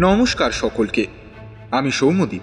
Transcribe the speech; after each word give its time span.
নমস্কার 0.00 0.50
সকলকে। 0.50 1.06
আমি 1.70 1.90
সৌম্যদীপ। 1.90 2.42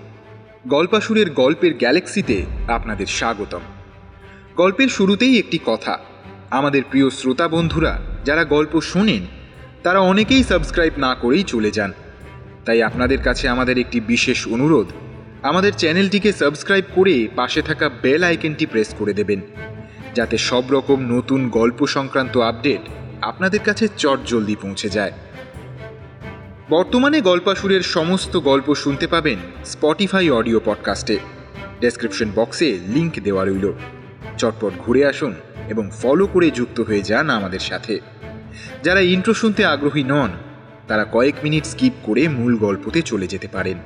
গল্পাসুরের 0.68 1.32
গল্পের 1.32 1.74
গ্যালাক্সিতে 1.74 2.46
আপনাদের 2.68 3.06
স্বাগতম। 3.06 3.60
গল্পের 4.58 4.88
শুরুতেই 4.88 5.40
একটি 5.40 5.60
কথা। 5.66 6.00
আমাদের 6.52 6.84
প্রিয় 6.90 7.10
শ্রোতা 7.10 7.48
বন্ধুরা, 7.48 8.00
যারা 8.26 8.44
গল্প 8.44 8.82
শোনেন, 8.82 9.26
তারা 9.84 10.00
অনেকেই 10.00 10.44
সাবস্ক্রাইব 10.44 10.94
না 10.98 11.16
করেই 11.16 11.44
চলে 11.44 11.72
যান। 11.72 11.94
তাই 12.66 12.84
আপনাদের 12.84 13.22
কাছে 13.22 13.50
আমাদের 13.50 13.78
একটি 13.78 14.00
বিশেষ 14.00 14.48
অনুরোধ, 14.48 14.88
আমাদের 15.44 15.74
চ্যানেলটিকে 15.74 16.34
সাবস্ক্রাইব 16.34 16.86
করে 16.96 17.28
পাশে 17.36 17.62
থাকা 17.62 17.90
বেল 17.90 18.24
আইকনটি 18.24 18.66
প্রেস 18.66 18.96
করে 18.98 19.14
দেবেন, 19.14 19.42
যাতে 20.16 20.38
সব 20.38 20.64
রকম 20.72 21.00
নতুন 21.02 21.50
গল্প 21.50 21.86
সংক্রান্ত 21.86 22.38
আপডেট 22.38 22.82
আপনাদের 23.22 23.60
কাছে 23.60 23.88
চট 23.98 24.20
জলদি 24.26 24.56
পৌঁছে 24.62 24.90
যায়। 24.90 25.12
বর্তমানে 26.70 27.22
গল্পাসুরের 27.22 27.82
সমস্ত 27.82 28.38
গল্প 28.38 28.76
শুনতে 28.76 29.08
পাবেন 29.08 29.38
স্পটিফাই 29.66 30.30
অডিও 30.30 30.62
পডকাস্টে। 30.66 31.18
ডেসক্রিপশন 31.80 32.32
বক্সে 32.36 32.80
লিংক 32.88 33.14
দেওয়া 33.24 33.46
রইল। 33.46 33.72
চটপট 34.38 34.74
ঘুরে 34.80 35.06
আসুন 35.06 35.36
এবং 35.68 35.90
ফলো 36.02 36.28
করে 36.28 36.52
যুক্ত 36.52 36.80
হয়ে 36.80 37.02
যান 37.02 37.30
আমাদের 37.30 37.60
সাথে। 37.60 38.00
যারা 38.84 39.00
ইন্ট্রো 39.00 39.34
শুনতে 39.34 39.66
আগ্রহী 39.66 40.04
নন, 40.04 40.30
তারা 40.88 41.06
কয়েক 41.12 41.36
মিনিট 41.44 41.66
স্কিপ 41.66 41.94
করে 42.04 42.28
মূল 42.28 42.58
গল্পতে 42.58 43.02
চলে 43.02 43.28
যেতে 43.28 43.48
পারেন। 43.48 43.78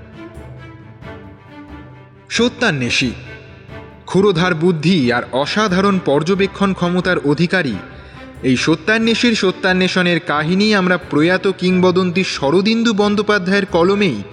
সত্যান্বেষী, 2.29 3.11
ক্ষুরোধার 4.05 4.55
বুদ্ধি 4.55 5.11
আর 5.11 5.23
অসাধারণ 5.31 5.99
পর্যবেক্ষণ 6.05 6.73
ক্ষমতার 6.73 7.17
অধিকারী 7.19 7.75
এই 8.43 8.57
সত্যান্বেষীর 8.57 9.35
সত্যান্বেষণের 9.35 10.19
কাহিনী 10.19 10.73
আমরা 10.73 10.97
প্রয়াত 10.97 11.51
কিংবদন্তি 11.57 12.23
শরদিন্দু 12.23 12.93
বন্দ্যোপাধ্যায়ের 12.93 13.65
কলমেই 13.65 14.23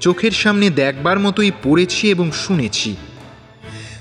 চোখের 0.00 0.30
সামনে 0.30 0.70
দেখবার 0.70 1.18
মতোই 1.18 1.52
পড়েছি 1.62 2.10
এবং 2.10 2.32
শুনেছি। 2.32 2.96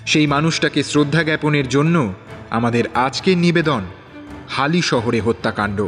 সেই 0.06 0.28
মানুষটাকে 0.28 0.84
শ্রদ্ধা 0.84 1.24
জ্ঞাপনের 1.24 1.68
জন্য 1.68 2.14
আমাদের 2.50 2.84
আজকের 2.94 3.38
নিবেদন 3.38 3.84
হালি 4.50 4.82
শহরে 4.82 5.20
হত্যাকাণ্ড। 5.20 5.88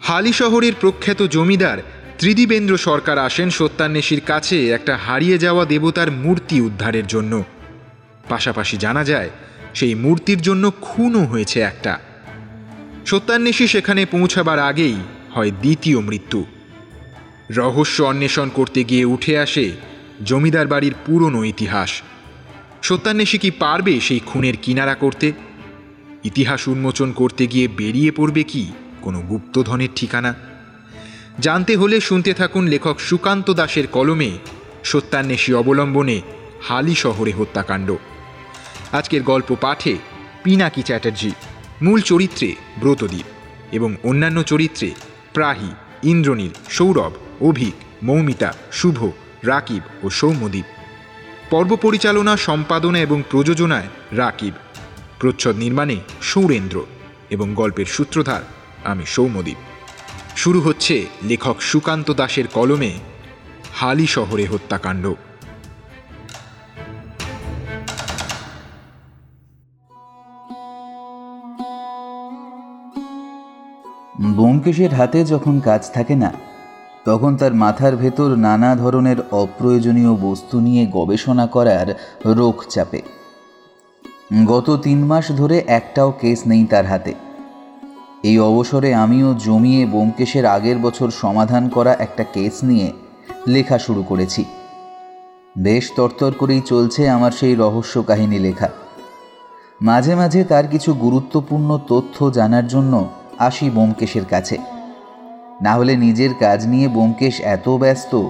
হালি 0.00 0.32
শহরের 0.32 0.72
প্রখ্যাত 0.80 1.22
জমিদার 1.22 1.78
ত্রিদিবেন্দ্র 2.18 2.76
সরকার 2.78 3.18
আসেন 3.18 3.50
সত্যান্বেষীর 3.50 4.20
কাছে 4.20 4.70
একটা 4.70 4.96
হারিয়ে 4.96 5.38
যাওয়া 5.38 5.64
দেবতার 5.64 6.10
মূর্তি 6.10 6.60
উদ্ধারের 6.60 7.06
জন্য। 7.06 7.44
পাশাপাশি 8.28 8.76
জানা 8.76 9.04
যায়, 9.04 9.30
সেই 9.74 9.94
মূর্তির 9.94 10.40
জন্য 10.42 10.72
খুনও 10.80 11.24
হয়েছে 11.24 11.60
একটা। 11.60 11.98
সত্যান্বেষী 13.06 13.66
সেখানে 13.66 14.06
পৌঁছাবার 14.06 14.58
আগেই 14.58 14.96
হয় 15.34 15.50
দ্বিতীয় 15.50 16.00
মৃত্যু। 16.00 16.44
রহস্য 17.50 18.02
অন্বেষণ 18.02 18.48
করতে 18.48 18.84
গিয়ে 18.84 19.04
উঠে 19.04 19.38
আসে 19.38 19.72
জমিদার 20.24 20.66
বাড়ির 20.66 20.94
পুরনো 21.06 21.44
ইতিহাস। 21.44 22.02
সত্যান্বেষী 22.82 23.38
কি 23.38 23.50
পারবে 23.50 24.00
সেই 24.00 24.20
খুনের 24.26 24.56
কিনারা 24.62 24.94
করতে? 24.94 25.32
ইতিহাস 26.24 26.68
উন্মোচন 26.68 27.12
করতে 27.12 27.46
গিয়ে 27.46 27.68
বেরিয়ে 27.68 28.10
পড়বে 28.10 28.42
কি 28.42 28.72
কোনো 29.00 29.20
গুপ্তধনের 29.20 29.88
ঠিকানা? 29.96 30.34
জানতে 31.40 31.76
হলে 31.76 32.00
শুনতে 32.00 32.34
থাকুন 32.34 32.66
লেখক 32.66 33.00
সুকান্ত 33.00 33.50
দাসের 33.50 33.86
কলমে 33.86 34.38
সত্যান্বেষী 34.84 35.52
অবলম্বনে 35.52 36.20
হালি 36.68 36.94
শহরে 36.94 37.32
হত্যাকাণ্ড। 37.32 37.96
আজকের 38.92 39.22
গল্প 39.22 39.56
পাঠে 39.60 39.96
পিনাকি 40.44 40.82
চ্যাটার্জি। 40.82 41.30
মূল 41.82 42.00
চরিত্রে 42.00 42.54
ব্রতদ্বীপ 42.80 43.24
এবং 43.72 43.96
অন্যান্য 44.04 44.42
চরিত্রে 44.42 44.90
প্রাহি, 45.34 45.70
ইন্দ্রনীল, 46.02 46.50
সৌরভ, 46.70 47.12
অভিক, 47.40 47.74
মৌমিতা, 48.02 48.52
শুভ, 48.72 49.10
রাকিব 49.42 49.82
ও 50.04 50.10
সৌম্যদীপ। 50.10 50.64
পর্ব 51.50 51.76
পরিচালনা, 51.76 52.36
সম্পাদনা 52.36 52.98
এবং 52.98 53.22
প্রযোজনায় 53.30 53.86
রাকিব। 54.12 54.54
প্রচ্ছদ 55.18 55.56
নির্মাণে 55.56 55.96
সৌরেন্দ্র 56.22 56.84
এবং 57.30 57.54
গল্পের 57.54 57.86
সূত্রধার 57.86 58.42
আমি 58.84 59.06
সৌম্যদীপ। 59.06 59.56
শুরু 60.36 60.60
হচ্ছে 60.60 61.06
লেখক 61.24 61.62
সুকান্ত 61.62 62.10
দাসের 62.10 62.46
কলমে, 62.46 62.98
হালি 63.74 64.06
শহরে 64.06 64.46
হত্যাকাণ্ড। 64.46 65.14
ব্যোমকেশের 74.36 74.92
হাতে 74.94 75.18
যখন 75.24 75.54
কাজ 75.60 75.82
থাকে 75.92 76.14
না, 76.14 76.30
তখন 77.04 77.32
তার 77.36 77.52
মাথার 77.54 77.94
ভেতর 77.96 78.28
নানা 78.46 78.70
ধরনের 78.76 79.18
অপ্রয়োজনীয় 79.32 80.12
বস্তু 80.22 80.56
নিয়ে 80.60 80.82
গবেষণা 80.92 81.46
করার 81.46 81.88
রোখ 82.38 82.56
চাপে। 82.68 83.00
গত 84.46 84.68
তিন 84.82 84.98
মাস 85.04 85.26
ধরে 85.32 85.56
একটাও 85.78 86.10
কেস 86.20 86.38
নেই 86.46 86.62
তার 86.64 86.86
হাতে। 86.86 87.12
এই 88.22 88.36
অবসরে 88.40 88.90
আমিও 88.94 89.28
জমিয়ে 89.46 89.82
ব্যোমকেশের 89.86 90.44
আগের 90.46 90.78
বছর 90.78 91.08
সমাধান 91.22 91.64
করা 91.68 91.92
একটা 91.98 92.24
কেস 92.34 92.54
নিয়ে 92.64 92.88
লেখা 93.46 93.78
শুরু 93.78 94.02
করেছি। 94.02 94.42
বেশ 95.58 95.84
তরতর 95.96 96.32
করেই 96.38 96.62
চলছে 96.66 97.00
আমার 97.08 97.32
সেই 97.40 97.54
রহস্য 97.54 97.94
কাহিনী 98.02 98.38
লেখা। 98.38 98.68
মাঝে 99.82 100.12
মাঝে 100.14 100.40
তার 100.44 100.66
কিছু 100.68 100.90
গুরুত্বপূর্ণ 101.04 101.68
তথ্য 101.88 102.16
জানার 102.30 102.66
জন্য 102.68 102.94
আসি 103.38 103.70
ব্যোমকেশের 103.70 104.24
কাছে। 104.24 104.58
না 105.62 105.74
হলে 105.74 105.96
নিজের 105.96 106.34
কাজ 106.40 106.66
নিয়ে 106.66 106.88
ব্যোমকেশ 106.88 107.40
এত 107.40 107.68
ব্যস্ত 107.68 108.22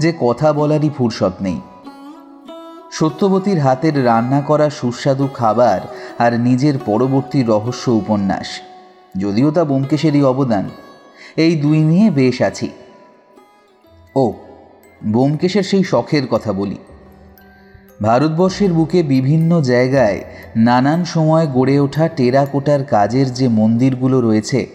যে 0.00 0.12
কথা 0.20 0.52
বলারই 0.52 0.90
ফুরসত 0.98 1.32
নেই। 1.40 1.60
সত্যবতীর 2.92 3.58
হাতের 3.58 4.04
রান্না 4.04 4.40
করা 4.40 4.70
সুস্বাদু 4.70 5.28
খাবার 5.34 5.80
আর 6.18 6.40
নিজের 6.40 6.78
পরবর্তী 6.86 7.42
রহস্য 7.42 7.90
উপন্যাস, 7.90 8.60
যদিও 9.16 9.50
তা 9.50 9.64
ব্যোমকেশেরই 9.64 10.22
অবদান। 10.22 10.68
এই 11.36 11.56
দুই 11.56 11.78
নিয়ে 11.78 12.10
বেশ 12.10 12.42
আছি। 12.42 12.70
ও 14.16 14.32
ব্যোমকেশের 15.04 15.62
সেই 15.62 15.84
শখের 15.84 16.26
কথা 16.26 16.52
বলি। 16.52 16.76
ভারতবর্ষের 18.00 18.72
বুকে 18.72 19.02
বিভিন্ন 19.02 19.60
জায়গায় 19.60 20.24
নানান 20.56 21.04
সময় 21.04 21.46
গড়ে 21.46 21.80
ওঠা 21.80 22.08
টেরাকোটার 22.08 22.84
কাজের 22.84 23.34
যে 23.34 23.48
মন্দিরগুলো 23.48 24.20
রয়েছে, 24.20 24.66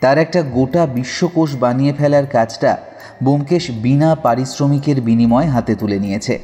তার 0.00 0.18
একটা 0.18 0.42
গোটা 0.42 0.86
বিশ্বকোষ 0.86 1.56
বানিয়ে 1.56 1.92
ফেলার 1.92 2.26
কাজটা 2.26 2.78
ব্যোমকেশ 3.22 3.70
বিনা 3.70 4.14
পারিশ্রমিকের 4.14 5.00
বিনিময় 5.00 5.46
হাতে 5.46 5.74
তুলে 5.74 5.98
নিয়েছে। 5.98 6.38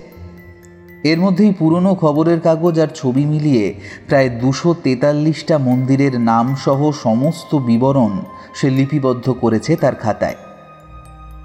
এর 1.04 1.20
মধ্যেই 1.20 1.53
পুরনো 1.53 1.94
খবরের 1.94 2.41
কাগজ 2.41 2.78
আর 2.80 2.88
ছবি 2.94 3.24
মিলিয়ে 3.26 3.74
প্রায় 4.09 4.30
দুশো 4.30 4.74
তেতাল্লিশটা 4.74 5.59
মন্দিরের 5.59 6.20
নামসহ 6.20 6.91
সমস্ত 6.91 7.54
বিবরণ 7.54 8.20
সে 8.54 8.70
লিপিবদ্ধ 8.70 9.30
করেছে 9.32 9.76
তার 9.76 9.94
খাতায়। 9.94 10.34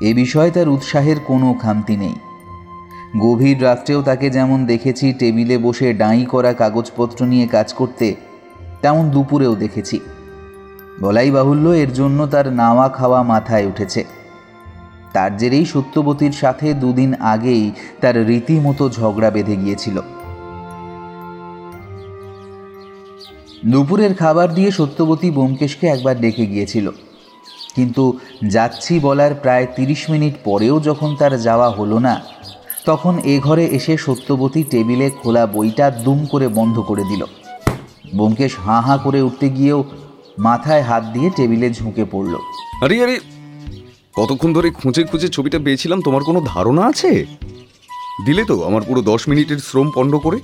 এ 0.01 0.13
বিষয়ে 0.13 0.51
তার 0.51 0.69
উৎসাহের 0.69 1.19
কোনো 1.19 1.53
খামতি 1.53 1.97
নেই। 1.97 2.15
গভীর 3.19 3.63
রাত্রেও 3.63 4.01
তাকে 4.01 4.29
যেমন 4.29 4.65
দেখেছি, 4.65 5.13
টেবিলে 5.13 5.57
বসে 5.57 5.93
ডাঁই 5.93 6.25
করা 6.25 6.53
কাগজপত্র 6.53 7.25
নিয়ে 7.25 7.47
কাজ 7.47 7.73
করতে, 7.73 8.15
তেমন 8.81 9.09
দুপুরেও 9.09 9.55
দেখেছি। 9.55 9.99
বলাই 11.01 11.31
বাহুল্য, 11.31 11.69
এর 11.69 11.93
জন্য 11.93 12.27
তার 12.27 12.53
নাওয়া 12.53 12.89
খাওয়া 12.89 13.23
মাথায় 13.23 13.65
উঠেছে। 13.65 14.03
তার 15.13 15.37
জেরেই 15.37 15.65
সত্যবতীর 15.65 16.31
সাথে 16.31 16.73
দুদিন 16.73 17.13
আগেই 17.13 17.71
তার 18.01 18.27
রীতিমতো 18.27 18.89
ঝগড়া 18.89 19.29
বেঁধে 19.29 19.55
গিয়েছিল। 19.55 20.01
দুপুরের 23.65 24.13
খাবার 24.15 24.53
দিয়ে 24.53 24.71
সত্যবতী 24.71 25.31
বোমকেশকে 25.31 25.87
একবার 25.87 26.19
ডেকে 26.19 26.45
গিয়েছিল। 26.45 26.91
কিন্তু 27.75 28.19
যাচ্ছি 28.47 28.99
বলার 28.99 29.35
প্রায় 29.35 29.67
তিরিশ 29.75 30.09
মিনিট 30.09 30.33
পরেও 30.43 30.79
যখন 30.79 31.15
তার 31.15 31.41
যাওয়া 31.41 31.69
হলো 31.69 31.99
না 31.99 32.36
তখন 32.87 33.19
এ 33.19 33.39
ঘরে 33.39 33.65
এসে 33.65 33.97
সত্যবতী 33.97 34.63
টেবিলে 34.63 35.09
খোলা 35.09 35.45
বইটা 35.45 35.91
দুম 35.91 36.25
করে 36.25 36.47
বন্ধ 36.47 36.79
করে 36.79 37.03
দিল। 37.03 37.25
বোমকেশ 38.15 38.55
হাঁ 38.59 38.81
হাঁ 38.81 38.97
করে 38.97 39.21
উঠতে 39.21 39.49
গিয়েও 39.49 39.83
মাথায় 40.37 40.81
হাত 40.81 41.03
দিয়ে 41.13 41.29
টেবিলে 41.29 41.69
ঝুঁকে 41.69 42.05
পড়ল। 42.11 42.35
আরে 42.83 43.03
আরে 43.03 43.19
কতক্ষণ 44.15 44.53
ধরে 44.53 44.69
খুঁজে 44.69 45.03
খুঁজে 45.03 45.27
ছবিটা 45.27 45.59
পেয়েছিলাম 45.59 46.01
তোমার 46.01 46.23
কোনো 46.23 46.41
ধারণা 46.45 46.83
আছে? 46.85 47.25
দিলে 48.25 48.43
তো 48.43 48.63
আমার 48.63 48.81
পুরো 48.81 49.01
দশ 49.01 49.29
মিনিটের 49.29 49.57
শ্রম 49.57 49.91
পণ্ড 49.95 50.15
করে। 50.15 50.39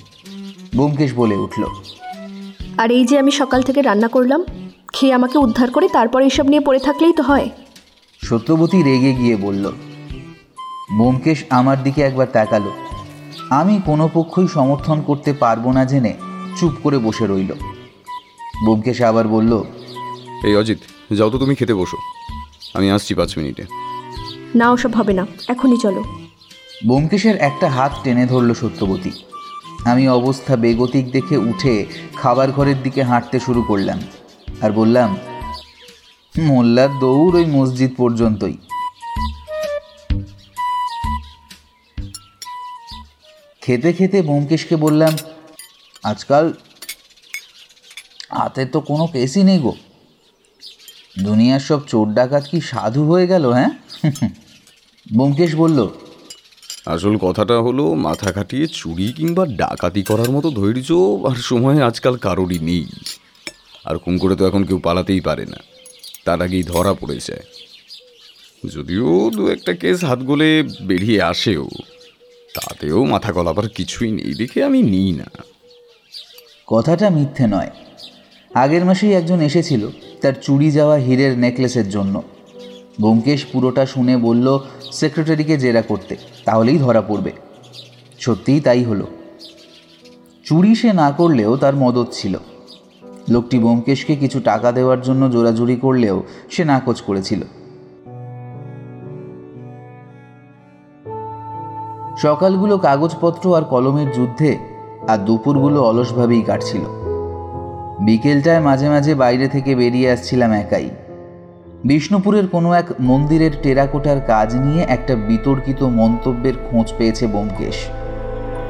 বোমকেশ 0.75 1.13
বলে 1.13 1.35
উঠল। 1.35 1.63
আর 2.77 2.91
এই 2.91 3.05
যে 3.05 3.19
আমি 3.19 3.31
সকাল 3.31 3.61
থেকে 3.61 3.81
রান্না 3.81 4.07
করলাম 4.07 4.43
খেয়ে 4.93 5.13
আমাকে 5.13 5.37
উদ্ধার 5.37 5.71
করে 5.71 5.87
তারপর 5.87 6.21
এইসব 6.21 6.45
নিয়ে 6.47 6.61
পড়ে 6.61 6.79
থাকলেই 6.79 7.13
তো 7.13 7.23
হয়। 7.23 7.49
সত্যবতী 8.21 8.83
রেগে 8.83 9.13
গিয়ে 9.13 9.35
বলল 9.35 9.71
বোমকেশ 10.91 11.43
আমার 11.49 11.83
দিকে 11.83 12.01
একবার 12.01 12.27
তাকালো। 12.27 12.71
আমি 13.49 13.81
কোনো 13.85 14.09
পক্ষই 14.13 14.47
সমর্থন 14.47 15.01
করতে 15.01 15.33
পারব 15.33 15.71
না 15.71 15.85
জেনে 15.85 16.13
চুপ 16.59 16.71
করে 16.83 16.97
বসে 16.97 17.27
রইল। 17.27 17.53
বোমকেশ 18.65 19.01
আবার 19.01 19.27
বলল 19.27 19.63
এই 20.43 20.55
অজিত 20.55 20.77
যাও 21.13 21.29
তো 21.29 21.37
তুমি 21.37 21.55
খেতে 21.55 21.73
বসো। 21.73 21.97
আমি 22.73 22.91
আসছি 22.91 23.15
পাঁচ 23.15 23.37
মিনিটে। 23.37 23.63
না 24.55 24.71
ওসব 24.71 24.95
হবে 24.95 25.13
না 25.13 25.27
এখনই 25.47 25.77
চলো। 25.77 26.03
ব্যোমকেশের 26.85 27.35
একটা 27.35 27.69
হাত 27.69 27.91
টেনে 28.03 28.25
ধরল 28.25 28.53
সত্যবতী। 28.53 29.11
আমি 29.85 30.09
অবস্থা 30.09 30.55
বেগতিক 30.55 31.11
দেখে 31.11 31.37
উঠে 31.37 31.85
খাবার 32.15 32.51
ঘরের 32.51 32.83
দিকে 32.83 33.03
হাঁটতে 33.03 33.39
শুরু 33.39 33.61
করলাম 33.61 33.99
আর 34.61 34.71
বললাম 34.71 35.17
মোল্লার 36.39 36.89
দৌড় 36.99 37.39
ওই 37.39 37.45
মসজিদ 37.45 37.91
পর্যন্তই। 37.97 38.57
খেতে 43.63 43.93
খেতে 43.93 44.21
ব্যোমকেশকে 44.21 44.75
বললাম, 44.75 45.13
আজকাল 46.03 46.53
হাতে 48.29 48.65
তো 48.65 48.79
কোনো 48.79 49.07
কেসই 49.07 49.43
নেই 49.43 49.59
গো। 49.59 49.75
দুনিয়ার 51.19 51.59
সব 51.59 51.79
চোর 51.87 52.13
ডাকাত 52.13 52.43
কি 52.51 52.61
সাধু 52.61 53.11
হয়ে 53.11 53.27
গেল 53.27 53.45
হ্যাঁ? 53.51 53.71
ব্যোমকেশ 55.15 55.55
বলল, 55.55 55.87
আসল 56.85 57.17
কথাটা 57.17 57.57
হলো, 57.59 57.93
মাথা 57.93 58.31
খাটিয়ে 58.31 58.67
চুরি 58.67 59.13
কিংবা 59.13 59.45
ডাকাতি 59.45 60.03
করার 60.03 60.29
মতো 60.31 60.51
ধৈর্য 60.51 60.89
আর 61.27 61.35
সময় 61.35 61.81
আজকাল 61.83 62.17
কারোরই 62.17 62.59
নেই। 62.59 62.85
আর 63.85 63.97
খুন 63.97 64.17
করে 64.17 64.35
তো 64.35 64.47
এখন 64.47 64.63
কেউ 64.63 64.79
পালাতেই 64.83 65.21
পারে 65.21 65.45
না। 65.45 65.57
তার 66.25 66.41
আগেই 66.41 66.63
ধরা 66.63 66.93
পড়ে 66.93 67.19
যায় 67.19 67.45
যদিও 68.69 69.31
দু 69.35 69.47
একটা 69.47 69.73
কেস 69.73 70.03
হাত 70.03 70.19
গলে 70.19 70.63
বেরিয়ে 70.81 71.21
আসেও। 71.21 71.67
তাতেও 72.53 73.05
মাথা 73.05 73.31
গলাবার 73.31 73.69
কিছুই 73.69 74.11
নেই, 74.11 74.33
দেখে 74.33 74.63
আমি 74.63 74.81
নিই 74.81 75.11
না। 75.11 75.25
কথাটা 76.67 77.09
মিথ্যে 77.09 77.47
নয়। 77.47 77.69
আগের 78.53 78.85
মাসেই 78.85 79.13
একজন 79.13 79.41
এসেছিল 79.41 79.87
তার 80.21 80.33
চুরি 80.41 80.71
যাওয়া 80.71 80.95
হীরের 80.95 81.39
নেকলেসের 81.39 81.89
জন্য। 81.89 82.23
ব্যোমকেশ 82.99 83.45
পুরোটা 83.45 83.85
শুনে 83.85 84.17
বলল, 84.17 84.59
সেক্রেটারিকে 84.91 85.57
জেরা 85.57 85.81
করতে, 85.81 86.15
তাহলেই 86.45 86.77
ধরা 86.77 87.01
পড়বে। 87.01 87.31
সত্যিই 88.19 88.59
তাই 88.59 88.83
হলো। 88.83 89.07
চুরি 90.43 90.75
সে 90.75 90.93
না 90.93 91.11
করলেও 91.11 91.57
তার 91.57 91.75
মদত 91.75 92.07
ছিল। 92.11 92.37
লোকটি 93.29 93.59
ব্যোমকেশকে 93.59 94.15
কিছু 94.15 94.39
টাকা 94.39 94.71
দেওয়ার 94.71 95.01
জন্য 95.01 95.31
জোরাজুরি 95.31 95.75
করলেও 95.75 96.23
সে 96.51 96.63
নাকচ 96.63 97.01
করেছিল। 97.01 97.41
সকালগুলো 102.17 102.77
কাগজপত্র 102.77 103.57
আর 103.57 103.63
কলমের 103.63 104.11
যুদ্ধে 104.11 104.57
আর 105.07 105.17
দুপুরগুলো 105.17 105.83
অলসভাবেই 105.83 106.41
কাটছিল। 106.41 106.81
বিকেলটায় 108.05 108.59
মাঝে 108.59 108.89
মাঝে 108.89 109.15
বাইরে 109.15 109.47
থেকে 109.47 109.75
বেরিয়ে 109.75 110.11
আসছিলাম 110.11 110.51
একাই। 110.51 110.89
বিষ্ণুপুরের 111.85 112.47
কোনো 112.47 112.73
এক 112.73 112.85
মন্দিরের 112.99 113.51
টেরাকোটার 113.61 114.21
কাজ 114.21 114.55
নিয়ে 114.55 114.85
একটা 114.89 115.15
বিতর্কিত 115.15 115.83
মন্তব্যের 115.83 116.53
খোঁজ 116.71 116.93
পেয়েছে 116.97 117.27
ব্যোমকেশ। 117.27 117.75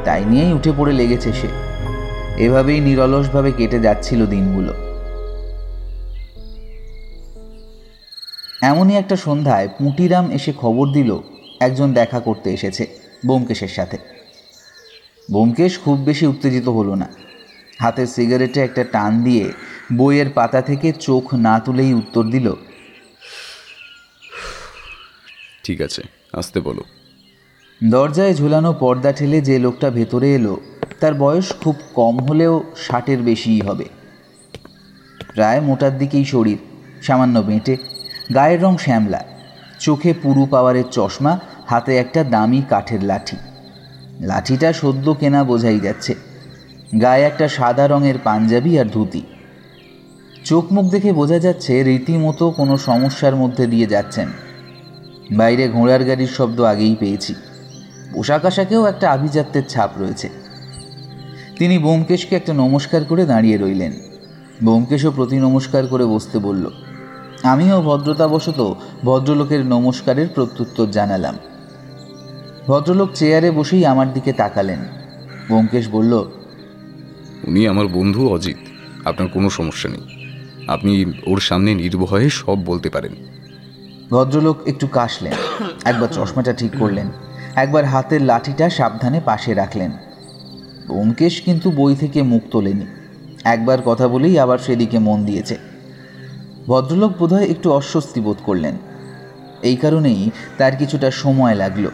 তাই 0.06 0.25
নিয়েই 0.25 0.54
উঠে 0.54 0.72
পড়ে 0.78 0.94
লেগেছে 0.94 1.34
সে। 1.34 1.48
এভাবেই 2.38 2.80
নিরলসভাবে 2.80 3.51
কেটে 3.51 3.80
যাচ্ছিল 3.80 4.25
দিনগুলো। 4.25 4.74
এমনই 8.62 8.96
একটা 8.96 9.16
সন্ধ্যায় 9.16 9.68
পুঁটিরাম 9.80 10.31
এসে 10.31 10.54
খবর 10.57 10.88
দিল, 10.88 11.18
একজন 11.60 11.94
দেখা 11.94 12.19
করতে 12.19 12.54
এসেছে। 12.54 13.02
ব্যোমকেশের 13.25 13.68
সাথে। 13.68 13.98
ব্যোমকেশ 15.31 15.80
খুব 15.80 15.98
বেশি 16.00 16.25
উত্তেজিত 16.25 16.68
হলো 16.68 16.96
না। 16.96 17.08
হাতের 17.80 18.08
সিগারেটে 18.08 18.60
একটা 18.62 18.84
টান 18.84 19.24
দিয়ে 19.24 19.52
বইয়ের 19.98 20.30
পাতা 20.30 20.62
থেকে 20.62 20.94
চোখ 21.00 21.34
না 21.34 21.60
তুলেই 21.60 21.94
উত্তর 21.94 22.24
দিল 22.24 22.54
ঠিক 25.64 25.81
আছে 25.81 26.02
আসতে 26.34 26.60
বলো। 26.60 26.84
দরজায় 27.84 28.34
ঝুলানো 28.34 28.74
পর্দা 28.74 29.12
ঠেলে 29.12 29.42
যে 29.42 29.60
লোকটা 29.60 29.90
ভেতরে 29.90 30.36
এলো 30.36 30.62
তার 31.00 31.14
বয়স 31.14 31.54
খুব 31.64 31.75
কম 31.94 32.20
হলেও 32.20 32.64
ষাটের 32.78 33.18
বেশিই 33.18 33.62
হবে। 33.62 33.86
প্রায় 35.34 35.62
মোটার 35.62 35.98
দিকেই 35.98 36.25
শরীর 36.25 36.58
সামান্য 37.02 37.40
বেঁটে 37.40 37.78
গায়ের 38.34 38.62
রং 38.62 38.78
শ্যামলা 38.78 39.25
চোখে 39.80 40.14
পুরু 40.14 40.46
পাওয়ারের 40.46 40.84
চশমা 40.92 41.40
হাতে 41.65 41.98
একটা 41.98 42.24
দামি 42.24 42.62
কাঠের 42.69 43.04
লাঠি। 43.04 43.38
লাঠিটা 44.21 44.74
সদ্য 44.74 45.13
কেনা 45.13 45.44
বোঝাই 45.44 45.80
যাচ্ছে। 45.80 46.15
গায়ে 47.01 47.24
একটা 47.24 47.48
সাদা 47.48 47.88
রঙের 47.88 48.18
পাঞ্জাবি 48.24 48.80
আর 48.80 48.86
ধুতি। 48.86 49.21
চোখ 50.45 50.65
মুখ 50.71 50.86
দেখে 50.86 51.13
বোঝা 51.13 51.39
যাচ্ছে 51.39 51.83
রীতিমতো 51.83 52.51
কোনো 52.51 52.77
সমস্যার 52.77 53.36
মধ্যে 53.36 53.68
দিয়ে 53.68 53.86
যাচ্ছেন। 53.86 54.27
বাইরে 55.31 55.69
ঘোড়ার 55.69 56.04
গাড়ির 56.04 56.27
শব্দ 56.27 56.62
আগেই 56.62 56.95
পেয়েছি। 57.00 57.36
পোশাক 58.13 58.45
আশাকেও 58.45 58.86
একটা 58.86 59.12
আভিজাত্যের 59.12 59.63
ছাপ 59.69 59.92
রয়েছে। 59.98 60.30
তিনি 61.60 61.77
বোমকেশকে 61.77 62.36
একটা 62.36 62.54
নমস্কার 62.54 63.04
করে 63.04 63.25
দাঁড়িয়ে 63.25 63.57
রইলেন। 63.57 63.94
বোমকেশও 64.63 65.12
প্রতি 65.12 65.38
নমস্কার 65.38 65.88
করে 65.88 66.06
বসতে 66.06 66.39
বলল, 66.39 66.69
আমিও 67.44 67.81
ভদ্রতাবশত 67.81 68.60
ভদ্রলোকের 69.04 69.65
নমস্কারের 69.65 70.27
প্রত্যুত্তর 70.36 70.88
জানালাম। 70.88 71.36
ভদ্রলোক 72.68 73.10
চেয়ারে 73.13 73.51
বসেই 73.51 73.86
আমার 73.86 74.13
দিকে 74.13 74.33
তাকালেন। 74.33 74.80
বোমকেশ 75.50 75.88
বলল 75.88 76.13
উনি 77.48 77.68
আমার 77.68 77.88
বন্ধু 77.88 78.30
অজিত 78.30 78.57
আপনার 79.06 79.27
কোনো 79.30 79.50
সমস্যা 79.50 79.89
নেই। 79.89 80.04
আপনি 80.68 81.13
ওর 81.25 81.39
সামনে 81.39 81.74
নির্ভয়ে 81.74 82.30
সব 82.30 82.65
বলতে 82.65 82.89
পারেন। 82.89 83.13
ভদ্রলোক 84.12 84.57
একটু 84.68 84.88
কাশলেন 84.88 85.33
একবার 85.83 86.10
চশমাটা 86.12 86.54
ঠিক 86.54 86.71
করলেন 86.80 87.07
একবার 87.56 87.86
হাতের 87.86 88.21
লাঠিটা 88.21 88.69
সাবধানে 88.69 89.21
পাশে 89.25 89.54
রাখলেন। 89.54 89.92
ব্যোমকেশ 90.88 91.42
কিন্তু 91.42 91.71
বই 91.71 91.95
থেকে 91.95 92.21
মুখ 92.21 92.42
তোলেনি 92.51 92.86
একবার 93.44 93.81
কথা 93.86 94.07
বলেই 94.07 94.39
আবার 94.39 94.57
সেদিকে 94.57 95.00
মন 95.00 95.25
দিয়েছে। 95.25 95.57
ভদ্রলোক 96.68 97.18
বোধহয় 97.18 97.45
একটু 97.45 97.71
অস্বস্তি 97.71 98.21
বোধ 98.21 98.38
করলেন। 98.45 98.77
এই 99.62 99.75
কারণেই 99.75 100.31
তার 100.57 100.75
কিছুটা 100.75 101.12
সময় 101.12 101.56
লাগল। 101.56 101.88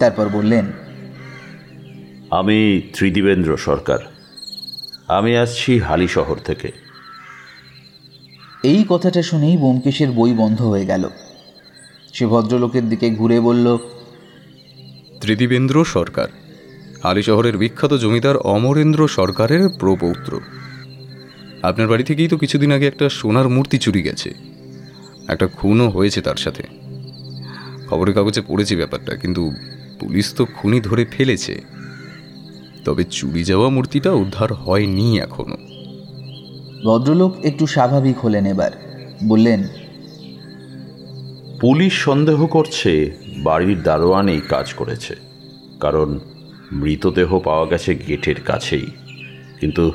তারপর 0.00 0.28
বললেন 0.28 0.66
আমি 2.30 2.82
ত্রিদিবেন্দ্র 2.92 3.56
সরকার। 3.56 3.98
আমি 5.08 5.36
আসছি 5.36 5.78
হালি 5.78 6.08
শহর 6.08 6.36
থেকে। 6.44 6.72
এই 8.62 8.84
কথাটা 8.88 9.22
শুনেই 9.22 9.56
ব্যোমকেশের 9.56 10.10
বই 10.10 10.32
বন্ধ 10.34 10.62
হয়ে 10.62 10.86
গেল। 10.86 11.08
সে 12.14 12.26
ভদ্রলোকের 12.26 12.88
দিকে 12.88 13.10
ঘুরে 13.10 13.40
বলল 13.40 13.66
ত্রিদিবেন্দ্র 15.20 15.84
সরকার 15.84 16.28
আলী 17.02 17.22
শহরের 17.22 17.58
বিখ্যাত 17.58 17.94
জমিদার 17.94 18.36
অমরেন্দ্র 18.36 19.08
সরকারের 19.08 19.68
প্রপৌত্র। 19.68 20.40
আপনার 21.62 21.88
বাড়ি 21.88 22.04
থেকেই 22.04 22.28
তো 22.28 22.36
কিছুদিন 22.36 22.72
আগে 22.72 22.86
একটা 22.86 23.08
সোনার 23.08 23.48
মূর্তি 23.48 23.78
চুরি 23.78 24.02
গেছে। 24.02 24.34
একটা 25.28 25.46
খুনও 25.46 25.88
হয়েছে 25.88 26.20
তার 26.20 26.36
সাথে। 26.36 26.62
খবরের 27.88 28.14
কাগজে 28.14 28.42
পড়েছি 28.48 28.76
ব্যাপারটা 28.76 29.16
কিন্তু 29.16 29.52
পুলিশ 30.00 30.34
তো 30.34 30.46
খুনি 30.46 30.80
ধরে 30.80 31.04
ফেলেছে। 31.04 31.62
তবে 32.84 33.04
চুরি 33.04 33.44
যাওয়া 33.44 33.68
মূর্তিটা 33.68 34.12
উদ্ধার 34.12 34.54
হয়নি 34.54 35.18
এখনও। 35.18 35.56
ভদ্রলোক 36.84 37.36
একটু 37.42 37.66
স্বাভাবিক 37.66 38.18
হলেন 38.18 38.46
এবার। 38.46 38.70
বললেন 39.28 39.64
পুলিশ 41.60 41.92
সন্দেহ 41.92 42.46
করছে 42.46 43.16
বাড়ির 43.42 43.82
দারোয়ান 43.82 44.28
এই 44.28 44.40
কাজ 44.40 44.74
করেছে। 44.74 45.16
কারণ 45.80 46.18
মৃতদেহ 46.72 47.38
পাওয়া 47.38 47.66
গেছে 47.66 47.94
গেটের 47.94 48.40
কাছেই। 48.40 48.86
কিন্তু 49.60 49.92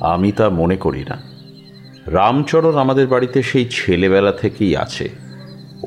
আমি 0.00 0.32
তা 0.32 0.48
মনে 0.48 0.76
করি 0.76 1.04
না। 1.08 1.22
রামচরণ 2.06 2.78
আমাদের 2.78 3.06
বাড়িতে 3.06 3.42
সেই 3.42 3.66
ছেলেবেলা 3.70 4.32
থেকেই 4.32 4.76
আছে। 4.76 5.08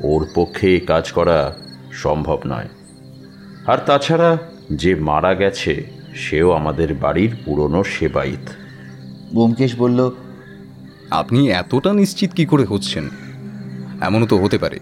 ওর 0.02 0.26
পক্ষে 0.34 0.80
কাজ 0.80 1.12
করা 1.12 1.56
সম্ভব 1.92 2.40
নয়। 2.46 2.68
আর 3.66 3.78
তাছাড়া 3.78 4.38
যে 4.72 4.94
মারা 4.94 5.34
গেছে 5.34 5.84
সেও 6.14 6.50
আমাদের 6.50 6.94
বাড়ির 6.94 7.30
পুরনো 7.44 7.84
সেবাইত 7.84 8.50
ব্যোমকেশ 9.32 9.76
বলল 9.76 10.10
আপনি 11.10 11.50
এতটা 11.50 11.92
নিশ্চিত 11.92 12.30
কি 12.32 12.46
করে 12.46 12.64
হচ্ছেন? 12.64 13.10
এমনও 14.00 14.26
তো 14.26 14.36
হতে 14.36 14.58
পারে 14.58 14.80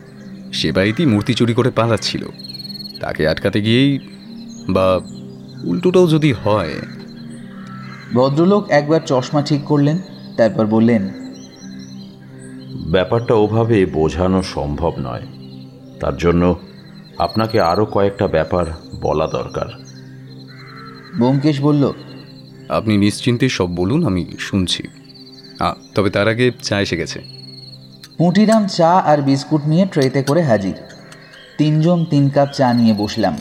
সেবাইতি 0.53 1.07
মূর্তি 1.07 1.35
চুরি 1.35 1.55
করে 1.55 1.71
পালাচ্ছিল। 1.71 2.27
তাকে 3.01 3.29
আটকাতে 3.29 3.61
গিয়েই 3.61 3.99
বা 4.69 5.01
উল্টোটাও 5.65 6.07
যদি 6.07 6.33
হয়। 6.33 6.75
ভদ্রলোক 8.15 8.69
একবার 8.69 9.01
চশমা 9.07 9.43
ঠিক 9.43 9.65
করলেন 9.65 9.99
তারপর 10.37 10.67
বললেন 10.67 11.09
ব্যাপারটা 12.91 13.35
ওভাবে 13.35 13.87
বোঝানো 13.87 14.43
সম্ভব 14.43 14.93
নয়। 14.99 15.23
তার 16.01 16.17
জন্য 16.17 16.59
আপনাকে 17.21 17.57
আরও 17.61 17.85
কয়েকটা 17.85 18.27
ব্যাপার 18.27 18.67
বলা 19.01 19.27
দরকার। 19.27 19.69
ব্যোমকেশ 21.19 21.57
বলল 21.61 21.93
আপনি 22.69 22.95
নিশ্চিন্তে 22.97 23.47
সব 23.49 23.69
বলুন 23.77 24.01
আমি 24.07 24.23
শুনছি। 24.39 24.83
তবে 25.95 26.11
তার 26.11 26.27
আগে 26.29 26.47
চা 26.63 26.77
এসে 26.81 26.97
গেছে। 26.97 27.19
পুঁটিরাম 28.19 28.67
চা 28.67 28.93
আর 29.11 29.19
বিস্কুট 29.23 29.63
নিয়ে 29.67 29.85
ট্রেতে 29.87 30.21
করে 30.23 30.43
হাজির। 30.43 30.77
তিনজন 31.59 31.99
তিন 32.11 32.25
কাপ 32.29 32.49
চা 32.53 32.69
নিয়ে 32.75 32.95
বসলাম। 32.95 33.35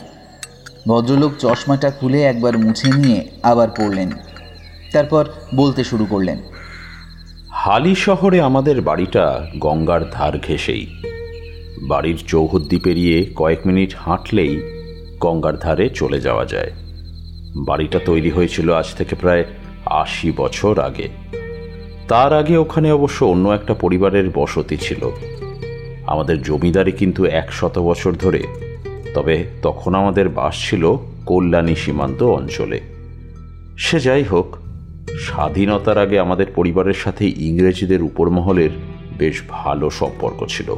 ভদ্রলোক 0.88 1.32
চশমাটা 1.38 1.88
খুলে 1.90 2.20
একবার 2.22 2.54
মুছে 2.58 2.88
নিয়ে 2.92 3.18
আবার 3.42 3.68
পড়লেন। 3.76 4.10
তারপর 4.92 5.24
বলতে 5.54 5.82
শুরু 5.84 6.04
করলেন 6.10 6.38
হালি 7.50 7.94
শহরে 7.94 8.38
আমাদের 8.40 8.76
বাড়িটা 8.80 9.24
গঙ্গার 9.58 10.02
ধার 10.12 10.34
ঘেঁষেই। 10.38 10.84
বাড়ির 11.82 12.18
চৌহদ্দি 12.26 12.76
পেরিয়ে 12.76 13.30
কয়েক 13.36 13.66
মিনিট 13.66 13.94
হাঁটলেই 13.96 14.60
গঙ্গার 15.20 15.56
ধারে 15.56 15.88
চলে 15.88 16.20
যাওয়া 16.20 16.44
যায়। 16.44 16.70
বাড়িটা 17.56 17.98
তৈরি 18.04 18.30
হয়েছিল 18.30 18.72
আজ 18.72 18.94
থেকে 18.94 19.16
প্রায় 19.16 19.44
আশি 19.86 20.32
বছর 20.36 20.78
আগে। 20.78 21.08
তার 22.08 22.32
আগে 22.32 22.56
ওখানে 22.56 22.92
অবশ্য 22.92 23.24
অন্য 23.24 23.48
একটা 23.48 23.74
পরিবারের 23.74 24.30
বসতি 24.34 24.76
ছিল। 24.76 25.10
আমাদের 26.06 26.42
জমিদারি 26.42 26.92
কিন্তু 26.92 27.24
এক 27.24 27.52
শত 27.52 27.78
বছর 27.78 28.12
ধরে, 28.12 28.42
তবে 29.14 29.44
তখন 29.62 29.94
আমাদের 29.94 30.28
বাস 30.28 30.70
ছিল 30.70 30.96
কল্যাণী 31.26 31.74
সীমান্ত 31.74 32.22
অঞ্চলে। 32.22 32.80
সে 33.78 34.00
যাই 34.00 34.22
হোক, 34.22 34.56
স্বাধীনতার 35.18 35.98
আগে 35.98 36.18
আমাদের 36.18 36.46
পরিবারের 36.54 36.94
সাথে 36.94 37.28
ইংরেজিদের 37.28 38.02
উপরমহলের 38.02 38.70
বেশ 39.18 39.42
ভালো 39.48 39.90
সম্পর্ক 39.90 40.44
ছিল। 40.48 40.76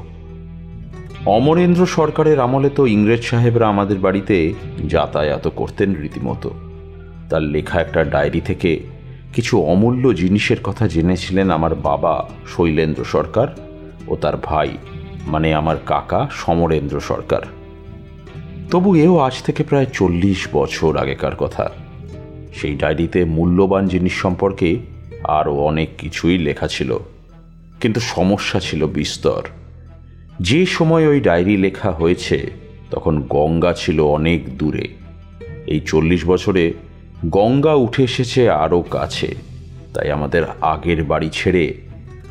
অমরেন্দ্র 1.26 1.86
সরকারের 1.86 2.40
আমলে 2.40 2.70
তো 2.70 2.86
ইংরেজ 2.86 3.22
সাহেবরা 3.22 3.68
আমাদের 3.68 3.98
বাড়িতে 3.98 4.52
যাতায়াত 4.88 5.48
করতেন 5.48 5.94
রীতিমতো। 5.94 6.50
তার 7.30 7.42
লেখা 7.42 7.80
একটা 7.80 8.04
ডায়েরি 8.04 8.40
থেকে 8.40 8.80
কিছু 9.34 9.60
অমূল্য 9.60 10.12
জিনিসের 10.12 10.56
কথা 10.64 10.88
জেনেছিলেন 10.88 11.50
আমার 11.50 11.74
বাবা 11.74 12.28
শৈলেন্দ্র 12.56 13.04
সরকার 13.04 13.48
ও 14.08 14.16
তার 14.16 14.36
ভাই 14.36 14.68
মানে 15.26 15.54
আমার 15.54 15.76
কাকা 15.86 16.28
সমরেন্দ্র 16.32 17.00
সরকার। 17.00 17.40
তবু 18.70 18.96
এও 18.96 19.18
আজ 19.18 19.42
থেকে 19.42 19.64
প্রায় 19.64 19.86
চল্লিশ 19.92 20.48
বছর 20.52 20.96
আগেকার 20.96 21.36
কথা। 21.36 21.70
সেই 22.54 22.76
ডায়েরিতে 22.76 23.24
মূল্যবান 23.24 23.88
জিনিস 23.88 24.12
সম্পর্কে 24.14 24.78
আরও 25.24 25.54
অনেক 25.54 25.88
কিছুই 25.98 26.38
লেখা 26.38 26.68
ছিল। 26.68 26.98
কিন্তু 27.80 28.00
সমস্যা 28.00 28.60
ছিল 28.60 28.86
বিস্তর। 28.86 29.42
যে 30.42 30.66
সময় 30.66 31.06
ওই 31.08 31.20
ডায়েরি 31.20 31.56
লেখা 31.56 31.90
হয়েছে, 31.90 32.50
তখন 32.90 33.14
গঙ্গা 33.28 33.72
ছিল 33.72 34.00
অনেক 34.00 34.58
দূরে। 34.58 34.88
এই 35.66 35.80
চল্লিশ 35.86 36.24
বছরে 36.26 36.64
গঙ্গা 37.26 37.74
উঠে 37.74 38.02
এসেছে 38.02 38.50
আরও 38.50 38.80
কাছে। 38.82 39.34
তাই 39.94 40.10
আমাদের 40.10 40.42
আগের 40.60 41.04
বাড়ি 41.04 41.30
ছেড়ে 41.32 41.74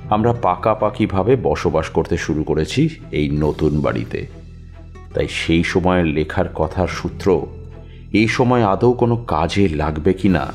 আমরা 0.09 0.33
পাকাপাকিভাবে 0.33 1.35
বসবাস 1.43 1.89
করতে 1.89 2.17
শুরু 2.17 2.43
করেছি 2.43 2.89
এই 3.11 3.29
নতুন 3.29 3.81
বাড়িতে। 3.81 4.27
তাই 5.13 5.27
সেই 5.27 5.63
সময়ের 5.63 6.05
লেখার 6.05 6.47
কথার 6.55 6.87
সূত্র, 6.87 7.27
এই 8.13 8.27
সময় 8.27 8.63
আদৌ 8.63 8.93
কোনো 8.93 9.15
কাজে 9.15 9.67
লাগবে 9.67 10.13
কি 10.13 10.29
না, 10.29 10.45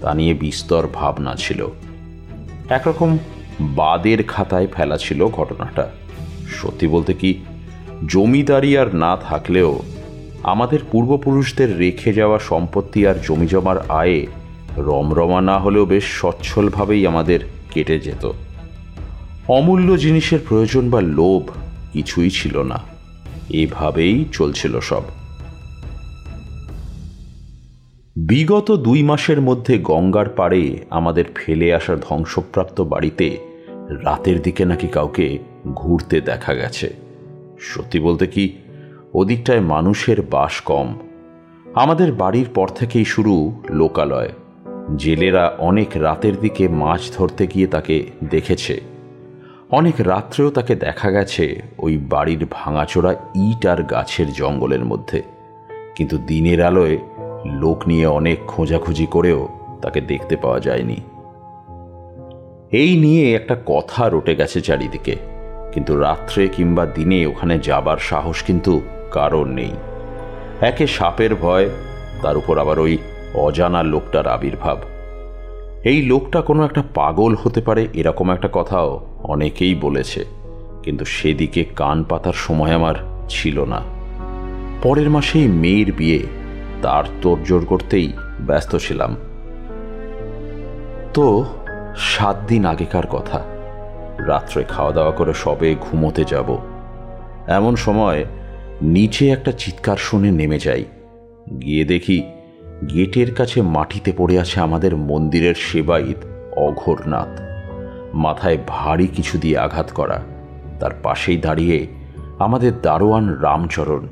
তা 0.00 0.14
নিয়ে 0.14 0.34
বিস্তর 0.34 0.88
ভাবনা 0.92 1.32
ছিল। 1.38 1.60
একরকম 2.68 3.18
বাদের 3.60 4.22
খাতায় 4.22 4.66
ফেলা 4.66 4.96
ছিল 4.96 5.26
ঘটনাটা। 5.28 5.84
সত্যি 6.50 6.86
বলতে 6.86 7.14
কি, 7.14 7.34
জমিদারি 8.08 8.78
আর 8.78 8.94
না 8.94 9.16
থাকলেও 9.16 9.78
আমাদের 10.42 10.78
পূর্বপুরুষদের 10.90 11.78
রেখে 11.78 12.12
যাওয়া 12.12 12.38
সম্পত্তি 12.38 13.06
আর 13.06 13.14
জমিজমার 13.28 13.90
আয়ে 13.90 14.26
রমরমা 14.76 15.40
না 15.40 15.58
হলেও 15.58 15.86
বেশ 15.86 16.04
সচ্ছলভাবেই 16.06 17.06
আমাদের 17.06 17.40
কেটে 17.70 17.98
যেত। 17.98 18.30
অমূল্য 19.48 19.96
জিনিসের 19.96 20.38
প্রয়োজন 20.48 20.90
বা 20.90 21.00
লোভ 21.00 21.42
কিছুই 21.92 22.30
ছিল 22.30 22.62
না। 22.62 22.78
এভাবেই 23.50 24.24
চলছিল 24.32 24.80
সব। 24.80 25.02
বিগত 28.16 28.72
দুই 28.72 29.02
মাসের 29.02 29.40
মধ্যে 29.40 29.78
গঙ্গার 29.78 30.28
পাড়ে 30.28 30.84
আমাদের 30.90 31.24
ফেলে 31.34 31.74
আসা 31.74 31.96
ধ্বংসপ্রাপ্ত 31.96 32.80
বাড়িতে 32.80 33.36
রাতের 34.04 34.42
দিকে 34.42 34.64
নাকি 34.64 34.86
কাউকে 34.86 35.38
ঘুরতে 35.66 36.20
দেখা 36.20 36.54
গেছে। 36.54 36.94
সত্যি 37.60 38.00
বলতে 38.00 38.26
কি, 38.26 38.56
ওদিকটায় 39.14 39.60
মানুষের 39.60 40.22
বাস 40.22 40.60
কম। 40.60 40.94
আমাদের 41.74 42.12
বাড়ির 42.12 42.48
পর 42.54 42.68
থেকেই 42.68 43.04
শুরু 43.04 43.52
লোকালয়। 43.70 44.28
জেলেরা 44.96 45.56
অনেক 45.58 45.88
রাতের 45.94 46.36
দিকে 46.40 46.68
মাছ 46.68 47.16
ধরতে 47.16 47.46
গিয়ে 47.46 47.66
তাকে 47.66 48.06
দেখেছে। 48.30 48.80
অনেক 49.70 49.94
রাত্রেও 49.98 50.50
তাকে 50.50 50.74
দেখা 50.74 51.10
গেছে 51.10 51.62
ওই 51.78 51.96
বাড়ির 51.96 52.46
ভাঙাচোরা 52.50 53.12
ইট 53.34 53.66
আর 53.66 53.82
গাছের 53.82 54.32
জঙ্গলের 54.32 54.84
মধ্যে। 54.84 55.22
কিন্তু 55.96 56.18
দিনের 56.18 56.62
আলোয় 56.62 56.98
লোক 57.44 57.88
নিয়ে 57.88 58.06
অনেক 58.06 58.38
খোঁজাখুঁজি 58.46 59.06
করেও 59.06 59.48
তাকে 59.82 60.00
দেখতে 60.00 60.36
পাওয়া 60.36 60.60
যায়নি। 60.60 60.96
এই 62.70 63.00
নিয়ে 63.00 63.34
একটা 63.34 63.56
কথা 63.66 64.08
রটে 64.08 64.36
গেছে 64.36 64.60
চারিদিকে। 64.60 65.16
কিন্তু 65.72 66.00
রাত্রে 66.00 66.48
কিংবা 66.48 66.86
দিনে 66.86 67.26
ওখানে 67.26 67.58
যাবার 67.58 67.96
সাহস 67.96 68.42
কিন্তু 68.42 68.80
কারণ 69.10 69.46
নেই। 69.48 69.72
একে 70.60 70.86
সাপের 70.86 71.34
ভয়, 71.34 71.68
তার 72.22 72.36
উপর 72.36 72.58
আবার 72.58 72.78
ওই 72.78 72.98
অজানা 73.34 73.82
লোকটার 73.82 74.28
আবির্ভাব। 74.28 74.78
এই 75.84 76.02
লোকটা 76.02 76.40
কোনো 76.40 76.64
একটা 76.64 76.82
পাগল 76.94 77.36
হতে 77.42 77.60
পারে 77.60 77.88
এরকম 77.94 78.30
একটা 78.30 78.48
কথাও 78.52 79.06
অনেকেই 79.22 79.74
বলেছে, 79.74 80.24
কিন্তু 80.82 81.04
সেদিকে 81.04 81.64
কান 81.64 82.04
পাতার 82.04 82.32
সময় 82.32 82.72
আমার 82.74 82.94
ছিল 83.28 83.64
না। 83.64 83.80
পরের 84.82 85.10
মাসেই 85.10 85.48
মেয়ের 85.48 85.92
বিয়ে, 85.92 86.20
তার 86.82 87.04
তোড়জোড় 87.22 87.64
করতেই 87.64 88.12
ব্যস্ত 88.40 88.76
ছিলাম। 88.76 89.16
তো 91.14 91.44
সাত 91.96 92.36
দিন 92.48 92.66
আগেকার 92.66 93.06
কথা। 93.06 93.38
রাত্রে 94.26 94.64
খাওয়া 94.68 94.92
দাওয়া 94.92 95.10
করে 95.10 95.34
সবে 95.34 95.74
ঘুমোতে 95.80 96.24
যাব। 96.24 96.58
এমন 97.48 97.76
সময় 97.76 98.24
নিচে 98.82 99.30
একটা 99.30 99.52
চিৎকার 99.52 99.96
শুনে 99.96 100.30
নেমে 100.30 100.58
যাই। 100.58 100.84
গিয়ে 101.62 101.84
দেখি 101.84 102.22
গেটের 102.94 103.34
কাছে 103.34 103.62
মাটিতে 103.62 104.12
পড়ে 104.16 104.38
আছে 104.38 104.60
আমাদের 104.60 104.96
মন্দিরের 104.96 105.54
সেবাইত 105.54 106.16
অঘোরনাথ। 106.56 107.40
মাথায় 108.14 108.58
ভারী 108.66 109.06
কিছু 109.06 109.38
দিয়ে 109.38 109.58
আঘাত 109.58 109.90
করা। 109.92 110.22
তার 110.80 110.90
পাশেই 111.02 111.36
দাঁড়িয়ে 111.36 111.86
আমাদের 112.38 112.80
দারোয়ান 112.82 113.28
রামচরণ। 113.28 114.08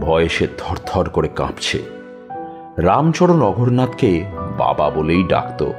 ভয়ে 0.00 0.28
সে 0.28 0.46
থরথর 0.58 1.08
করে 1.08 1.28
কাঁপছে। 1.28 1.78
রামচরণ 2.76 3.42
অঘরনাথকে 3.42 4.24
বাবা 4.58 4.90
বলেই 4.90 5.24
ডাকত। 5.24 5.72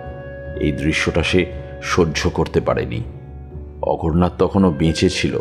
এই 0.59 0.71
দৃশ্যটা 0.71 1.23
সে 1.23 1.45
সহ্য 1.81 2.29
করতে 2.29 2.61
পারেনি। 2.61 3.03
অঘরনাথ 3.87 4.33
তখনও 4.39 4.71
বেঁচে 4.71 5.09
ছিল। 5.09 5.39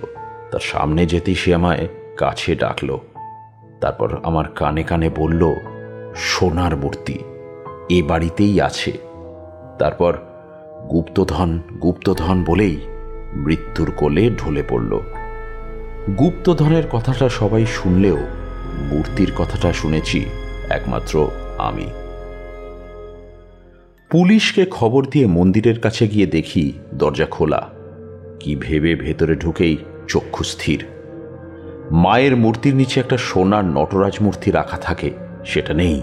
তার 0.51 0.61
সামনে 0.61 1.07
যেতেই 1.07 1.35
সে 1.35 1.55
আমায় 1.55 1.89
কাছে 2.17 2.55
ডাকল। 2.55 2.99
তারপর 3.81 4.19
আমার 4.23 4.45
কানে 4.49 4.83
কানে 4.83 5.09
বলল, 5.17 5.55
সোনার 6.17 6.77
মূর্তি, 6.77 7.19
এ 7.91 8.03
বাড়িতেই 8.03 8.61
আছে। 8.61 8.93
তারপর 9.79 10.13
গুপ্তধন 10.91 11.61
গুপ্তধন 11.83 12.45
বলেই 12.47 12.77
মৃত্যুর 13.35 13.93
কোলে 13.97 14.31
ঢলে 14.31 14.63
পড়ল। 14.69 15.01
গুপ্তধনের 16.19 16.87
কথাটা 16.93 17.29
সবাই 17.29 17.67
শুনলেও 17.67 18.19
মূর্তির 18.91 19.33
কথাটা 19.39 19.73
শুনেছি 19.73 20.25
একমাত্র 20.71 21.31
আমি। 21.59 21.87
পুলিশকে 24.11 24.67
খবর 24.71 25.05
দিয়ে 25.05 25.27
মন্দিরের 25.27 25.81
কাছে 25.81 26.09
গিয়ে 26.09 26.27
দেখি 26.27 26.73
দরজা 26.95 27.27
খোলা। 27.27 27.76
কি 28.41 28.57
ভেবে 28.57 28.95
ভেতরে 28.95 29.37
ঢুকেই 29.37 29.77
চক্ষু 30.09 30.45
স্থির। 30.45 30.85
মায়ের 31.91 32.37
মূর্তির 32.37 32.77
নিচে 32.77 33.01
একটা 33.01 33.17
সোনার 33.17 33.65
নটরাজ 33.65 34.13
মূর্তি 34.21 34.51
রাখা 34.51 34.77
থাকে, 34.77 35.11
সেটা 35.45 35.75
নেই। 35.75 36.03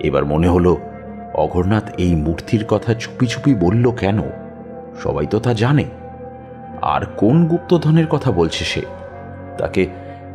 এবার 0.00 0.24
মনে 0.24 0.48
হলো, 0.48 0.76
অঘরনাথ 1.34 1.94
এই 1.98 2.14
মূর্তির 2.14 2.64
কথা 2.64 2.94
চুপি 2.94 3.26
চুপি 3.26 3.54
বলল 3.54 3.90
কেন? 3.90 4.20
সবাই 5.02 5.26
তো 5.26 5.38
তা 5.38 5.54
জানে। 5.54 5.84
আর 6.82 7.06
কোন 7.16 7.46
গুপ্তধনের 7.46 8.06
কথা 8.06 8.32
বলছে 8.32 8.64
সে? 8.64 8.82
তাকে 9.58 9.86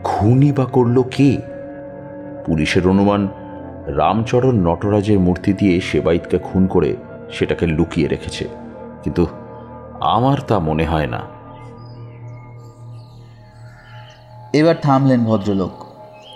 খুনই 0.03 0.51
বা 0.51 0.65
করল 0.65 1.01
কে? 1.01 1.37
পুলিশের 2.45 2.87
অনুমান, 2.87 3.27
রামচরণ 3.87 4.67
নটরাজের 4.67 5.19
মূর্তি 5.19 5.53
দিয়ে 5.53 5.81
সেবাইতকে 5.81 6.37
খুন 6.37 6.67
করে 6.67 6.95
সেটাকে 7.31 7.67
লুকিয়ে 7.67 8.07
রেখেছে। 8.07 8.47
কিন্তু 9.03 9.27
আমার 10.01 10.37
তা 10.47 10.59
মনে 10.59 10.85
হয় 10.85 11.07
না। 11.07 11.21
এবার 14.53 14.75
থামলেন 14.81 15.25
ভদ্রলোক। 15.25 15.71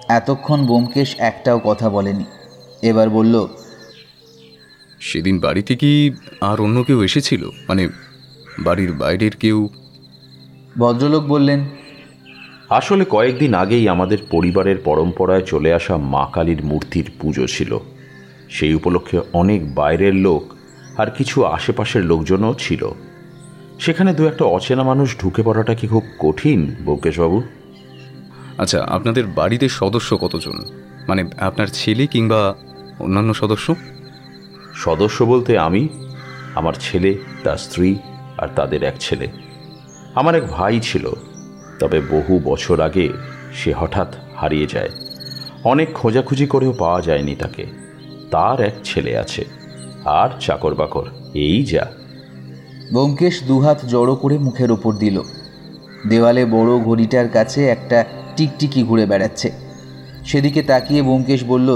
এতক্ষণ 0.10 0.66
বোমকেশ 0.66 1.16
একটাও 1.18 1.60
কথা 1.64 1.90
বলেনি। 1.90 2.24
এবার 2.82 3.10
বলল 3.10 3.48
সেদিন 5.00 5.40
বাড়িতে 5.40 5.76
কি 5.76 6.12
আর 6.42 6.62
অন্য 6.62 6.84
কেউ 6.84 7.04
এসেছিল? 7.04 7.50
মানে 7.68 7.90
বাড়ির 8.60 8.94
বাইরের 8.94 9.32
কেউ? 9.36 9.70
ভদ্রলোক 10.78 11.24
বললেন 11.24 11.60
আসলে 12.70 13.06
কয়েকদিন 13.10 13.54
আগেই 13.54 13.90
আমাদের 13.90 14.18
পরিবারের 14.32 14.78
পরম্পরায় 14.78 15.42
চলে 15.42 15.74
আসা 15.74 15.98
মা 15.98 16.28
কালীর 16.34 16.66
মূর্তির 16.66 17.12
পুজো 17.20 17.48
ছিল। 17.48 17.78
সেই 18.50 18.74
উপলক্ষে 18.74 19.20
অনেক 19.34 19.76
বাইরের 19.76 20.16
লোক 20.16 20.44
আর 20.98 21.12
কিছু 21.12 21.46
আশেপাশের 21.46 22.06
লোকজনও 22.06 22.54
ছিল। 22.54 22.92
সেখানে 23.80 24.14
দু 24.14 24.28
একটা 24.28 24.46
অচেনা 24.46 24.84
মানুষ 24.84 25.20
ঢুকে 25.20 25.44
পড়াটা 25.44 25.76
কি 25.76 25.88
খুব 25.88 26.04
কঠিন 26.20 26.76
বৌকেশবাবু 26.86 27.42
আচ্ছা 28.58 28.84
আপনাদের 28.84 29.28
বাড়িতে 29.28 29.70
সদস্য 29.70 30.18
কতজন? 30.18 30.54
মানে 31.08 31.30
আপনার 31.38 31.68
ছেলে 31.68 32.08
কিংবা 32.08 32.56
অন্যান্য 33.00 33.34
সদস্য? 33.34 33.76
সদস্য 34.76 35.24
বলতে 35.24 35.58
আমি 35.58 35.88
আমার 36.56 36.74
ছেলে 36.80 37.18
তার 37.44 37.58
স্ত্রী 37.58 37.96
আর 38.38 38.48
তাদের 38.56 38.84
এক 38.84 38.94
ছেলে। 39.00 39.28
আমার 40.16 40.36
এক 40.36 40.44
ভাই 40.48 40.80
ছিল 40.80 41.10
তবে 41.80 42.02
বহু 42.02 42.40
বছর 42.44 42.82
আগে 42.82 43.10
সে 43.54 43.74
হঠাৎ 43.74 44.16
হারিয়ে 44.36 44.68
যায়। 44.68 44.90
অনেক 45.64 45.94
খোঁজাখুঁজি 45.94 46.46
করেও 46.46 46.74
পাওয়া 46.74 47.02
যায়নি 47.02 47.36
তাকে। 47.36 47.66
তার 48.32 48.62
এক 48.62 48.74
ছেলে 48.84 49.18
আছে 49.18 49.46
আর 50.06 50.30
চাকর 50.40 50.76
বাকর 50.76 51.06
এই 51.34 51.64
যা। 51.64 51.99
ব্যোমকেশ 52.92 53.44
দুহাত 53.44 53.80
জড়ো 53.86 54.16
করে 54.16 54.38
মুখের 54.38 54.72
ওপর 54.72 54.94
দিল। 54.94 55.22
দেওয়ালে 56.08 56.46
বড় 56.46 56.80
ঘড়িটার 56.80 57.30
কাছে 57.30 57.68
একটা 57.70 58.06
টিকটিকি 58.38 58.84
ঘুরে 58.84 59.06
বেড়াচ্ছে। 59.06 59.52
সেদিকে 60.26 60.62
তাকিয়ে 60.62 61.02
ব্যোমকেশ 61.02 61.44
বলল 61.44 61.70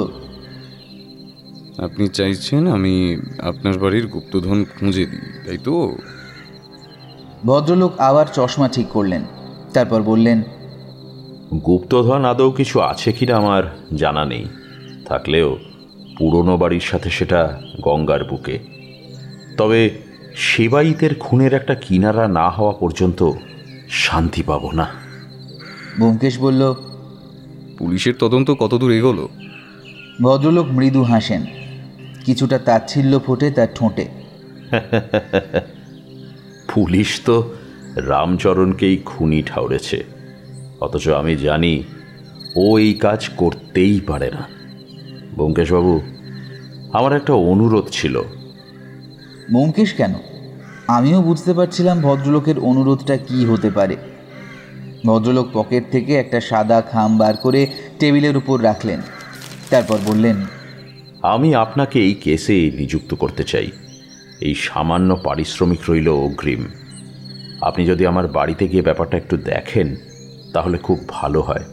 আপনি 1.78 2.08
চাইছেন 2.08 2.68
আমি 2.68 3.18
আপনার 3.42 3.80
বাড়ির 3.80 4.08
গুপ্তধন 4.08 4.66
খুঁজে 4.80 5.06
দিই 5.06 5.28
তাই 5.46 5.58
তো? 5.64 5.98
ভদ্রলোক 7.46 7.94
আবার 8.00 8.26
চশমা 8.34 8.68
ঠিক 8.68 8.88
করলেন 8.88 9.22
তারপর 9.74 10.02
বললেন 10.02 10.44
গুপ্তধন 11.66 12.26
আদৌ 12.26 12.52
কিছু 12.52 12.80
আছে 12.80 13.12
কিনা 13.12 13.36
আমার 13.36 13.64
জানা 13.96 14.26
নেই। 14.26 14.46
থাকলেও 15.06 15.58
পুরনো 16.18 16.58
বাড়ির 16.58 16.80
সাথে 16.80 17.10
সেটা 17.10 17.62
গঙ্গার 17.82 18.24
বুকে। 18.24 18.60
তবে 19.58 19.90
সেবাইতের 20.36 21.16
খুনের 21.16 21.54
একটা 21.54 21.76
কিনারা 21.76 22.28
না 22.28 22.50
হওয়া 22.50 22.72
পর্যন্ত 22.72 23.32
শান্তি 23.90 24.44
পাবো 24.44 24.72
না। 24.72 24.88
ব্যোমকেশ 25.98 26.40
বলল 26.40 26.74
পুলিশের 27.78 28.14
তদন্ত 28.20 28.52
কতদূর 28.52 28.92
এগোলো? 28.92 29.30
ভদ্রলোক 30.22 30.72
মৃদু 30.72 31.04
হাসেন। 31.04 31.46
কিছুটা 32.26 32.58
তাচ্ছিল্য 32.58 33.20
ফোটে 33.20 33.52
তার 33.52 33.68
ঠোঁটে। 33.76 34.08
পুলিশ 36.74 37.22
তো 37.26 37.54
রামচরণকেই 37.96 39.02
খুনি 39.06 39.42
ঠাউরেছে 39.42 40.04
অথচ 40.80 41.08
আমি 41.08 41.36
জানি 41.36 41.84
ও 42.56 42.78
এই 42.78 42.94
কাজ 42.94 43.30
করতেই 43.38 44.00
পারে 44.00 44.32
না। 44.32 44.48
ব্যোমকেশবাবু 45.36 46.02
আমার 46.94 47.14
একটা 47.14 47.34
অনুরোধ 47.34 47.88
ছিল। 47.92 48.22
ব্যোমকেশ 49.52 49.94
কেন? 49.94 50.14
আমিও 50.88 51.22
বুঝতে 51.22 51.54
পারছিলাম 51.54 52.02
ভদ্রলোকের 52.02 52.60
অনুরোধটা 52.60 53.18
কি 53.18 53.46
হতে 53.46 53.70
পারে। 53.70 53.98
ভদ্রলোক 55.06 55.48
পকেট 55.54 55.84
থেকে 55.92 56.16
একটা 56.16 56.42
সাদা 56.42 56.82
খাম 56.82 57.18
বার 57.18 57.38
করে 57.38 57.68
টেবিলের 58.00 58.38
উপর 58.38 58.64
রাখলেন। 58.64 59.02
তারপর 59.70 59.98
বললেন, 60.06 60.36
আমি 61.22 61.56
আপনাকে 61.56 62.00
এই 62.00 62.14
কেসে 62.14 62.72
নিযুক্ত 62.78 63.14
করতে 63.14 63.44
চাই। 63.44 63.72
এই 64.42 64.56
সামান্য 64.56 65.16
পারিশ্রমিক 65.24 65.80
রইল 65.90 66.10
অগ্রিম। 66.10 66.66
আপনি 67.62 67.86
যদি 67.86 68.06
আমার 68.06 68.28
বাড়িতে 68.28 68.68
গিয়ে 68.68 68.82
ব্যাপারটা 68.82 69.18
একটু 69.18 69.38
দেখেন, 69.38 69.96
তাহলে 70.54 70.78
খুব 70.78 71.00
ভালো 71.08 71.42
হয়। 71.42 71.64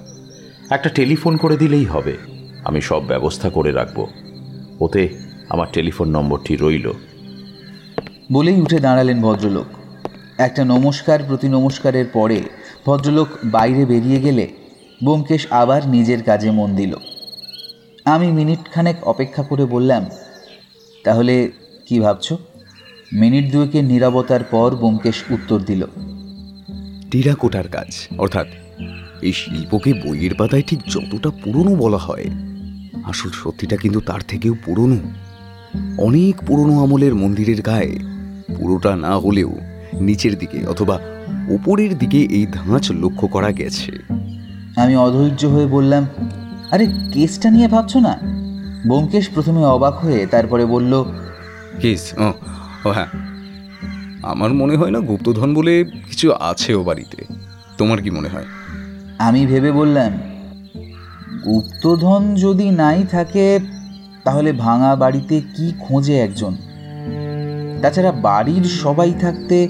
একটা 0.70 0.88
টেলিফোন 0.88 1.36
করে 1.36 1.56
দিলেই 1.56 1.84
হবে। 1.84 2.16
আমি 2.64 2.80
সব 2.80 3.06
ব্যবস্থা 3.06 3.50
করে 3.50 3.72
রাখব। 3.72 4.06
ওতে 4.80 5.08
আমার 5.48 5.66
টেলিফোন 5.72 6.08
নম্বরটি 6.08 6.56
রইল। 6.56 6.92
বলেই 8.30 8.58
উঠে 8.60 8.78
দাঁড়ালেন 8.80 9.18
ভদ্রলোক। 9.22 9.68
একটা 10.38 10.62
নমস্কার 10.64 11.18
প্রতি 11.28 11.48
নমস্কারের 11.48 12.06
পরে 12.12 12.38
ভদ্রলোক 12.86 13.28
বাইরে 13.44 13.82
বেরিয়ে 13.84 14.20
গেলে 14.20 14.44
ব্যোমকেশ 15.04 15.42
আবার 15.50 15.80
নিজের 15.88 16.20
কাজে 16.22 16.50
মন 16.50 16.70
দিল। 16.76 16.92
আমি 18.04 18.28
মিনিটখানেক 18.32 18.96
অপেক্ষা 19.04 19.42
করে 19.42 19.64
বললাম, 19.64 20.02
তাহলে 21.04 21.34
কি 21.86 21.96
ভাবছ? 22.00 22.26
মিনিট 23.12 23.44
দুয়েকের 23.52 23.84
নিরাপত্তার 23.84 24.44
পর 24.44 24.68
ব্যোমকেশ 24.76 25.16
উত্তর 25.30 25.58
দিল, 25.60 25.82
টিরাকোটার 27.10 27.68
কাজ। 27.68 27.90
অর্থাৎ 28.18 28.48
এই 29.22 29.32
শিল্পকে 29.32 29.90
বইয়ের 29.92 30.34
পাতায় 30.38 30.64
ঠিক 30.66 30.80
যতটা 30.88 31.30
পুরনো 31.42 31.72
বলা 31.74 32.00
হয়, 32.06 32.26
আসল 33.04 33.30
সত্যিটা 33.40 33.76
কিন্তু 33.76 34.00
তার 34.00 34.22
থেকেও 34.28 34.54
পুরনো। 34.64 34.98
অনেক 35.98 36.34
পুরনো 36.46 36.74
আমলের 36.84 37.14
মন্দিরের 37.14 37.62
গায়ে 37.62 37.94
পুরোটা 38.58 38.96
না 38.96 39.18
হলেও 39.18 39.50
নিচের 40.00 40.38
দিকে 40.38 40.66
অথবা 40.66 40.98
ওপরের 41.48 41.98
দিকে 41.98 42.18
এই 42.18 42.46
ধাঁচ 42.52 42.92
লক্ষ্য 42.92 43.28
করা 43.28 43.52
গেছে। 43.52 43.92
আমি 44.76 44.96
অধৈর্য 44.96 45.44
হয়ে 45.46 45.66
বললাম 45.66 46.06
আরে 46.70 46.86
কেসটা 47.12 47.50
নিয়ে 47.50 47.68
ভাবছ 47.68 47.96
না? 47.96 48.18
ব্যোমকেশ 48.86 49.28
প্রথমে 49.34 49.64
অবাক 49.64 49.94
হয়ে 49.94 50.26
তারপরে 50.26 50.64
বলল 50.66 51.04
কেস? 51.80 52.14
ও 52.18 52.32
ও 52.84 52.90
হ্যাঁ। 52.90 53.06
আমার 54.22 54.54
মনে 54.54 54.76
হয় 54.76 54.90
না 54.90 55.00
গুপ্তধন 55.00 55.54
বলে 55.54 55.84
কিছু 55.84 56.32
আছে 56.32 56.74
ও 56.74 56.84
বাড়িতে। 56.84 57.24
তোমার 57.78 58.02
কি 58.02 58.10
মনে 58.10 58.28
হয়? 58.28 58.44
আমি 59.18 59.46
ভেবে 59.46 59.72
বললাম 59.72 60.12
গুপ্তধন 61.44 62.34
যদি 62.34 62.70
নাই 62.70 63.04
থাকে 63.10 63.60
তাহলে 64.24 64.52
ভাঙা 64.52 64.96
বাড়িতে 64.96 65.40
কি 65.56 65.72
খোঁজে 65.80 66.20
একজন? 66.20 66.56
তাছাড়া 67.82 68.12
বাড়ির 68.12 68.64
সবাই 68.64 69.14
থাকতে 69.20 69.68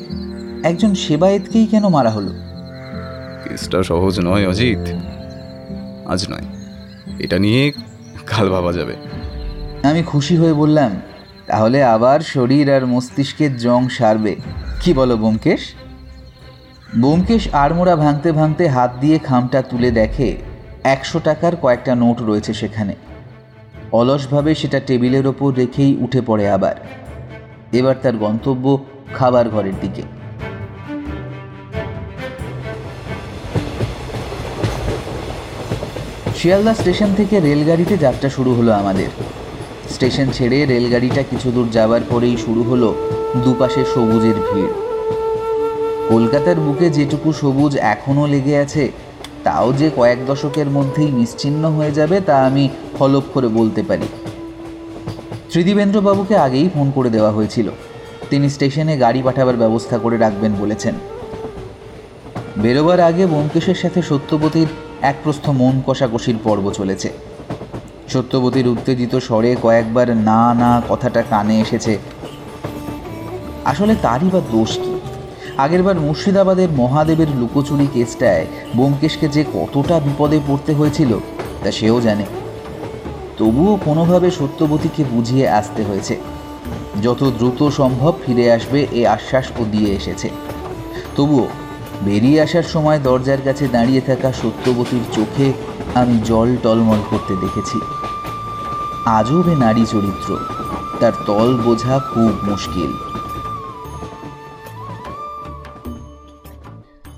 একজন 0.63 0.95
সেবায়েতকেই 0.95 1.67
কেন 1.67 1.89
মারা 1.89 2.11
হলো? 2.11 2.33
কেসটা 3.45 3.83
সহজ 3.83 4.21
নয় 4.21 4.49
অজিত। 4.49 4.85
আজ 6.07 6.27
নয়। 6.31 6.47
এটা 7.19 7.39
নিয়ে 7.39 7.73
কাল 8.27 8.51
ভাবা 8.51 8.73
যাবে। 8.73 8.95
আমি 9.83 10.03
খুশি 10.03 10.37
হয়ে 10.37 10.53
বললাম 10.53 11.01
তাহলে 11.47 11.85
আবার 11.85 12.21
শরীর 12.21 12.71
আর 12.71 12.87
মস্তিষ্কের 12.87 13.57
জং 13.57 13.89
সারবে। 13.89 14.37
কি 14.81 14.93
বলো 14.93 15.17
ব্যোমকেশ 15.17 15.61
ব্যোমকেশ 16.97 17.49
আড়মোড়া 17.53 17.97
ভাঙতে 17.97 18.33
ভাঙতে 18.33 18.69
হাত 18.69 18.91
দিয়ে 19.01 19.19
খামটা 19.19 19.63
তুলে 19.63 19.91
দেখে 19.91 20.37
একশো 20.85 21.21
টাকার 21.25 21.57
কয়েকটা 21.57 21.95
নোট 21.95 22.23
রয়েছে 22.23 22.55
সেখানে। 22.55 22.95
অলসভাবে 23.93 24.55
সেটা 24.55 24.81
টেবিলের 24.81 25.27
ওপর 25.27 25.55
রেখেই 25.55 25.97
উঠে 26.01 26.21
পড়ে 26.21 26.51
আবার। 26.51 26.75
এবার 27.79 27.97
তার 28.03 28.17
গন্তব্য 28.17 28.65
খাবার 29.15 29.47
ঘরের 29.49 29.77
দিকে। 29.81 30.03
শিয়ালদা 36.39 36.75
স্টেশন 36.75 37.11
থেকে 37.17 37.37
রেলগাড়িতে 37.41 37.95
যাত্রা 38.05 38.29
শুরু 38.29 38.51
হলো 38.55 38.71
আমাদের। 38.73 39.11
স্টেশন 39.95 40.27
ছেড়ে 40.37 40.59
রেলগাড়িটা 40.67 41.23
কিছু 41.31 41.49
দূর 41.51 41.67
যাওয়ার 41.77 42.03
পরেই 42.11 42.37
শুরু 42.37 42.63
হলো 42.63 42.89
দুপাশে 43.45 43.83
সবুজের 43.95 44.39
ভিড়। 44.47 44.73
কলকাতার 46.09 46.59
বুকে 46.61 46.87
যেটুকু 46.91 47.29
সবুজ 47.33 47.73
এখনও 47.95 48.27
লেগে 48.27 48.55
আছে, 48.65 48.85
তাও 49.45 49.73
যে 49.73 49.89
কয়েক 49.97 50.19
দশকের 50.27 50.69
মধ্যেই 50.77 51.11
নিশ্চিহ্ন 51.21 51.63
হয়ে 51.77 51.93
যাবে 51.99 52.17
তা 52.21 52.35
আমি 52.47 52.65
ফলপ 52.99 53.25
করে 53.35 53.49
বলতে 53.59 53.83
পারি। 53.83 54.09
ত্রিদিবেন্দ্রবাবুকে 55.53 56.37
আগেই 56.37 56.69
ফোন 56.75 56.91
করে 56.95 57.11
দেওয়া 57.11 57.31
হয়েছিল। 57.31 57.71
তিনি 58.31 58.51
স্টেশনে 58.51 58.99
গাড়ি 58.99 59.23
পাঠাবার 59.23 59.57
ব্যবস্থা 59.57 59.99
করে 59.99 60.17
রাখবেন 60.19 60.53
বলেছেন। 60.61 60.95
বেরোবার 62.59 63.01
আগে 63.01 63.27
ব্যোমকেশের 63.27 63.75
সাথে 63.75 64.03
সত্যবতীর 64.03 64.67
এক 65.03 65.17
প্রস্থ 65.25 65.49
মন 65.49 65.83
কষাকষির 65.87 66.37
পর্ব 66.45 66.71
চলেছে। 66.71 67.11
সত্যবতীর 68.09 68.69
উত্তেজিত 68.69 69.17
স্বরে 69.17 69.57
কয়েকবার 69.63 70.17
না 70.17 70.55
না 70.55 70.83
কথাটা 70.89 71.23
কানে 71.31 71.61
এসেছে। 71.61 71.99
আসলে 73.65 73.95
তারই 74.03 74.31
বা 74.33 74.41
দোষ 74.51 74.79
কি? 74.79 75.01
আগেরবার 75.59 76.01
মুর্শিদাবাদের 76.01 76.69
মহাদেবের 76.71 77.31
লুকোচুরি 77.37 77.87
কেসটায় 77.93 78.47
ব্যোমকেশকে 78.77 79.29
যে 79.29 79.45
কতটা 79.55 80.01
বিপদে 80.01 80.41
পড়তে 80.47 80.73
হয়েছিল, 80.73 81.19
তা 81.65 81.71
সেও 81.71 82.01
জানে। 82.01 82.25
তবুও 83.41 83.79
কোনোভাবে 83.85 84.31
সত্যবতীকে 84.31 85.05
বুঝিয়ে 85.05 85.49
আসতে 85.49 85.85
হয়েছে। 85.85 86.17
যত 87.03 87.21
দ্রুত 87.39 87.69
সম্ভব 87.69 88.13
ফিরে 88.27 88.53
আসবে 88.53 88.87
এ 88.93 89.07
আশ্বাস 89.07 89.47
ও 89.61 89.65
দিয়ে 89.71 89.91
এসেছে। 89.95 90.31
তবুও 91.17 91.47
বেরিয়ে 92.03 92.41
আসার 92.41 92.63
সময় 92.63 92.99
দরজার 92.99 93.41
কাছে 93.45 93.69
দাঁড়িয়ে 93.69 94.01
থাকা 94.01 94.33
সত্যবতীর 94.33 95.05
চোখে 95.13 95.53
আমি 95.95 96.19
জল 96.25 96.57
টলমল 96.63 97.01
করতে 97.11 97.35
দেখেছি। 97.37 97.79
আজবে 99.07 99.57
নারী 99.57 99.85
চরিত্র, 99.87 100.39
তার 101.01 101.13
তল 101.27 101.57
বোঝা 101.57 101.99
খুব 102.15 102.33
মুশকিল। 102.43 102.91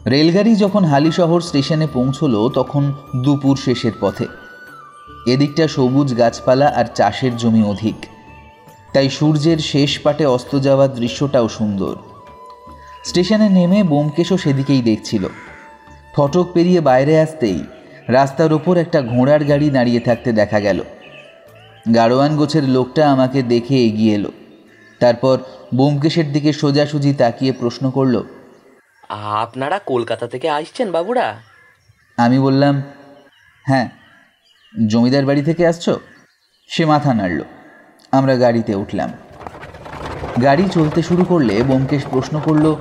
রেলগাড়ি 0.06 0.56
যখন 0.56 0.85
হালিশহর 0.85 1.40
স্টেশনে 1.40 1.87
পৌঁছলো, 1.92 2.48
তখন 2.48 2.92
দুপুর 3.16 3.56
শেষের 3.56 3.92
পথে। 4.00 4.26
এদিকটা 5.26 5.68
সবুজ 5.68 6.18
গাছপালা 6.18 6.66
আর 6.66 6.85
চাষের 6.85 7.37
জমি 7.37 7.64
অধিক। 7.64 7.94
তাই 8.92 9.11
সূর্যের 9.11 9.58
শেষ 9.58 9.98
পাটে 9.98 10.26
অস্ত 10.26 10.58
যাওয়ার 10.58 10.94
দৃশ্যটাও 10.94 11.48
সুন্দর। 11.48 11.96
স্টেশনে 13.04 13.48
নেমে 13.48 13.82
বোমকেশও 13.82 14.37
সেদিকেই 14.37 14.82
দেখছিল। 14.82 15.28
ফটক 16.16 16.46
পেরিয়ে 16.54 16.80
বাইরে 16.80 17.20
আসতেই 17.20 17.64
রাস্তার 18.08 18.52
ওপর 18.52 18.76
একটা 18.76 19.02
ঘোড়ার 19.02 19.44
গাড়ি 19.44 19.70
দাঁড়িয়ে 19.70 20.00
থাকতে 20.00 20.32
দেখা 20.32 20.61
গেল। 20.61 20.82
গাড়োয়ান 21.94 22.37
গোছের 22.37 22.64
লোকটা 22.64 23.12
আমাকে 23.12 23.42
দেখে 23.42 23.85
এগিয়ে 23.85 24.14
এলো। 24.14 24.32
তারপর 25.00 25.38
বোমকেশের 25.74 26.32
দিকে 26.32 26.52
সোজাসুজি 26.52 27.14
তাকিয়ে 27.14 27.52
প্রশ্ন 27.52 27.90
করল 27.90 28.22
আপনারা 29.11 29.78
কলকাতা 29.78 30.26
থেকে 30.26 30.50
আসছেন 30.50 30.92
বাবুরা? 30.92 31.35
আমি 32.16 32.38
বললাম 32.38 32.82
হ্যাঁ। 33.62 34.02
জমিদার 34.74 35.26
বাড়ি 35.26 35.42
থেকে 35.42 35.66
আসছো? 35.66 36.00
সে 36.68 36.85
মাথা 36.85 37.14
নাড়ল। 37.14 37.40
আমরা 38.12 38.37
গাড়িতে 38.37 38.74
উঠলাম। 38.74 39.12
গাড়ি 40.42 40.68
চলতে 40.68 41.02
শুরু 41.02 41.24
করলে 41.24 41.62
বোমকেশ 41.62 42.06
প্রশ্ন 42.11 42.40
করল 42.40 42.76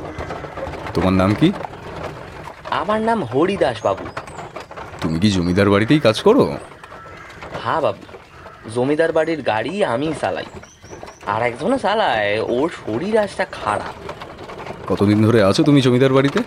তোমার 0.93 1.13
নাম 1.13 1.33
কি? 1.33 1.51
আমার 2.71 3.01
নাম 3.01 3.23
হরিদাস 3.23 3.77
বাবু। 3.83 4.05
তুমি 5.01 5.19
কি 5.19 5.31
জমিদার 5.31 5.69
বাড়িতেই 5.69 5.99
কাজ 5.99 6.21
করো? 6.21 6.57
হ্যাঁ 7.63 7.81
বাবু 7.81 8.03
জমিদার 8.75 9.11
বাড়ির 9.11 9.41
গাড়ি 9.41 9.85
আমি 9.85 10.13
চালাই। 10.21 10.45
আর 11.25 11.41
একজনও 11.41 11.77
চালায় 11.77 12.41
ওর 12.41 12.69
শরীর 12.69 13.17
আজটা 13.17 13.45
খারাপ। 13.51 13.95
কতদিন 14.87 15.25
ধরে 15.25 15.43
আছো 15.43 15.63
তুমি 15.63 15.81
জমিদার 15.81 16.13
বাড়িতে? 16.13 16.39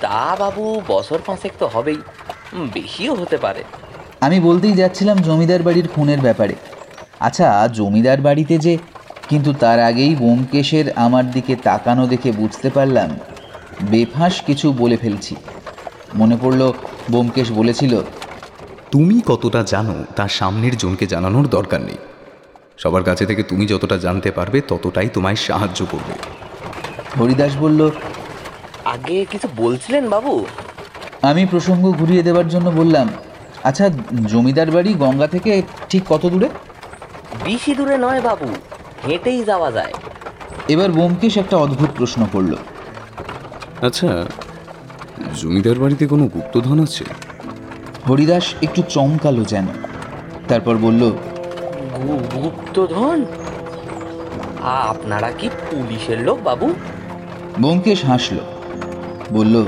তা 0.00 0.36
বাবু 0.38 0.82
বছর 0.88 1.18
পাঁচেক 1.26 1.52
তো 1.58 1.66
হবেই। 1.66 2.00
বেশিও 2.74 3.14
হতে 3.14 3.36
পারে। 3.38 3.62
আমি 4.20 4.40
বলতেই 4.40 4.72
যাচ্ছিলাম 4.72 5.16
জমিদার 5.16 5.62
বাড়ির 5.62 5.88
খুনের 5.88 6.20
ব্যাপারে। 6.20 6.54
আচ্ছা 7.20 7.68
জমিদার 7.68 8.20
বাড়িতে 8.20 8.58
যে 8.58 8.78
কিন্তু 9.28 9.52
তার 9.52 9.80
আগেই 9.80 10.14
বোমকেশের 10.14 10.92
আমার 10.96 11.30
দিকে 11.30 11.56
তাকানো 11.56 12.06
দেখে 12.06 12.32
বুঝতে 12.32 12.70
পারলাম 12.70 13.10
বেফাঁস 13.90 14.42
কিছু 14.46 14.72
বলে 14.72 14.96
ফেলছি। 14.96 15.36
মনে 16.14 16.36
পড়ল 16.42 16.72
বোমকেশ 17.10 17.52
বলেছিল 17.52 18.02
তুমি 18.90 19.20
কতটা 19.26 19.62
জানো 19.62 20.04
তার 20.16 20.28
সামনের 20.28 20.76
জনকে 20.76 21.06
জানানোর 21.06 21.46
দরকার 21.48 21.80
নেই। 21.80 21.96
সবার 22.78 23.02
কাছে 23.02 23.26
থেকে 23.26 23.42
তুমি 23.42 23.66
যতটা 23.66 23.98
জানতে 23.98 24.30
পারবে 24.30 24.60
ততটাই 24.60 25.08
তোমায় 25.08 25.36
সাহায্য 25.36 25.86
করবে। 25.90 26.14
হরিদাস 27.20 27.56
বলল 27.56 27.90
আগে 28.84 29.24
কিছু 29.30 29.48
বলছিলেন 29.56 30.08
বাবু? 30.08 30.46
আমি 31.26 31.46
প্রসঙ্গ 31.46 31.92
ঘুরিয়ে 31.92 32.22
দেওয়ার 32.22 32.48
জন্য 32.48 32.70
বললাম 32.70 33.08
আচ্ছা 33.64 33.90
জমিদার 34.26 34.70
বাড়ি 34.70 34.94
গঙ্গা 34.94 35.26
থেকে 35.26 35.62
ঠিক 35.88 36.02
কত 36.08 36.26
দূরে? 36.26 36.48
বেশি 37.44 37.74
দূরে 37.74 37.98
নয় 37.98 38.20
বাবু 38.20 38.46
হেঁটেই 39.06 39.44
যাওয়া 39.44 39.70
যায়। 39.72 39.92
এবার 40.68 40.90
বোমকেশ 40.90 41.36
একটা 41.36 41.56
অদ্ভুত 41.56 41.88
প্রশ্ন 41.96 42.26
করল। 42.32 42.56
আচ্ছা 43.82 44.26
জমিদার 45.34 45.78
বাড়িতে 45.78 46.06
কোনো 46.06 46.26
গুপ্তধন 46.26 46.82
আছে? 46.82 47.04
হরিদাস 48.08 48.44
একটু 48.62 48.82
চমকালো 48.88 49.44
যেন 49.44 49.66
তারপর 50.48 50.76
বলল 50.76 51.10
গু- 51.96 52.40
গুপ্তধন? 52.40 53.24
আপনারা 54.62 55.30
কি 55.38 55.48
পুলিশের 55.70 56.20
লোক 56.20 56.38
বাবু? 56.44 56.74
বোমকেশ 57.60 58.04
হাসল 58.04 58.36
বলল 59.32 59.64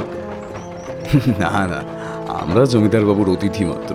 না 1.39 1.67
না 1.67 1.81
আমরা 2.29 2.65
জমিদার 2.65 3.05
বাবুর 3.05 3.29
অতিথি 3.31 3.65
মাত্র। 3.65 3.95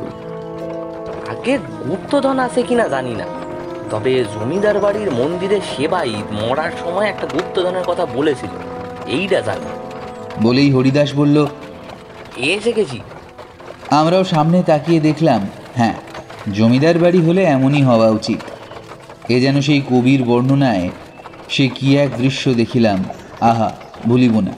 আগে 1.30 1.58
গুপ্তধন 1.58 2.40
আছে 2.40 2.64
কিনা 2.64 2.88
জানি 2.88 3.16
না। 3.16 3.26
তবে 3.90 4.26
জমিদার 4.34 4.80
বাড়ির 4.80 5.12
মন্দিরের 5.12 5.60
সেবাই 5.78 6.10
মরার 6.32 6.72
সময় 6.84 7.06
একটা 7.06 7.28
গুপ্তধনের 7.28 7.84
কথা 7.88 8.06
বলেছিল। 8.06 8.50
এইটা 9.08 9.42
জানি। 9.42 9.66
বলেই 10.42 10.72
হরিদাস 10.72 11.16
বলল 11.16 11.48
এসে 12.38 12.74
গেছি 12.74 13.00
আমরাও 13.90 14.24
সামনে 14.24 14.64
তাকিয়ে 14.64 15.00
দেখলাম 15.00 15.48
হ্যাঁ 15.76 15.94
জমিদার 16.54 16.98
বাড়ি 17.00 17.22
হলে 17.22 17.44
এমনই 17.44 17.84
হওয়া 17.84 18.10
উচিত। 18.10 18.40
এ 19.30 19.40
যেন 19.40 19.62
সেই 19.62 19.82
কবির 19.90 20.24
বর্ণনায় 20.24 20.90
সে 21.50 21.68
কি 21.68 21.98
এক 21.98 22.10
দৃশ্য 22.18 22.54
দেখিলাম। 22.54 23.04
আহা 23.42 23.72
ভুলিব 24.06 24.40
না 24.40 24.52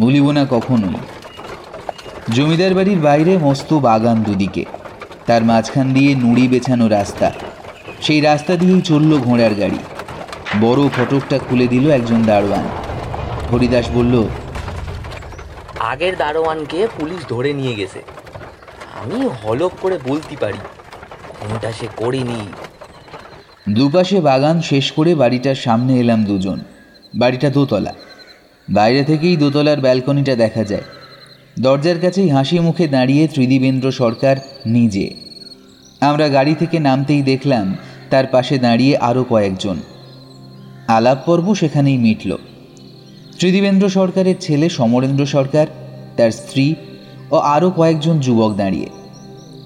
ভুলিব 0.00 0.30
না 0.30 0.46
কখনোই। 0.50 1.15
জমিদার 2.34 2.74
বাড়ির 2.74 2.98
বাইরে 2.98 3.38
মস্ত 3.38 3.72
বাগান 3.72 4.22
দুদিকে। 4.22 4.64
তার 5.26 5.44
মাঝখান 5.44 5.92
দিয়ে 5.92 6.14
নুড়ি 6.14 6.48
বেছানো 6.48 6.88
রাস্তা। 6.88 7.32
সেই 8.02 8.20
রাস্তা 8.20 8.56
দিয়েই 8.56 8.80
চলল 8.80 9.18
ঘোড়ার 9.18 9.54
গাড়ি। 9.54 9.78
বড় 10.60 10.88
ফটকটা 10.88 11.38
খুলে 11.38 11.66
দিল 11.66 11.90
একজন 11.90 12.22
দারোয়ান। 12.22 12.64
হরিদাস 13.52 13.86
বলল 13.94 14.28
আগের 15.80 16.16
দারোয়ানকে 16.16 16.88
পুলিশ 16.98 17.28
ধরে 17.28 17.52
নিয়ে 17.52 17.74
গেছে। 17.74 18.02
আমি 19.04 19.28
হলক 19.44 19.72
করে 19.80 19.98
বলতে 20.04 20.36
পারি 20.40 20.58
কোনটা 21.40 21.72
সে 21.72 21.86
করেনি। 21.96 22.40
দুপাশে 23.68 24.20
বাগান 24.20 24.60
শেষ 24.60 24.92
করে 24.92 25.14
বাড়িটার 25.14 25.54
সামনে 25.54 25.94
এলাম 25.94 26.24
দুজন। 26.24 26.60
বাড়িটা 27.14 27.50
দোতলা। 27.50 27.92
বাইরে 28.72 29.04
থেকেই 29.04 29.36
দোতলার 29.36 29.80
ব্যালকনিটা 29.80 30.34
দেখা 30.34 30.64
যায়। 30.64 30.82
দরজার 31.60 31.98
কাছেই 31.98 32.28
হাসি 32.28 32.58
মুখে 32.58 32.88
দাঁড়িয়ে 32.88 33.28
ত্রিদিবেন্দ্র 33.28 33.92
সরকার 33.92 34.36
নিজে। 34.66 35.14
আমরা 36.00 36.28
গাড়ি 36.28 36.54
থেকে 36.54 36.78
নামতেই 36.78 37.22
দেখলাম, 37.22 37.76
তার 38.10 38.26
পাশে 38.26 38.58
দাঁড়িয়ে 38.58 38.96
আরও 38.96 39.24
কয়েকজন। 39.24 39.76
আলাপ 40.88 41.18
পর্ব 41.26 41.54
সেখানেই 41.54 41.98
মিটল। 41.98 42.36
ত্রিদিবেন্দ্র 43.38 43.88
সরকারের 43.88 44.34
ছেলে 44.40 44.68
সমরেন্দ্র 44.68 45.26
সরকার, 45.26 45.66
তার 46.16 46.30
স্ত্রী 46.30 46.74
ও 47.30 47.36
আরও 47.36 47.70
কয়েকজন 47.70 48.20
যুবক 48.20 48.52
দাঁড়িয়ে। 48.52 48.86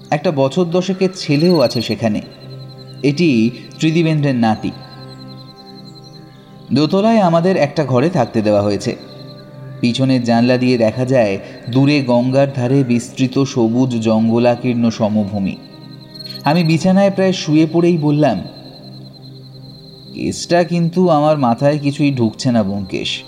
একটা 0.09 0.31
বছর 0.31 0.65
দশকের 0.65 1.09
ছেলেও 1.15 1.59
আছে 1.59 1.81
সেখানে। 1.81 2.21
এটি 3.03 3.51
ত্রিদিবেন্দ্রের 3.79 4.35
নাতি। 4.35 4.71
দোতলায় 6.73 7.19
আমাদের 7.19 7.57
একটা 7.57 7.85
ঘরে 7.85 8.09
থাকতে 8.09 8.41
দেওয়া 8.41 8.61
হয়েছে। 8.61 9.10
পিছনের 9.81 10.23
জানলা 10.23 10.57
দিয়ে 10.57 10.77
দেখা 10.77 11.05
যায়, 11.05 11.39
দূরে 11.69 12.01
গঙ্গার 12.01 12.53
ধারে 12.53 12.83
বিস্তৃত 12.83 13.43
সবুজ 13.43 13.99
জঙ্গলাকীর্ণ 13.99 14.89
সমভূমি। 14.89 15.55
আমি 16.43 16.63
বিছানায় 16.63 17.11
প্রায় 17.11 17.33
শুয়ে 17.33 17.67
পড়েই 17.73 17.97
বললাম, 17.97 18.41
কেসটা 20.13 20.63
কিন্তু 20.63 21.09
আমার 21.09 21.37
মাথায় 21.37 21.79
কিছুই 21.79 22.13
ঢুকছে 22.13 22.51
না, 22.51 22.63
ব্যোমকেশ। 22.63 23.23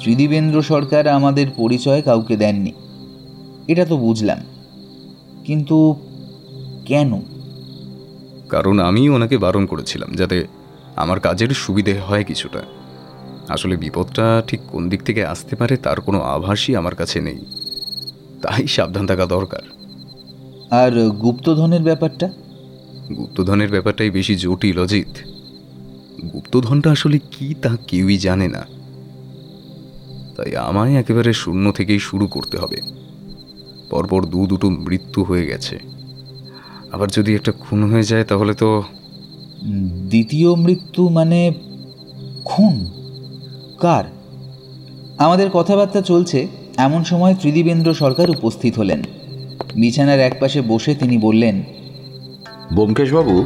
ত্রিদিবেন্দ্র 0.00 0.62
সরকার 0.62 1.08
আমাদের 1.08 1.46
পরিচয় 1.56 2.02
কাউকে 2.02 2.36
দেননি। 2.36 2.72
এটা 3.68 3.84
তো 3.84 3.96
বুঝলাম। 3.96 4.38
কিন্তু 5.44 5.96
কেন? 6.86 7.20
কারণ 8.48 8.78
আমি 8.78 9.08
ওনাকে 9.08 9.38
বারণ 9.38 9.66
করেছিলাম, 9.66 10.14
যাতে 10.14 10.46
আমার 10.96 11.20
কাজের 11.20 11.48
সুবিধে 11.48 11.98
হয় 11.98 12.24
কিছুটা। 12.24 12.77
আসলে 13.48 13.76
বিপদটা 13.76 14.42
ঠিক 14.46 14.60
কোন 14.72 14.88
দিক 14.88 15.02
থেকে 15.02 15.26
আসতে 15.26 15.56
পারে 15.56 15.76
তার 15.76 16.00
কোনো 16.00 16.20
আভাসই 16.20 16.76
আমার 16.76 16.94
কাছে 16.94 17.20
নেই। 17.20 17.38
তাই 18.42 18.66
সাবধান 18.66 19.06
থাকা 19.06 19.26
দরকার। 19.26 19.62
আর 20.70 21.10
গুপ্তধনের 21.10 21.82
ব্যাপারটা? 21.82 22.30
গুপ্তধনের 23.16 23.70
ব্যাপারটাই 23.70 24.10
বেশি 24.10 24.36
জটিল 24.36 24.78
অজিত। 24.78 25.12
গুপ্তধনটা 26.32 26.90
আসলে 26.90 27.18
কি 27.18 27.54
তা 27.62 27.76
কেউই 27.86 28.18
জানে 28.18 28.48
না। 28.48 28.66
তাই 30.36 30.56
আমায় 30.56 30.94
একেবারে 30.94 31.32
শূন্য 31.32 31.72
থেকেই 31.72 31.98
শুরু 31.98 32.26
করতে 32.26 32.58
হবে। 32.58 32.76
পরপর 33.90 34.24
দু 34.24 34.46
দুটো 34.46 34.70
মৃত্যু 34.70 35.24
হয়ে 35.24 35.46
গেছে। 35.46 35.78
আবার 36.92 37.08
যদি 37.08 37.34
একটা 37.34 37.52
খুন 37.52 37.92
হয়ে 37.92 38.02
যায় 38.02 38.24
তাহলে 38.24 38.54
তো 38.54 38.82
দ্বিতীয় 40.10 40.54
মৃত্যু 40.54 41.08
মানে 41.08 41.54
খুন? 42.44 42.86
কার? 43.80 44.04
আমাদের 45.18 45.50
কথাবার্তা 45.50 46.00
চলছে 46.00 46.48
এমন 46.76 47.04
সময় 47.04 47.34
ত্রিদিবেন্দ্র 47.34 47.94
সরকার 47.94 48.30
উপস্থিত 48.30 48.78
হলেন। 48.78 49.02
বিছানার 49.74 50.20
একপাশে 50.20 50.60
বসে 50.60 50.94
তিনি 50.94 51.18
বললেন 51.18 51.62
ব্যোমকেশবাবু 52.72 53.44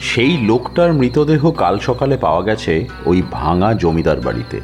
সেই 0.00 0.38
লোকটার 0.38 0.94
মৃতদেহ 0.94 1.50
কাল 1.50 1.78
সকালে 1.78 2.16
পাওয়া 2.16 2.42
গেছে 2.42 2.88
ওই 3.06 3.22
ভাঙা 3.30 3.74
জমিদার 3.74 4.20
বাড়িতে। 4.20 4.60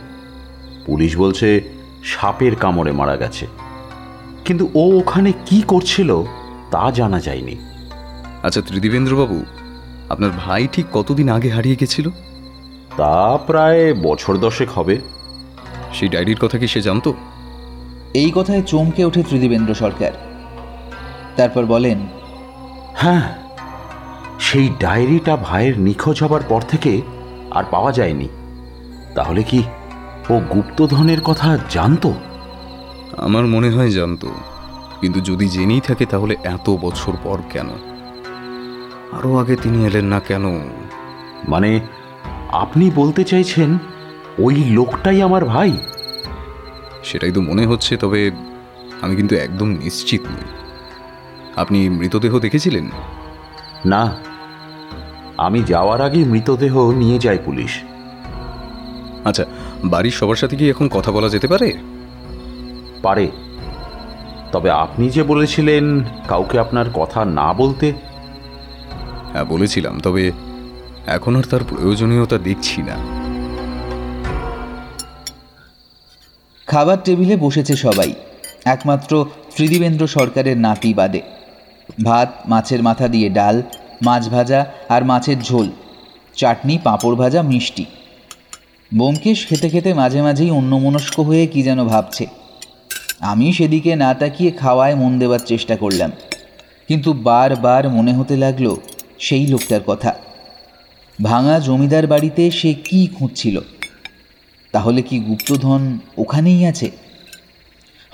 পুলিশ 0.86 1.16
বলছে 1.16 1.60
সাপের 2.04 2.56
কামড়ে 2.56 2.92
মারা 2.92 3.16
গেছে। 3.16 3.46
কিন্তু 4.44 4.68
ও 4.74 4.96
ওখানে 4.96 5.32
কি 5.46 5.62
করছিল 5.62 6.22
তা 6.70 6.90
জানা 6.90 7.20
যায়নি। 7.20 7.56
আচ্ছা 8.42 8.60
ত্রিদিবেন্দ্রবাবু 8.60 9.44
আপনার 10.08 10.30
ভাই 10.30 10.68
ঠিক 10.72 10.86
কতদিন 10.92 11.28
আগে 11.28 11.48
হারিয়ে 11.48 11.76
গেছিল? 11.80 12.10
তা 13.00 13.38
প্রায় 13.46 13.94
বছর 13.94 14.36
দশেক 14.36 14.70
হবে। 14.70 14.98
সেই 15.94 16.08
ডায়েরির 16.08 16.38
কথা 16.38 16.58
কি 16.58 16.66
সে 16.66 16.80
জানতো? 16.80 17.14
এই 18.14 18.32
কথায় 18.34 18.62
চমকে 18.62 19.04
ওঠে 19.04 19.22
ত্রিদিবেন্দ্র 19.22 19.74
সরকার। 19.74 20.12
তারপর 21.36 21.66
বলেন 21.66 21.98
হ্যাঁ 22.96 23.34
সেই 24.40 24.68
ডায়েরিটা 24.78 25.36
ভাইয়ের 25.36 25.80
নিখোঁজ 25.80 26.22
হবার 26.22 26.40
পর 26.48 26.60
থেকে 26.60 27.02
আর 27.50 27.64
পাওয়া 27.70 27.92
যায়নি। 27.92 28.28
তাহলে 29.14 29.42
কি 29.42 29.62
ও 30.30 30.40
গুপ্তধনের 30.54 31.20
কথা 31.20 31.58
জানতো? 31.70 32.12
আমার 33.16 33.46
মনে 33.46 33.70
হয় 33.70 33.90
জানতো 33.90 34.28
কিন্তু 35.00 35.20
যদি 35.20 35.48
জেনেই 35.48 35.80
থাকে 35.80 36.06
তাহলে 36.06 36.36
এত 36.44 36.70
বছর 36.70 37.12
পর 37.22 37.38
কেন? 37.50 37.68
আরও 39.12 39.36
আগে 39.36 39.56
তিনি 39.56 39.86
এলেন 39.86 40.04
না 40.04 40.20
কেন? 40.20 40.44
মানে 41.48 41.80
আপনি 42.52 42.90
বলতে 42.94 43.24
চাইছেন 43.24 43.78
ওই 44.38 44.54
লোকটাই 44.54 45.22
আমার 45.22 45.44
ভাই? 45.44 45.78
সেটাই 47.04 47.32
তো 47.32 47.40
মনে 47.40 47.66
হচ্ছে 47.66 47.96
তবে 47.96 48.30
আমি 49.02 49.16
কিন্তু 49.16 49.36
একদম 49.36 49.66
নিশ্চিত 49.66 50.22
নই। 50.22 50.44
আপনি 51.56 51.88
মৃতদেহ 51.88 52.38
দেখেছিলেন? 52.38 52.90
না। 53.86 54.16
আমি 55.36 55.62
যাওয়ার 55.62 56.00
আগে 56.00 56.24
মৃতদেহ 56.24 56.92
নিয়ে 56.92 57.18
যায় 57.18 57.38
পুলিশ। 57.44 57.82
আচ্ছা 59.24 59.44
বাড়ির 59.84 60.12
সবার 60.12 60.36
সাথে 60.36 60.56
কি 60.56 60.70
এখন 60.70 60.88
কথা 60.88 61.12
বলা 61.12 61.28
যেতে 61.28 61.48
পারে? 61.48 61.72
পারে। 63.02 63.30
তবে 64.52 64.70
আপনি 64.70 65.10
যে 65.10 65.22
বলেছিলেন 65.22 66.04
কাউকে 66.28 66.58
আপনার 66.58 66.90
কথা 66.94 67.24
না 67.24 67.52
বলতে? 67.52 67.92
হ্যাঁ 69.32 69.44
বলেছিলাম 69.44 70.00
তবে 70.00 70.32
এখন 71.06 71.32
আর 71.36 71.44
তার 71.50 71.62
প্রয়োজনীয়তা 71.70 72.38
দেখছি 72.48 72.80
না। 72.88 72.96
খাবার 76.68 76.98
টেবিলে 77.04 77.36
বসেছে 77.36 77.74
সবাই, 77.76 78.10
একমাত্র 78.74 79.12
ত্রিদিবেন্দ্র 79.54 80.04
সরকারের 80.06 80.56
নাতি 80.66 80.90
বাদে। 80.94 81.22
ভাত, 82.04 82.28
মাছের 82.48 82.80
মাথা 82.82 83.06
দিয়ে 83.08 83.28
ডাল, 83.38 83.56
মাছ 84.04 84.22
ভাজা 84.34 84.60
আর 84.94 85.02
মাছের 85.04 85.38
ঝোল, 85.48 85.68
চাটনি, 86.36 86.74
পাঁপড় 86.86 87.16
ভাজা, 87.22 87.40
মিষ্টি। 87.50 87.84
বোমকেশ 88.92 89.38
খেতে 89.48 89.68
খেতে 89.72 89.90
মাঝে 89.94 90.20
মাঝেই 90.26 90.50
অন্যমনস্ক 90.50 91.16
হয়ে 91.20 91.44
কি 91.46 91.60
যেন 91.62 91.80
ভাবছে। 91.84 92.24
আমি 93.20 93.46
সেদিকে 93.52 93.92
না 93.96 94.10
তাকিয়ে 94.20 94.50
খাওয়ায় 94.50 94.96
মন 95.00 95.12
দেওয়ার 95.18 95.42
চেষ্টা 95.46 95.74
করলাম, 95.76 96.10
কিন্তু 96.88 97.12
বারবার 97.28 97.82
মনে 97.96 98.12
হতে 98.18 98.34
লাগল 98.36 98.66
সেই 99.18 99.44
লোকটার 99.46 99.82
কথা। 99.86 100.12
ভাঙা 101.22 101.60
জমিদার 101.60 102.06
বাড়িতে 102.06 102.50
সে 102.50 102.74
কি 102.74 103.08
খুঁজছিল? 103.18 103.60
তাহলে 104.72 105.02
কি 105.02 105.18
গুপ্তধন 105.18 105.98
ওখানেই 106.18 106.66
আছে? 106.66 106.90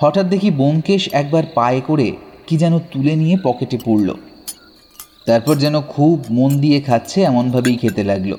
হঠাৎ 0.01 0.25
দেখি 0.25 0.51
বোমকেশ 0.51 1.09
একবার 1.11 1.43
পায়ে 1.55 1.81
করে 1.87 2.11
কি 2.47 2.57
যেন 2.57 2.79
তুলে 2.79 3.15
নিয়ে 3.15 3.37
পকেটে 3.43 3.77
পুরল 3.77 4.13
তারপর 5.25 5.55
যেন 5.55 5.81
খুব 5.81 6.25
মন 6.29 6.57
দিয়ে 6.59 6.81
খাচ্ছে 6.81 7.21
এমনভাবেই 7.21 7.75
খেতে 7.75 8.03
লাগল। 8.03 8.35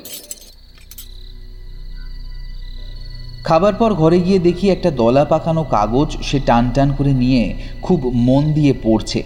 খাবার 3.44 3.74
পর 3.74 3.94
ঘরে 3.94 4.20
গিয়ে 4.20 4.38
দেখি 4.38 4.70
একটা 4.70 4.90
দলা 4.90 5.24
পাকানো 5.24 5.64
কাগজ 5.64 6.16
সে 6.22 6.40
টান 6.46 6.70
টান 6.74 6.92
করে 6.98 7.12
নিয়ে 7.12 7.54
খুব 7.82 8.10
মন 8.14 8.52
দিয়ে 8.52 8.72
পড়ছে। 8.82 9.22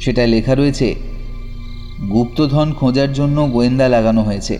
সেটায় 0.00 0.26
লেখা 0.26 0.54
রয়েছে 0.54 0.94
গুপ্তধন 2.10 2.72
খোঁজার 2.72 3.12
জন্য 3.12 3.48
গোয়েন্দা 3.48 3.88
লাগানো 3.88 4.22
হয়েছে। 4.22 4.58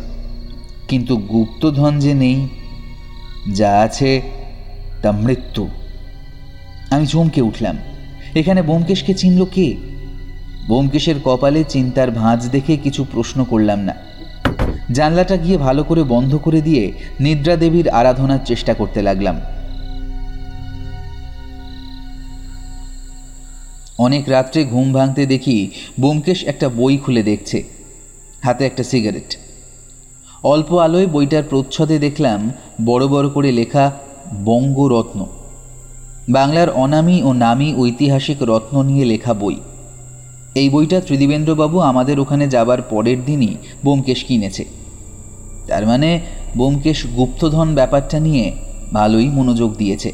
কিন্তু 0.89 1.17
গুপ্তধন 1.17 1.99
যে 1.99 2.15
নেই, 2.15 2.49
যা 3.53 3.79
আছে, 3.79 4.23
তা 5.03 5.13
মৃত্যু। 5.13 5.69
আমি 6.91 7.07
চমকে 7.07 7.41
উঠলাম। 7.41 7.79
এখানে 8.35 8.63
ব্যোমকেশকে 8.63 9.15
চিনল 9.15 9.45
কে? 9.45 9.77
ব্যোমকেশের 10.67 11.15
কপালে 11.25 11.65
চিন্তার 11.69 12.11
ভাঁজ 12.11 12.51
দেখে 12.51 12.77
কিছু 12.77 13.05
প্রশ্ন 13.13 13.45
করলাম 13.45 13.79
না। 13.79 13.95
জানলাটা 14.93 15.37
গিয়ে 15.37 15.59
ভালো 15.59 15.85
করে 15.85 16.03
বন্ধ 16.03 16.37
করে 16.37 16.61
দিয়ে 16.61 16.93
নিদ্রা 17.21 17.57
দেবীর 17.57 17.89
আরাধনার 17.89 18.39
চেষ্টা 18.45 18.75
করতে 18.75 19.03
লাগলাম। 19.03 19.41
অনেক 23.99 24.29
রাত্রে 24.29 24.65
ঘুম 24.65 24.93
ভাঙতে 24.93 25.27
দেখি 25.27 25.71
ব্যোমকেশ 26.01 26.45
একটা 26.45 26.69
বই 26.69 26.97
খুলে 26.97 27.23
দেখছে, 27.23 27.63
হাতে 28.43 28.67
একটা 28.67 28.83
সিগারেট। 28.83 29.37
অল্প 30.43 30.75
আলোয় 30.75 31.07
বইটার 31.07 31.43
প্রচ্ছদে 31.43 31.99
দেখলাম 31.99 32.51
বড় 32.85 33.09
বড় 33.09 33.29
করে 33.29 33.53
লেখা 33.53 33.93
বঙ্গরত্ন। 34.45 35.27
বাংলার 36.29 36.71
অনামী 36.71 37.23
ও 37.23 37.33
নামী 37.33 37.75
ঐতিহাসিক 37.75 38.37
রত্ন 38.43 38.83
নিয়ে 38.83 39.05
লেখা 39.05 39.35
বই। 39.35 39.57
এই 40.55 40.71
বইটা 40.71 41.01
ত্রিদিবেন্দ্রবাবু 41.01 41.79
আমাদের 41.81 42.21
ওখানে 42.21 42.49
যাবার 42.49 42.83
পরের 42.83 43.25
দিনই 43.25 43.55
বোমকেশ 43.85 44.25
কিনেছে। 44.25 44.65
তার 45.67 45.87
মানে 45.87 46.21
বোমকেশ 46.57 47.07
গুপ্তধন 47.07 47.75
ব্যাপারটা 47.75 48.21
নিয়ে 48.21 48.53
ভালোই 48.93 49.29
মনোযোগ 49.29 49.77
দিয়েছে। 49.77 50.13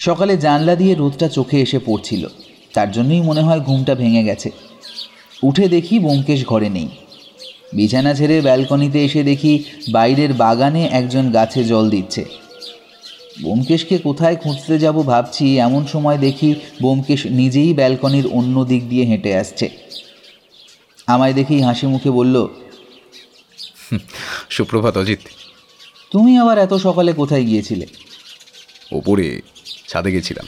সকালে 0.00 0.34
জানলা 0.36 0.74
দিয়ে 0.76 0.94
রোদটা 0.94 1.28
চোখে 1.28 1.60
এসে 1.60 1.78
পড়ছিল। 1.86 2.22
তার 2.74 2.92
জন্যই 2.92 3.20
মনে 3.20 3.42
হয় 3.42 3.60
ঘুমটা 3.60 3.94
ভেঙে 3.94 4.22
গেছে। 4.24 4.50
উঠে 5.42 5.68
দেখি 5.68 5.98
বোমকেশ 5.98 6.40
ঘরে 6.46 6.68
নেই। 6.68 6.88
বিছানা 7.72 8.14
ছেড়ে 8.14 8.40
ব্যালকনিতে 8.40 9.04
এসে 9.04 9.22
দেখি 9.22 9.64
বাইরের 9.92 10.32
বাগানে 10.32 10.82
একজন 10.92 11.24
গাছে 11.30 11.64
জল 11.64 11.90
দিচ্ছে। 11.90 12.24
বোমকেশকে 13.42 13.98
কোথায় 13.98 14.36
খুঁজতে 14.36 14.78
যাব 14.78 14.96
ভাবছি 15.02 15.58
এমন 15.58 15.86
সময় 15.86 16.18
দেখি 16.18 16.54
বোমকেশ 16.82 17.26
নিজেই 17.26 17.74
ব্যালকনির 17.74 18.26
অন্য 18.26 18.64
দিক 18.64 18.88
দিয়ে 18.88 19.04
হেঁটে 19.04 19.36
আসছে। 19.36 19.66
আমায় 21.06 21.34
দেখেই 21.34 21.60
হাসি 21.60 21.86
মুখে 21.86 22.10
বলল 22.10 22.48
সুপ্রভাত 24.50 24.96
অজিত। 24.96 25.22
তুমি 26.10 26.32
আবার 26.38 26.58
এত 26.58 26.74
সকালে 26.74 27.12
কোথায় 27.12 27.44
গিয়েছিলে? 27.44 27.86
ওপরে 28.92 29.26
ছাদে 29.92 30.12
গেছিলাম। 30.12 30.46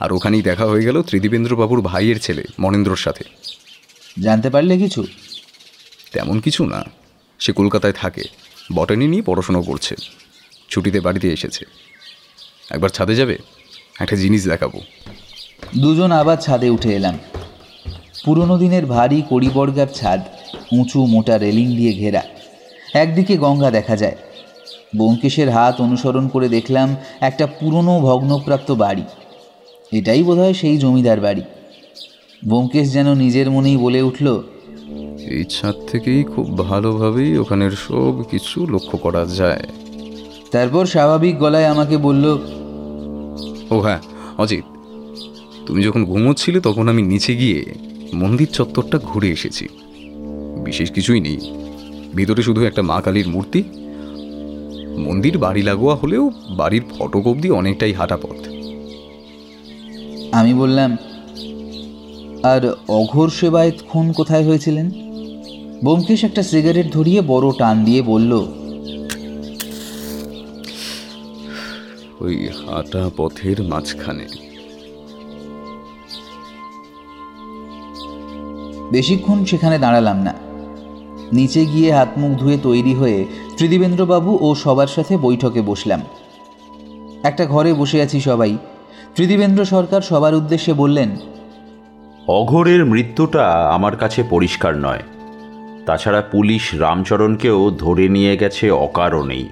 আর 0.00 0.12
ওখানেই 0.12 0.42
দেখা 0.42 0.66
হয়ে 0.66 0.84
গেল 0.84 1.02
ত্রিদিবেন্দ্রবাবুর 1.02 1.80
ভাইয়ের 1.80 2.20
ছেলে 2.20 2.44
মনেন্দ্রর 2.58 2.96
সাথে। 2.96 3.24
জানতে 4.22 4.50
পারলে 4.50 4.78
কিছু? 4.78 5.06
তেমন 6.12 6.40
কিছু 6.40 6.66
না। 6.66 6.84
সে 7.38 7.52
কলকাতায় 7.52 7.92
থাকে। 7.92 8.22
বটানি 8.74 9.08
নিয়ে 9.08 9.22
পড়াশোনা 9.22 9.62
করছে। 9.62 9.94
ছুটিতে 10.70 11.00
বাড়িতে 11.00 11.32
এসেছে। 11.32 11.64
একবার 12.70 12.88
ছাদে 12.88 13.14
যাবে? 13.14 13.38
একটা 14.00 14.16
জিনিস 14.16 14.48
দেখাবো। 14.48 14.80
দুজন 15.78 16.12
আবার 16.12 16.36
ছাদে 16.36 16.70
উঠে 16.70 16.94
এলাম। 16.94 17.18
পুরনো 18.24 18.58
দিনের 18.58 18.86
ভারী 18.86 19.22
কড়িবর্গার 19.30 19.86
ছাদ 19.86 20.20
উঁচু 20.72 21.06
মোটা 21.06 21.38
রেলিং 21.38 21.76
দিয়ে 21.76 21.92
ঘেরা। 21.92 22.22
একদিকে 22.94 23.36
গঙ্গা 23.36 23.70
দেখা 23.70 23.96
যায় 23.96 24.16
ব্যোমকেশের 24.96 25.50
হাত 25.50 25.80
অনুসরণ 25.80 26.28
করে 26.28 26.48
দেখলাম 26.48 26.96
একটা 27.20 27.46
পুরনো 27.46 28.00
ভগ্নপ্রাপ্ত 28.00 28.72
বাড়ি। 28.72 29.02
এটাই 29.92 30.22
বোধহয় 30.22 30.54
সেই 30.54 30.78
জমিদার 30.78 31.20
বাড়ি। 31.20 31.42
ব্যোমকেশ 32.46 32.92
যেন 32.92 33.14
নিজের 33.14 33.50
মনেই 33.50 33.76
বলে 33.76 34.02
উঠল 34.02 34.42
এই 35.30 35.44
ছাদ 35.44 35.74
থেকেই 35.88 36.24
খুব 36.24 36.58
ভালোভাবেই 36.58 37.38
ওখানের 37.38 37.70
সব 37.70 38.22
কিছু 38.30 38.66
লক্ষ্য 38.66 38.98
করা 38.98 39.26
যায়। 39.26 39.62
তারপর 40.50 40.86
স্বাভাবিক 40.86 41.38
গলায় 41.38 41.66
আমাকে 41.66 41.96
বলল 41.96 42.38
ও 43.70 43.80
হ্যাঁ 43.80 44.00
অজিত 44.38 44.64
তুমি 45.66 45.82
যখন 45.82 46.04
ঘুমোচ্ছিলে 46.04 46.60
তখন 46.60 46.88
আমি 46.88 47.02
নিচে 47.02 47.36
গিয়ে 47.36 47.74
মন্দির 48.14 48.48
চত্বরটা 48.52 48.98
ঘুরে 48.98 49.30
এসেছি। 49.30 49.68
বিশেষ 50.64 50.90
কিছুই 50.90 51.20
নেই। 51.20 51.38
ভিতরে 52.14 52.42
শুধু 52.42 52.64
একটা 52.64 52.82
মা 52.82 53.00
কালীর 53.00 53.28
মূর্তি 53.28 53.62
মন্দির 54.98 55.38
বাড়ি 55.38 55.62
লাগোয়া 55.62 55.96
হলেও 55.96 56.30
বাড়ির 56.50 56.82
ফটক 56.90 57.26
অবধি 57.26 57.50
অনেকটাই 57.50 57.92
হাঁটা 57.92 58.16
পথ। 58.16 58.48
আমি 60.32 60.54
বললাম 60.54 60.96
আর 62.42 62.74
অঘোর 62.88 63.30
সেবায়ত 63.30 63.74
খুন 63.88 64.12
কোথায় 64.12 64.44
হয়েছিলেন? 64.44 64.90
ব্যোমকেশ 65.84 66.24
একটা 66.24 66.42
সিগারেট 66.42 66.92
ধরিয়ে 66.92 67.20
বড় 67.20 67.50
টান 67.58 67.84
দিয়ে 67.84 68.02
বলল 68.02 68.32
ওই 72.20 72.48
হাঁটা 72.48 73.10
পথের 73.16 73.62
মাঝখানে। 73.62 74.26
বেশিক্ষণ 78.92 79.44
সেখানে 79.44 79.78
দাঁড়ালাম 79.78 80.22
না। 80.22 80.34
নিচে 81.32 81.66
গিয়ে 81.66 81.92
হাত 81.92 82.08
মুখ 82.18 82.38
ধুয়ে 82.38 82.58
তৈরি 82.62 82.94
হয়ে 82.94 83.24
ত্রিদিবেন্দ্রবাবু 83.56 84.38
ও 84.40 84.54
সবার 84.54 84.86
সাথে 84.86 85.16
বৈঠকে 85.16 85.62
বসলাম। 85.62 86.00
একটা 87.22 87.46
ঘরে 87.46 87.74
বসে 87.74 88.02
আছি 88.02 88.20
সবাই। 88.20 88.58
ত্রিদিবেন্দ্র 89.14 89.64
সরকার 89.64 90.00
সবার 90.00 90.34
উদ্দেশ্যে 90.34 90.72
বললেন 90.72 91.10
অঘোরের 92.28 92.84
মৃত্যুটা 92.84 93.44
আমার 93.68 93.96
কাছে 93.96 94.22
পরিষ্কার 94.30 94.76
নয়। 94.76 95.02
তাছাড়া 95.86 96.20
পুলিশ 96.20 96.74
রামচরণকেও 96.74 97.70
ধরে 97.70 98.08
নিয়ে 98.08 98.36
গেছে 98.36 98.70
অকারণেই। 98.70 99.48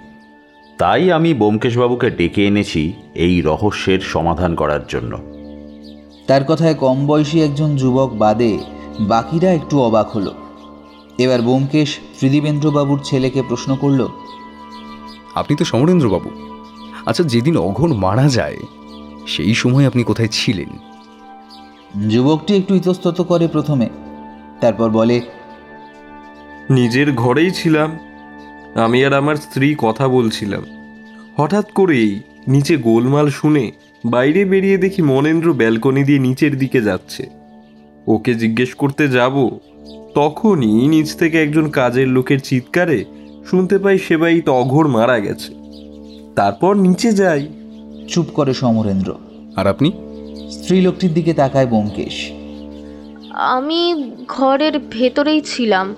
তাই 0.78 1.12
আমি 1.12 1.34
বোমকেশবাবুকে 1.34 2.10
ডেকে 2.10 2.46
এনেছি 2.46 2.92
এই 3.14 3.40
রহস্যের 3.40 4.00
সমাধান 4.00 4.54
করার 4.54 4.80
জন্য। 4.88 5.18
তার 6.26 6.44
কথায় 6.44 6.74
কম 6.74 7.06
বয়সী 7.06 7.42
একজন 7.42 7.76
যুবক 7.76 8.10
বাদে 8.14 8.58
বাকিরা 9.00 9.52
একটু 9.52 9.80
অবাক 9.80 10.08
হলো। 10.10 10.32
এবার 11.22 11.40
বোমকেশ 11.42 11.90
ত্রিদিবেন্দ্রবাবুর 12.18 13.00
ছেলেকে 13.04 13.40
প্রশ্ন 13.48 13.70
করল 13.76 14.00
আপনি 15.34 15.54
তো 15.56 15.64
সমরেন্দ্রবাবু। 15.64 16.30
আচ্ছা 17.06 17.22
যেদিন 17.22 17.54
অঘোর 17.58 17.90
মারা 17.94 18.26
যায় 18.28 18.58
সেই 19.26 19.54
সময় 19.54 19.84
আপনি 19.86 20.02
কোথায় 20.04 20.30
ছিলেন? 20.32 20.70
যুবকটি 22.08 22.52
একটু 22.56 22.72
ইতস্তত 22.74 23.18
করে 23.20 23.46
প্রথমে 23.48 23.88
তারপর 24.60 24.88
বলে 24.90 25.16
নিজের 26.70 27.08
ঘরেই 27.12 27.50
ছিলাম 27.50 27.90
আমি 28.84 28.98
আর 29.04 29.12
আমার 29.12 29.36
স্ত্রী 29.36 29.68
কথা 29.78 30.04
বলছিলাম। 30.08 30.62
হঠাৎ 31.36 31.66
করেই 31.72 32.10
নিচে 32.48 32.74
গোলমাল 32.76 33.26
শুনে 33.30 33.64
বাইরে 34.04 34.40
বেরিয়ে 34.44 34.78
দেখি 34.78 35.00
মনেন্দ্র 35.02 35.48
ব্যালকনি 35.52 36.02
দিয়ে 36.04 36.18
নিচের 36.18 36.52
দিকে 36.58 36.80
যাচ্ছে। 36.82 37.22
ওকে 38.06 38.32
জিজ্ঞেস 38.34 38.70
করতে 38.74 39.04
যাব 39.08 39.34
তখনই 40.14 40.88
নিচ 40.88 41.16
থেকে 41.16 41.42
একজন 41.42 41.70
কাজের 41.70 42.08
লোকের 42.08 42.40
চিৎকারে 42.40 43.04
শুনতে 43.50 43.78
পাই 43.78 43.98
সেবাই 43.98 44.42
অঘোর 44.46 44.88
মারা 44.88 45.18
গেছে। 45.18 45.54
তারপর 46.36 46.74
নিচে 46.76 47.12
যাই। 47.12 47.48
চুপ 48.08 48.26
করে 48.34 48.54
সমরেন্দ্র। 48.54 49.14
আর 49.56 49.66
আপনি? 49.66 49.92
স্ত্রীলোকটির 50.50 51.14
দিকে 51.14 51.34
তাকায় 51.34 51.66
বোমকেশ 51.66 52.30
আমি 53.34 54.10
ঘরের 54.28 54.78
ভেতরেই 54.90 55.40
ছিলাম। 55.40 55.96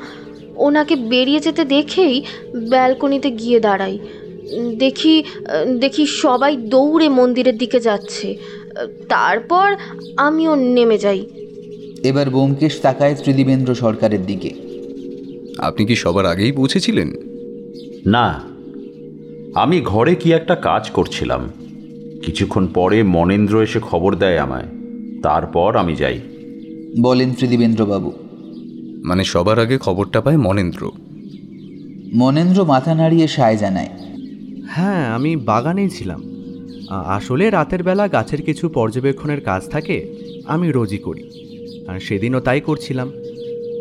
ওনাকে 0.57 0.97
বেরিয়ে 0.97 1.41
যেতে 1.41 1.65
দেখেই 1.65 2.23
ব্যালকনিতে 2.69 3.31
গিয়ে 3.31 3.61
দাঁড়াই। 3.61 3.99
দেখি 4.79 5.25
দেখি 5.81 6.07
সবাই 6.07 6.57
দৌড়ে 6.57 7.09
মন্দিরের 7.09 7.59
দিকে 7.59 7.81
যাচ্ছে। 7.81 8.37
তারপর 9.09 9.75
আমিও 10.17 10.55
নেমে 10.55 10.99
যাই। 10.99 11.27
এবার 12.05 12.31
বোমকেশ 12.31 12.81
তাকায় 12.81 13.15
ত্রিদিবেন্দ্র 13.15 13.75
সরকারের 13.75 14.27
দিকে। 14.27 14.51
আপনি 15.59 15.87
কি 15.87 15.97
সবার 15.97 16.27
আগেই 16.27 16.53
পৌঁছেছিলেন? 16.53 17.13
না। 18.07 18.41
আমি 19.55 19.81
ঘরে 19.81 20.15
কি 20.15 20.33
একটা 20.33 20.55
কাজ 20.55 20.91
করছিলাম। 20.91 21.49
কিছুক্ষণ 22.25 22.67
পরে 22.67 23.03
মনেন্দ্র 23.03 23.63
এসে 23.63 23.81
খবর 23.81 24.15
দেয় 24.15 24.39
আমায়। 24.39 24.67
তারপর 25.23 25.77
আমি 25.77 25.97
যাই। 25.97 26.21
বলেন 27.01 27.35
ত্রিদিবেন্দ্রবাবু। 27.35 28.13
মানে 29.05 29.25
সবার 29.25 29.59
আগে 29.59 29.79
খবরটা 29.79 30.21
পায় 30.21 30.37
মনেন্দ্র? 30.37 30.91
মনেন্দ্র 32.15 32.65
মাথা 32.65 32.95
নাড়িয়ে 32.95 33.29
সায় 33.29 33.57
জানায়। 33.57 33.89
হ্যাঁ 34.67 35.07
আমি 35.07 35.37
বাগানেই 35.37 35.89
ছিলাম। 35.91 36.23
আসলে 36.91 37.51
রাতের 37.51 37.83
বেলা 37.83 38.09
গাছের 38.09 38.43
কিছু 38.43 38.69
পর্যবেক্ষণের 38.69 39.41
কাজ 39.41 39.71
থাকে 39.71 40.15
আমি 40.47 40.73
রোজই 40.73 40.99
করি। 40.99 41.54
আর 41.89 42.01
সেদিনও 42.01 42.41
তাই 42.41 42.61
করছিলাম। 42.61 43.13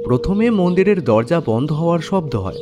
প্রথমে 0.04 0.50
মন্দিরের 0.50 1.04
দরজা 1.04 1.42
বন্ধ 1.46 1.72
হওয়ার 1.72 2.00
শব্দ 2.00 2.36
হয়। 2.36 2.60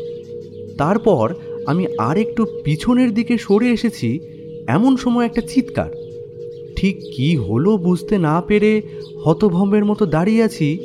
তারপর 0.78 1.34
আমি 1.66 1.88
আর 1.98 2.18
একটু 2.18 2.46
পিছনের 2.64 3.14
দিকে 3.14 3.38
সরে 3.38 3.70
এসেছি, 3.70 4.20
এমন 4.68 4.98
সময় 4.98 5.26
একটা 5.26 5.42
চিৎকার। 5.42 5.92
ঠিক 6.76 6.98
কি 7.16 7.36
হলো 7.36 7.78
বুঝতে 7.78 8.18
না 8.18 8.42
পেরে 8.42 8.82
হতভম্বের 9.26 9.86
মতো 9.86 10.06
দাঁড়িয়ে 10.06 10.44
আছি, 10.44 10.78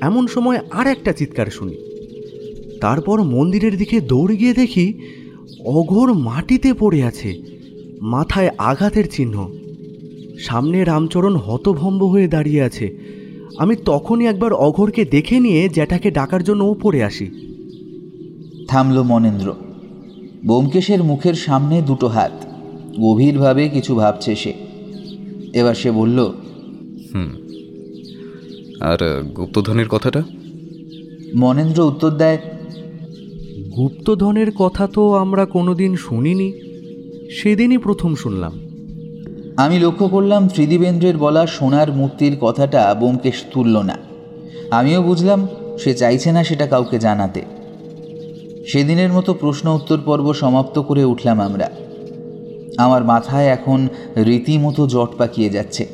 এমন 0.00 0.26
সময় 0.26 0.58
আর 0.70 0.86
একটা 0.86 1.12
চিৎকার 1.12 1.46
শুনি। 1.46 1.76
তারপর 2.80 3.22
মন্দিরের 3.22 3.76
দিকে 3.76 4.00
দৌড়ে 4.00 4.36
গিয়ে 4.36 4.54
দেখি 4.54 4.94
অঘোর 5.64 6.14
মাটিতে 6.14 6.72
পড়ে 6.72 7.02
আছে, 7.02 7.30
মাথায় 8.00 8.50
আঘাতের 8.58 9.10
চিহ্ন। 9.10 9.36
সামনে 10.38 10.84
রামচরণ 10.84 11.36
হতভম্ব 11.36 12.04
হয়ে 12.04 12.28
দাঁড়িয়ে 12.28 12.62
আছে 12.62 12.96
আমি 13.58 13.76
তখনই 13.84 14.26
একবার 14.26 14.52
অঘোরকে 14.52 15.04
দেখে 15.04 15.40
নিয়ে 15.40 15.68
জ্যাঠাকে 15.68 16.10
ডাকার 16.10 16.44
জন্য 16.44 16.64
উপরে 16.64 17.04
আসি। 17.04 17.26
থামল 18.68 19.02
মনেন্দ্র। 19.02 19.54
বোমকেশের 20.46 21.04
মুখের 21.04 21.34
সামনে 21.34 21.82
দুটো 21.82 22.06
হাত। 22.06 22.44
গভীরভাবে 23.00 23.68
কিছু 23.68 23.94
ভাবছে 23.94 24.34
সে। 24.34 24.52
এবার 25.54 25.74
সে 25.74 25.90
বলল 25.90 26.18
হুম। 27.14 27.34
আর 28.80 29.22
গুপ্তধনের 29.36 29.88
কথাটা? 29.88 30.22
মনেন্দ্র 31.36 31.82
উত্তর 31.82 32.10
দেয় 32.10 32.38
গুপ্তধনের 33.76 34.50
কথা 34.50 34.86
তো 34.86 35.14
আমরা 35.14 35.46
কোনোদিন 35.46 35.96
শুনিনি। 35.96 36.52
সেদিনই 37.30 37.78
প্রথম 37.78 38.14
শুনলাম। 38.14 38.73
আমি 39.56 39.78
লক্ষ্য 39.78 40.08
করলাম 40.08 40.48
ত্রিদিবেন্দ্রের 40.48 41.16
বলা 41.16 41.46
সোনার 41.46 41.92
মূর্তির 41.92 42.36
কথাটা 42.40 42.94
বোমকেশ 42.94 43.44
তুলল 43.52 43.78
না। 43.78 43.98
আমিও 44.70 45.02
বুঝলাম, 45.02 45.48
সে 45.78 45.94
চাইছে 45.94 46.32
না 46.32 46.44
সেটা 46.44 46.66
কাউকে 46.66 46.98
জানাতে। 46.98 47.42
সেদিনের 48.66 49.12
মতো 49.12 49.34
প্রশ্ন 49.34 49.68
উত্তর 49.68 49.98
পর্ব 50.04 50.32
সমাপ্ত 50.32 50.78
করে 50.78 51.04
উঠলাম 51.04 51.40
আমরা। 51.40 51.70
আমার 52.78 53.04
মাথায় 53.04 53.46
এখন 53.46 53.88
রীতিমতো 54.16 54.86
জট 54.86 55.18
পাকিয়ে 55.18 55.50
যাচ্ছে। 55.50 55.86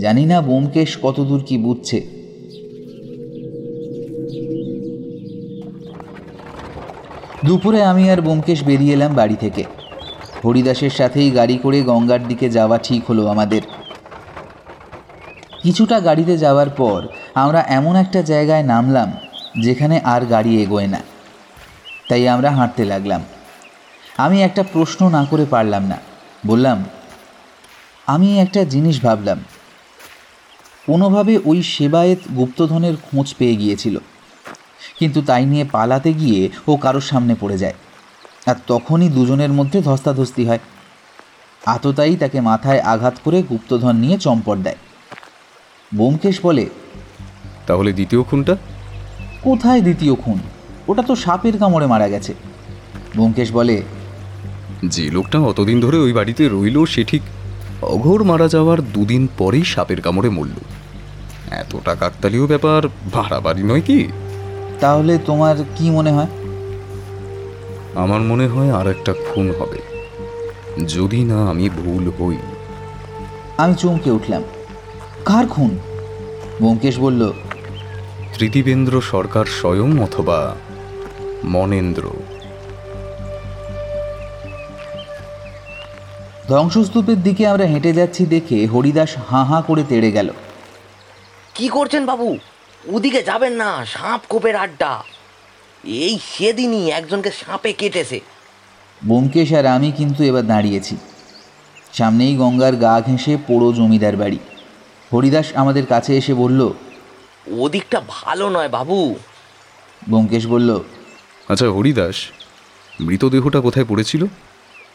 জানি 0.00 0.26
না 0.26 0.40
বোমকেশ 0.40 0.98
কতদূর 1.02 1.42
কি 1.46 1.58
বুঝছে। 1.58 2.00
দুপুরে 7.44 7.82
আমি 7.82 8.10
আর 8.10 8.20
বোমকেশ 8.20 8.64
বেরিয়ে 8.64 8.92
এলাম 8.92 9.14
বাড়ি 9.14 9.36
থেকে। 9.40 9.79
হরিদাসের 10.44 10.90
সাথেই 10.90 11.30
গাড়ি 11.30 11.58
করে 11.58 11.82
গঙ্গার 11.82 12.28
দিকে 12.28 12.50
যাওয়া 12.50 12.78
ঠিক 12.78 13.04
হলো 13.04 13.26
আমাদের। 13.26 13.62
কিছুটা 15.62 16.00
গাড়িতে 16.00 16.38
যাওয়ার 16.38 16.70
পর 16.70 17.08
আমরা 17.34 17.64
এমন 17.68 17.96
একটা 17.96 18.22
জায়গায় 18.22 18.62
নামলাম, 18.62 19.12
যেখানে 19.62 20.00
আর 20.00 20.26
গাড়ি 20.26 20.62
এগোয় 20.62 20.86
না। 20.86 21.00
তাই 22.08 22.28
আমরা 22.28 22.50
হাঁটতে 22.50 22.84
লাগলাম। 22.84 23.22
আমি 24.16 24.42
একটা 24.42 24.62
প্রশ্ন 24.72 25.10
না 25.10 25.24
করে 25.24 25.46
পারলাম 25.50 25.84
না। 25.84 25.98
বললাম, 26.46 26.84
আমি 28.06 28.40
একটা 28.40 28.64
জিনিস 28.64 29.04
ভাবলাম। 29.04 29.44
কোনোভাবে 30.86 31.38
ওই 31.44 31.62
সেবায়েত 31.62 32.18
গুপ্তধনের 32.36 32.96
খোঁজ 32.96 33.34
পেয়ে 33.38 33.56
গিয়েছিল। 33.56 33.98
কিন্তু 34.98 35.22
তাই 35.22 35.46
নিয়ে 35.46 35.64
পালাতে 35.64 36.12
গিয়ে 36.12 36.48
ও 36.68 36.76
কারোর 36.76 37.00
সামনে 37.00 37.34
পড়ে 37.40 37.58
যায়। 37.58 37.74
আর 38.46 38.54
তখনই 38.66 39.08
দুজনের 39.08 39.52
মধ্যে 39.52 39.82
ধস্তাধস্তি 39.82 40.48
হয়। 40.48 40.58
আততায়ী 41.66 42.16
তাকে 42.16 42.40
মাথায় 42.40 42.80
আঘাত 42.80 43.14
করে 43.24 43.42
গুপ্তধন 43.42 43.96
নিয়ে 43.96 44.18
চম্পট 44.18 44.58
দেয়। 44.58 44.76
বোমকেশ 45.94 46.40
বলে 46.42 46.66
তাহলে 47.66 47.92
দ্বিতীয় 47.92 48.22
খুনটা? 48.22 48.56
কোথায় 49.42 49.80
দ্বিতীয় 49.80 50.14
খুন? 50.14 50.38
ওটা 50.88 51.02
তো 51.02 51.16
সাপের 51.16 51.58
কামড়ে 51.58 51.86
মারা 51.86 52.08
গেছে। 52.08 52.34
ব্যোমকেশ 53.14 53.52
বলে 53.52 53.82
যে 54.84 55.10
লোকটা 55.10 55.38
অতদিন 55.38 55.80
ধরে 55.80 55.98
ওই 55.98 56.12
বাড়িতে 56.12 56.48
রইল 56.48 56.84
সে 56.84 57.04
ঠিক 57.04 57.22
অঘোর 57.82 58.24
মারা 58.24 58.48
যাওয়ার 58.48 58.82
দুদিন 58.82 59.28
পরেই 59.38 59.64
সাপের 59.64 60.00
কামড়ে 60.00 60.30
মরল। 60.30 60.50
এতটা 61.50 61.94
কাকতালীয় 61.94 62.46
ব্যাপার 62.46 62.88
বাড়াবাড়ি 62.88 63.62
নয় 63.62 63.80
কি? 63.80 64.08
তাহলে 64.80 65.18
তোমার 65.26 65.56
কি 65.76 65.90
মনে 65.90 66.12
হয়? 66.12 66.26
আমার 67.94 68.20
মনে 68.20 68.46
হয় 68.46 68.72
আর 68.72 68.88
একটা 68.88 69.12
খুন 69.12 69.50
হবে। 69.50 69.78
যদি 70.88 71.24
না 71.24 71.50
আমি 71.50 71.68
ভুল 71.68 72.10
হই। 72.10 72.36
আমি 73.56 73.74
চমকে 73.74 74.10
উঠলাম। 74.10 74.42
কার 75.24 75.46
খুন? 75.46 75.78
ব্যোমকেশ 76.60 76.98
বলল 76.98 77.32
ত্রিদিবেন্দ্র 78.32 79.00
সরকার 79.00 79.44
স্বয়ং 79.44 80.02
অথবা 80.02 80.56
মনেন্দ্র। 81.44 82.10
ধ্বংসস্তূপের 86.48 87.22
দিকে 87.22 87.46
আমরা 87.46 87.64
হেঁটে 87.64 87.92
যাচ্ছি 87.92 88.26
দেখে 88.26 88.66
হরিদাস 88.66 89.16
হাঁ 89.30 89.44
হাঁ 89.44 89.62
করে 89.62 89.82
তেড়ে 89.88 90.12
গেল। 90.12 90.30
কি 91.54 91.68
করছেন 91.68 92.06
বাবু? 92.06 92.38
ওদিকে 92.88 93.22
যাবেন 93.22 93.52
না 93.52 93.84
সাপ 93.84 94.20
কোপের 94.28 94.56
আড্ডা। 94.56 95.04
এই 95.84 96.18
সেদিনই 96.18 96.90
একজনকে 96.90 97.30
সাপে 97.30 97.72
কেটেছে। 97.72 98.20
ব্যোমকেশ 99.04 99.52
আর 99.52 99.66
আমি 99.66 99.92
কিন্তু 99.92 100.24
এবার 100.24 100.46
দাঁড়িয়েছি। 100.46 100.96
সামনেই 101.92 102.36
গঙ্গার 102.36 102.76
গা 102.76 103.00
ঘেঁষে 103.00 103.36
পোড়ো 103.46 103.72
জমিদার 103.72 104.16
বাড়ি। 104.16 104.38
হরিদাস 105.14 105.52
আমাদের 105.54 105.86
কাছে 105.86 106.16
এসে 106.16 106.34
বলল 106.34 106.72
ওদিকটা 107.46 108.02
ভালো 108.08 108.50
নয় 108.50 108.68
বাবু। 108.68 109.14
ব্যোমকেশ 110.08 110.46
বলল 110.46 110.80
আচ্ছা 111.48 111.70
হরিদাস 111.70 112.16
মৃতদেহটা 113.00 113.60
কোথায় 113.60 113.84
পড়েছিল? 113.84 114.26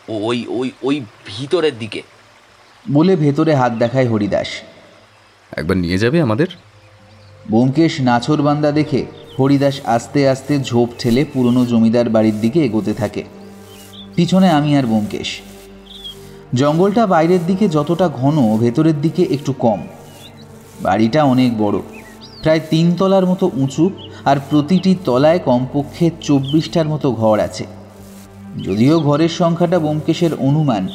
ওই 0.09 0.45
ওই 0.49 0.71
ওই 0.83 1.05
ভিতরের 1.25 1.79
দিকে। 1.79 2.01
বলে 2.91 3.15
ভেতরে 3.15 3.55
হাত 3.55 3.71
দেখায় 3.71 4.09
হরিদাস। 4.09 4.47
একবার 5.57 5.77
নিয়ে 5.77 5.97
যাবে 5.97 6.21
আমাদের? 6.21 6.47
ব্যোমকেশ 7.49 8.01
নাছরবান্দা 8.01 8.71
দেখে 8.71 9.05
হরিদাস 9.39 9.81
আস্তে 9.85 10.29
আস্তে 10.29 10.59
ঝোপ 10.59 10.89
ঠেলে 10.99 11.25
পুরনো 11.33 11.65
জমিদার 11.65 12.09
বাড়ির 12.09 12.41
দিকে 12.41 12.59
এগোতে 12.59 12.93
থাকে। 12.93 13.23
পিছনে 14.15 14.49
আমি 14.49 14.77
আর 14.77 14.83
ব্যোমকেশ 14.83 15.41
জঙ্গলটা 16.53 17.07
বাইরের 17.07 17.39
দিকে 17.47 17.69
যতটা 17.69 18.09
ঘন, 18.09 18.57
ভেতরের 18.57 19.01
দিকে 19.01 19.23
একটু 19.23 19.53
কম। 19.53 19.87
বাড়িটা 20.81 21.23
অনেক 21.23 21.57
বড়। 21.57 21.79
প্রায় 22.41 22.59
তিন 22.69 22.95
তলার 22.95 23.25
মতো 23.25 23.51
উঁচু 23.53 23.89
আর 24.25 24.37
প্রতিটি 24.49 24.95
তলায় 25.05 25.39
কমপক্ষে 25.39 26.11
চব্বিশটার 26.21 26.87
মতো 26.87 27.11
ঘর 27.11 27.39
আছে। 27.39 27.65
যদিও 28.63 28.99
ঘরের 28.99 29.29
সংখ্যাটা 29.29 29.79
ব্যোমকেশের 29.79 30.33
অনুমান। 30.33 30.87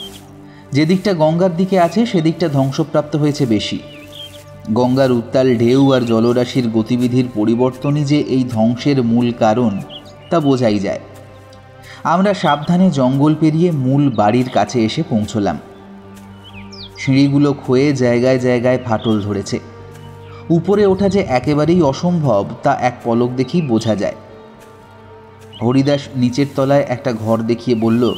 যেদিকটা 0.73 1.15
গঙ্গার 1.15 1.57
দিকে 1.57 1.81
আছে, 1.81 2.07
সেদিকটা 2.07 2.49
ধ্বংসপ্রাপ্ত 2.49 3.17
হয়েছে 3.17 3.47
বেশি। 3.47 3.79
গঙ্গার 4.69 5.11
উত্তাল 5.13 5.59
ঢেউ 5.59 5.93
আর 5.93 6.03
জলরাশির 6.03 6.71
গতিবিধির 6.71 7.27
পরিবর্তনই 7.35 8.05
যে 8.05 8.19
এই 8.21 8.45
ধ্বংসের 8.45 9.03
মূল 9.03 9.33
কারণ, 9.39 9.81
তা 10.31 10.41
বোঝাই 10.41 10.79
যায়। 10.79 11.01
আমরা 12.05 12.35
সাবধানে 12.35 12.91
জঙ্গল 12.91 13.35
পেরিয়ে 13.41 13.71
মূল 13.73 14.11
বাড়ির 14.11 14.49
কাছে 14.49 14.85
এসে 14.85 15.03
পৌঁছলাম। 15.03 15.59
সিঁড়িগুলো 16.99 17.53
ক্ষয়ে 17.53 17.93
জায়গায় 17.93 18.39
জায়গায় 18.39 18.79
ফাটল 18.85 19.23
ধরেছে। 19.23 19.59
উপরে 20.51 20.87
ওঠা 20.87 21.09
যে 21.09 21.21
একেবারেই 21.29 21.83
অসম্ভব, 21.83 22.45
তা 22.63 22.73
এক 22.81 22.95
পলক 23.05 23.31
দেখেই 23.31 23.63
বোঝা 23.63 23.95
যায়। 23.95 24.15
হরিদাস 25.63 26.09
নিচের 26.17 26.47
তলায় 26.57 26.85
একটা 26.89 27.13
ঘর 27.13 27.39
দেখিয়ে 27.39 27.77
বলল, 27.77 28.15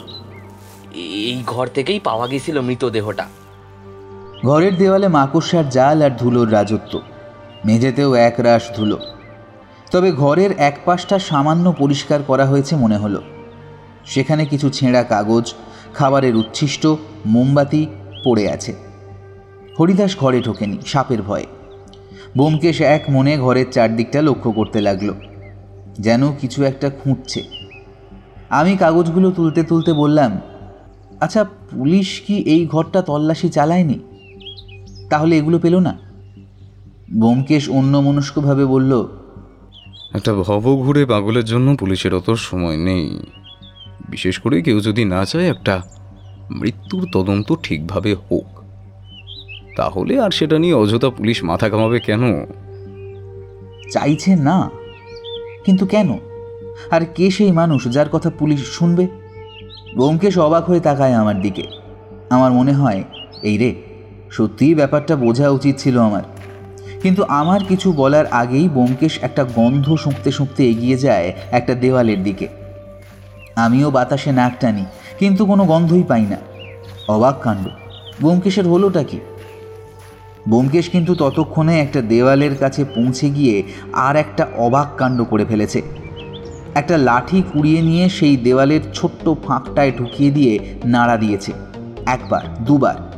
এই 0.95 1.43
ঘর 1.47 1.66
থেকেই 1.66 2.01
পাওয়া 2.01 2.26
গেছিল 2.26 2.61
মৃতদেহটা। 2.61 3.26
ঘরের 4.45 4.76
দেওয়ালে 4.76 5.09
মাকড়সার 5.09 5.68
জাল 5.68 6.03
আর 6.03 6.11
ধুলোর 6.18 6.53
রাজত্ব। 6.53 7.01
মেঝেতেও 7.64 8.14
এক 8.14 8.34
রাশ 8.38 8.62
ধুলো। 8.76 8.99
তবে 9.93 10.12
ঘরের 10.12 10.51
এক 10.59 10.78
পাশটা 10.84 11.18
সামান্য 11.18 11.72
পরিষ্কার 11.72 12.22
করা 12.22 12.45
হয়েছে 12.45 12.76
মনে 12.76 12.97
হলো। 12.97 13.22
সেখানে 14.07 14.45
কিছু 14.45 14.70
ছেঁড়া 14.70 15.03
কাগজ, 15.03 15.55
খাবারের 15.95 16.36
উচ্ছিষ্ট, 16.36 16.86
মোমবাতি 17.26 17.86
পড়ে 18.24 18.53
আছে। 18.53 18.74
হরিদাস 19.80 20.16
ঘরে 20.18 20.40
ঢোকেনি, 20.40 20.78
সাপের 20.86 21.22
ভয়ে। 21.22 21.47
বোমকেশ 22.36 22.80
এক 22.80 23.05
মনে 23.09 23.38
ঘরের 23.38 23.66
চারদিকটা 23.72 24.22
লক্ষ্য 24.22 24.53
করতে 24.53 24.80
লাগল। 24.80 25.14
যেন 26.01 26.32
কিছু 26.32 26.64
একটা 26.64 26.90
খুঁটছে। 26.90 27.43
আমি 28.51 28.76
কাগজগুলো 28.76 29.30
তুলতে 29.30 29.62
তুলতে 29.62 29.93
বললাম 29.93 30.40
আচ্ছা 31.20 31.45
পুলিশ 31.45 32.22
কি 32.26 32.36
এই 32.36 32.66
ঘরটা 32.66 33.03
তল্লাশি 33.03 33.49
চালায়নি? 33.49 33.99
তাহলে 35.12 35.38
এগুলো 35.38 35.58
পেল 35.58 35.78
না? 35.78 35.98
বোমকেশ 37.14 37.70
অন্য 37.70 37.96
মনস্কভাবে 37.96 38.66
বলল 38.66 39.08
একটা 40.14 40.34
ভব 40.34 40.76
ঘুরে 40.76 41.06
পাগলের 41.06 41.44
জন্য 41.44 41.76
পুলিশের 41.76 42.14
অত 42.14 42.30
সময় 42.30 42.76
নেই। 42.76 43.20
বিশেষ 44.10 44.38
করে 44.38 44.62
কেউ 44.62 44.80
যদি 44.80 45.04
না 45.04 45.24
চায় 45.24 45.50
একটা 45.50 45.82
মৃত্যুর 46.50 47.08
তদন্ত 47.12 47.54
ঠিকভাবে 47.62 48.14
হোক। 48.14 48.44
তাহলে 49.76 50.20
আর 50.20 50.30
সেটা 50.30 50.58
নিয়ে 50.58 50.74
অযথা 50.74 51.10
পুলিশ 51.10 51.44
মাথা 51.44 51.68
কামাবে 51.68 52.00
কেন? 52.00 52.46
চাইছে 53.90 54.36
না। 54.36 54.70
কিন্তু 55.64 55.86
কেন? 55.86 56.18
আর 56.90 57.00
কে 57.14 57.30
সেই 57.30 57.52
মানুষ 57.52 57.84
যার 57.84 58.08
কথা 58.08 58.30
পুলিশ 58.30 58.64
শুনবে? 58.64 59.06
ব্যোমকেশ 59.96 60.38
অবাক 60.38 60.64
হয়ে 60.64 60.80
তাকায় 60.80 61.12
আমার 61.12 61.40
দিকে। 61.40 61.62
আমার 62.30 62.52
মনে 62.52 62.72
হয় 62.72 63.04
এই 63.42 63.58
রে 63.58 63.91
সত্যিই 64.33 64.74
ব্যাপারটা 64.74 65.16
বোঝা 65.16 65.51
উচিত 65.51 65.76
ছিল 65.78 66.01
আমার। 66.01 66.22
কিন্তু 67.03 67.24
আমার 67.24 67.61
কিছু 67.68 67.93
বলার 67.93 68.26
আগেই 68.26 68.68
ব্যোমকেশ 68.68 69.18
একটা 69.22 69.45
গন্ধ 69.45 69.95
শুঁকতে 69.95 70.33
শুঁকতে 70.33 70.70
এগিয়ে 70.70 70.97
যায় 70.97 71.33
একটা 71.51 71.74
দেওয়ালের 71.74 72.22
দিকে। 72.22 72.49
আমিও 73.57 73.91
বাতাসে 73.91 74.33
নাক 74.33 74.53
টানি, 74.61 74.85
কিন্তু 75.18 75.47
কোনো 75.47 75.64
গন্ধই 75.64 76.03
পাই 76.03 76.22
না। 76.22 76.37
অবাক 77.09 77.41
কাণ্ড। 77.41 77.68
ব্যোমকেশের 78.20 78.68
হলোটা 78.68 79.03
কি? 79.03 79.20
ব্যোমকেশ 80.49 80.89
কিন্তু 80.89 81.14
ততক্ষণে 81.14 81.80
একটা 81.80 82.01
দেওয়ালের 82.01 82.57
কাছে 82.57 82.85
পৌঁছে 82.85 83.30
গিয়ে 83.30 83.62
আর 83.93 84.16
একটা 84.16 84.47
অবাক 84.57 84.89
কাণ্ড 84.97 85.24
করে 85.24 85.45
ফেলেছে। 85.45 85.83
একটা 86.74 86.99
লাঠি 86.99 87.43
কুড়িয়ে 87.53 87.83
নিয়ে 87.83 88.09
সেই 88.09 88.37
দেওয়ালের 88.37 88.80
ছোট্ট 88.95 89.28
ফাঁকটায় 89.47 89.93
ঢুকিয়ে 89.99 90.30
দিয়ে 90.30 90.59
নাড়া 90.85 91.16
দিয়েছে। 91.16 91.53
একবার, 92.07 92.41
দুবার 92.61 93.11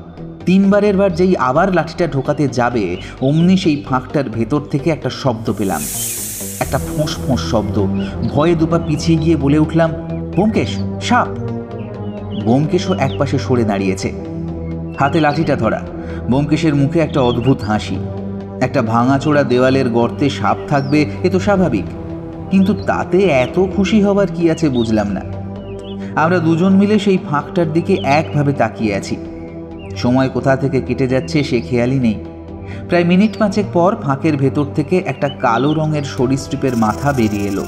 তিনবারের 0.47 0.97
বার 0.97 1.14
যেই 1.14 1.36
আবার 1.36 1.74
লাঠিটা 1.74 2.07
ঢোকাতে 2.07 2.49
যাবে, 2.49 2.97
অমনি 3.20 3.57
সেই 3.57 3.84
ফাঁকটার 3.88 4.30
ভেতর 4.30 4.61
থেকে 4.61 4.90
একটা 4.90 5.11
শব্দ 5.11 5.53
পেলাম। 5.59 5.80
একটা 6.61 6.78
ফোঁস 6.78 7.16
ফোঁস 7.26 7.51
শব্দ। 7.51 7.86
ভয়ে 8.30 8.55
দুপা 8.55 8.78
পিছিয়ে 8.78 9.18
গিয়ে 9.18 9.36
বলে 9.36 9.59
উঠলাম 9.59 9.90
ব্যোমকেশ 10.34 10.78
সাপ! 11.03 11.28
ব্যোমকেশও 12.45 12.95
একপাশে 12.95 13.38
সরে 13.38 13.64
দাঁড়িয়েছে। 13.64 14.12
হাতে 14.99 15.20
লাঠিটা 15.20 15.57
ধরা। 15.57 15.80
ব্যোমকেশের 16.28 16.74
মুখে 16.74 17.01
একটা 17.01 17.20
অদ্ভুত 17.20 17.62
হাসি। 17.62 17.97
একটা 18.61 18.82
ভাঙাচোরা 18.82 19.42
দেওয়ালের 19.42 19.88
গর্তে 19.88 20.30
সাপ 20.30 20.57
থাকবে, 20.68 21.07
এ 21.22 21.30
তো 21.30 21.40
স্বাভাবিক। 21.40 21.84
কিন্তু 22.51 22.74
তাতে 22.74 23.18
এত 23.18 23.66
খুশি 23.76 24.03
হবার 24.03 24.26
কি 24.34 24.51
আছে 24.51 24.68
বুঝলাম 24.68 25.09
না। 25.11 25.20
আমরা 26.20 26.38
দুজন 26.38 26.72
মিলে 26.72 26.99
সেই 26.99 27.18
ফাঁকটার 27.30 27.72
দিকে 27.72 27.95
একভাবে 27.95 28.53
তাকিয়ে 28.53 28.95
আছি। 28.95 29.16
সময় 29.97 30.28
কোথা 30.28 30.57
থেকে 30.57 30.80
কেটে 30.80 31.07
যাচ্ছে 31.07 31.45
সে 31.45 31.61
খেয়ালই 31.61 31.99
নেই। 31.99 32.14
প্রায় 32.88 33.05
মিনিট 33.05 33.38
পাঁচেক 33.38 33.66
পর 33.72 33.97
ফাঁকের 34.03 34.36
ভেতর 34.36 34.64
থেকে 34.74 35.03
একটা 35.07 35.28
কালো 35.28 35.74
রঙের 35.74 36.03
সরীসৃপের 36.03 36.76
মাথা 36.76 37.12
বেরিয়ে 37.12 37.49
এলো। 37.49 37.64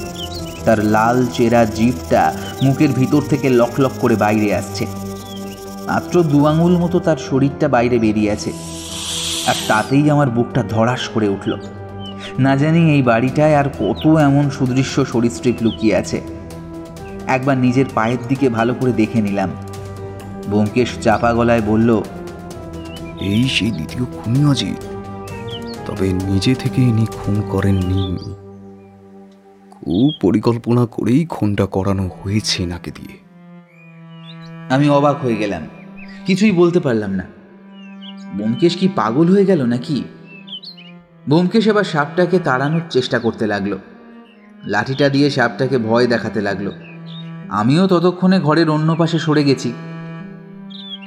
তার 0.65 0.85
লাল 0.85 1.25
চেরা 1.33 1.65
জিভটা 1.65 2.33
মুখের 2.63 2.89
ভিতর 2.89 3.21
থেকে 3.29 3.49
লক 3.49 3.79
লক 3.79 3.91
করে 4.01 4.15
বাইরে 4.15 4.55
আসছে। 4.55 4.85
মাত্র 5.87 6.23
দু 6.23 6.45
আঙুল 6.45 6.77
মতো 6.77 6.99
তার 6.99 7.17
শরীরটা 7.17 7.67
বাইরে 7.67 7.99
বেরিয়ে 7.99 8.31
আছে। 8.31 8.51
আর 9.47 9.55
তাতেই 9.67 10.11
আমার 10.11 10.29
বুকটা 10.29 10.63
ধড়াস 10.69 11.07
করে 11.07 11.27
উঠল। 11.27 11.57
না 12.39 12.55
জানি 12.55 12.93
এই 12.93 13.01
বাড়িটায় 13.01 13.55
আর 13.55 13.65
কত 13.79 14.07
এমন 14.07 14.49
সুদৃশ্য 14.49 15.05
সরীসৃপ 15.05 15.55
লুকিয়ে 15.61 15.95
আছে। 15.95 16.21
একবার 17.27 17.57
নিজের 17.57 17.85
পায়ের 17.95 18.17
দিকে 18.27 18.49
ভালো 18.49 18.73
করে 18.73 18.91
দেখে 18.91 19.21
নিলাম। 19.21 19.49
ব্যোমকেশ 20.49 20.89
চাপা 21.01 21.33
গলায় 21.33 21.61
বলল 21.61 22.01
এই 23.21 23.49
সেই 23.49 23.71
দ্বিতীয় 23.71 24.05
খুনি 24.05 24.45
অজিত। 24.45 24.83
তবে 25.85 26.13
নিজে 26.13 26.55
থেকে 26.55 26.81
ইনি 26.81 27.05
খুন 27.05 27.41
করেননি। 27.41 28.17
খুব 29.71 30.11
পরিকল্পনা 30.21 30.85
করেই 30.85 31.25
খুনটা 31.25 31.65
করানো 31.65 32.09
হয়েছে 32.23 32.65
নাকে 32.65 32.91
দিয়ে। 32.91 33.17
আমি 34.69 34.89
অবাক 34.89 35.21
হয়ে 35.21 35.35
গেলাম। 35.35 35.67
কিছুই 36.25 36.51
বলতে 36.51 36.79
পারলাম 36.79 37.11
না। 37.11 37.23
ব্যোমকেশ 38.35 38.77
কি 38.77 38.87
পাগল 38.87 39.29
হয়ে 39.29 39.45
গেল 39.45 39.65
নাকি? 39.65 40.03
ব্যোমকেশ 41.27 41.67
এবার 41.67 41.83
সাপটাকে 41.83 42.39
তাড়ানোর 42.39 42.81
চেষ্টা 42.89 43.19
করতে 43.19 43.47
লাগল। 43.47 43.77
লাঠিটা 44.63 45.09
দিয়ে 45.09 45.29
সাপটাকে 45.29 45.77
ভয় 45.77 46.07
দেখাতে 46.07 46.41
লাগল। 46.41 46.71
আমিও 47.49 47.87
ততক্ষণে 47.87 48.39
ঘরের 48.39 48.69
অন্য 48.69 48.95
পাশে 48.95 49.19
সরে 49.19 49.43
গেছি। 49.43 49.73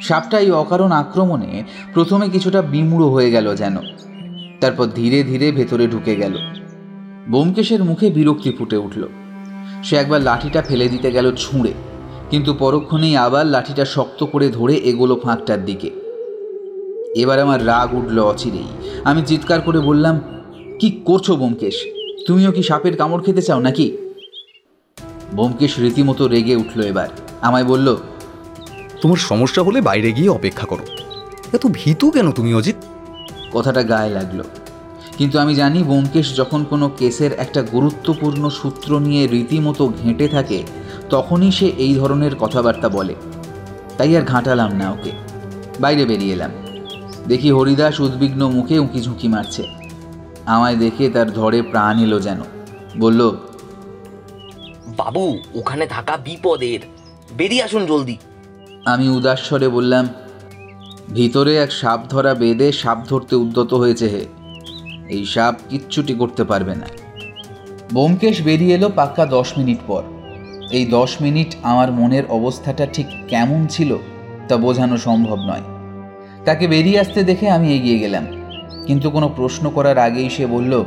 সাপটা 0.01 0.37
এই 0.41 0.51
অকারণ 0.63 0.91
আক্রমণে 0.93 1.51
প্রথমে 1.95 2.27
কিছুটা 2.29 2.61
বিমূঢ় 2.73 3.07
হয়ে 3.15 3.31
গেল 3.31 3.47
যেন। 3.55 3.77
তারপর 4.61 4.87
ধীরে 4.99 5.19
ধীরে 5.23 5.47
ভেতরে 5.53 5.85
ঢুকে 5.87 6.15
গেল। 6.17 6.35
ব্যোমকেশের 7.31 7.83
মুখে 7.85 8.07
বিরক্তি 8.11 8.51
ফুটে 8.59 8.79
উঠল। 8.87 9.03
সে 9.87 9.95
একবার 9.97 10.21
লাঠিটা 10.21 10.61
ফেলে 10.63 10.87
দিতে 10.89 11.09
গেল 11.17 11.27
ছুঁড়ে, 11.43 11.73
কিন্তু 12.31 12.51
পরক্ষণেই 12.55 13.15
আবার 13.17 13.45
লাঠিটা 13.47 13.85
শক্ত 13.95 14.21
করে 14.25 14.47
ধরে 14.49 14.75
এগোলো 14.91 15.15
ফাঁকটার 15.25 15.61
দিকে। 15.65 15.91
এবার 17.23 17.39
আমার 17.41 17.61
রাগ 17.67 17.89
উঠল 17.95 18.19
অচিরেই। 18.33 18.71
আমি 19.05 19.21
চিৎকার 19.27 19.61
করে 19.61 19.81
বললাম, 19.81 20.15
কি 20.81 20.89
করছ 21.05 21.27
ব্যোমকেশ? 21.31 21.77
তুমিও 22.27 22.51
কি 22.53 22.63
সাপের 22.63 22.95
কামড় 22.97 23.23
খেতে 23.27 23.43
চাও 23.43 23.61
নাকি? 23.61 23.87
ব্যোমকেশ 25.37 25.73
রীতিমতো 25.83 26.25
রেগে 26.29 26.55
উঠল 26.63 26.79
এবার। 26.93 27.09
আমায় 27.49 27.67
বলল 27.73 27.89
তোমার 29.03 29.17
সমস্যা 29.17 29.63
হলে 29.63 29.81
বাইরে 29.81 30.13
গিয়ে 30.13 30.29
অপেক্ষা 30.29 30.67
করো। 30.67 30.87
এত 31.53 31.67
ভীতু 31.73 32.11
কেন 32.11 32.33
তুমি 32.33 32.55
অজিত? 32.55 32.77
কথাটা 33.53 33.83
গায়ে 33.83 34.11
লাগল। 34.11 34.43
কিন্তু 35.19 35.39
আমি 35.39 35.55
জানি 35.55 35.83
ব্যোমকেশ 35.83 36.37
যখন 36.37 36.65
কোনো 36.65 36.91
কেসের 36.99 37.33
একটা 37.33 37.63
গুরুত্বপূর্ণ 37.63 38.49
সূত্র 38.49 38.99
নিয়ে 38.99 39.27
রীতিমতো 39.27 39.93
ঘেঁটে 40.03 40.29
থাকে 40.29 40.63
তখনই 41.11 41.51
সে 41.51 41.67
এই 41.67 41.95
ধরনের 41.95 42.35
কথাবার্তা 42.35 42.89
বলে। 42.89 43.15
তাই 43.99 44.17
আর 44.17 44.23
ঘাঁটালাম 44.23 44.73
না 44.73 44.91
ওকে। 44.91 45.11
বাইরে 45.81 46.05
বেরিয়ে 46.05 46.33
এলাম। 46.33 46.51
দেখি 47.29 47.51
হরিদাস 47.51 48.01
উদ্বিগ্ন 48.01 48.49
মুখে 48.49 48.79
উঁকি 48.79 49.01
ঝুঁকি 49.01 49.29
মারছে। 49.29 49.67
আমায় 50.47 50.77
দেখে 50.77 51.11
তার 51.11 51.33
ধরে 51.33 51.63
প্রাণ 51.63 51.99
এলো 51.99 52.21
যেন। 52.21 52.41
বলল 52.99 53.31
বাবু 54.87 55.39
ওখানে 55.55 55.87
থাকা 55.87 56.17
বিপদের। 56.17 56.81
বেরিয়ে 57.37 57.63
আসুন 57.63 57.87
জলদি। 57.87 58.17
আমি 58.85 59.09
উদাস 59.09 59.41
স্বরে 59.49 59.69
বললাম, 59.69 60.09
ভিতরে 61.09 61.57
এক 61.57 61.73
সাপ 61.73 62.01
ধরা 62.09 62.35
বেদে 62.35 62.73
সাপ 62.73 62.99
ধরতে 63.09 63.37
উদ্যত 63.37 63.75
হয়েছে 63.75 64.09
হে। 64.09 64.25
এই 65.09 65.25
সাপ 65.25 65.55
কিচ্ছুটি 65.69 66.15
করতে 66.15 66.45
পারবে 66.45 66.75
না। 66.75 66.87
বোমকেশ 67.93 68.43
বেরিয়ে 68.43 68.75
এলো 68.75 68.89
পাক্কা 68.89 69.27
দশ 69.27 69.59
মিনিট 69.59 69.79
পর। 69.87 70.03
এই 70.71 70.87
দশ 70.87 71.17
মিনিট 71.21 71.57
আমার 71.63 71.93
মনের 71.93 72.23
অবস্থাটা 72.27 72.87
ঠিক 72.87 73.07
কেমন 73.29 73.67
ছিল 73.67 73.99
তা 74.49 74.57
বোঝানো 74.57 74.97
সম্ভব 74.97 75.39
নয়। 75.39 75.63
তাকে 76.45 76.67
বেরিয়ে 76.67 77.01
আসতে 77.01 77.23
দেখে 77.23 77.51
আমি 77.51 77.75
এগিয়ে 77.75 77.99
গেলাম। 77.99 78.27
কিন্তু 78.87 79.11
কোনো 79.11 79.29
প্রশ্ন 79.37 79.71
করার 79.71 79.99
আগেই 79.99 80.31
সে 80.31 80.47
বলল, 80.47 80.85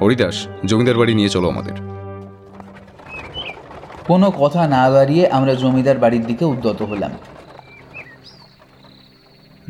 হরিদাস, 0.00 0.46
জমিদার 0.66 0.96
বাড়ি 0.98 1.14
নিয়ে 1.14 1.28
চলো 1.28 1.48
আমাদের। 1.48 1.91
কোনো 4.06 4.30
কথা 4.30 4.68
না 4.68 4.90
বাড়িয়ে 4.90 5.28
আমরা 5.28 5.54
জমিদার 5.54 5.98
বাড়ির 5.98 6.26
দিকে 6.26 6.44
উদ্যত 6.44 6.82
হলাম। 6.82 7.10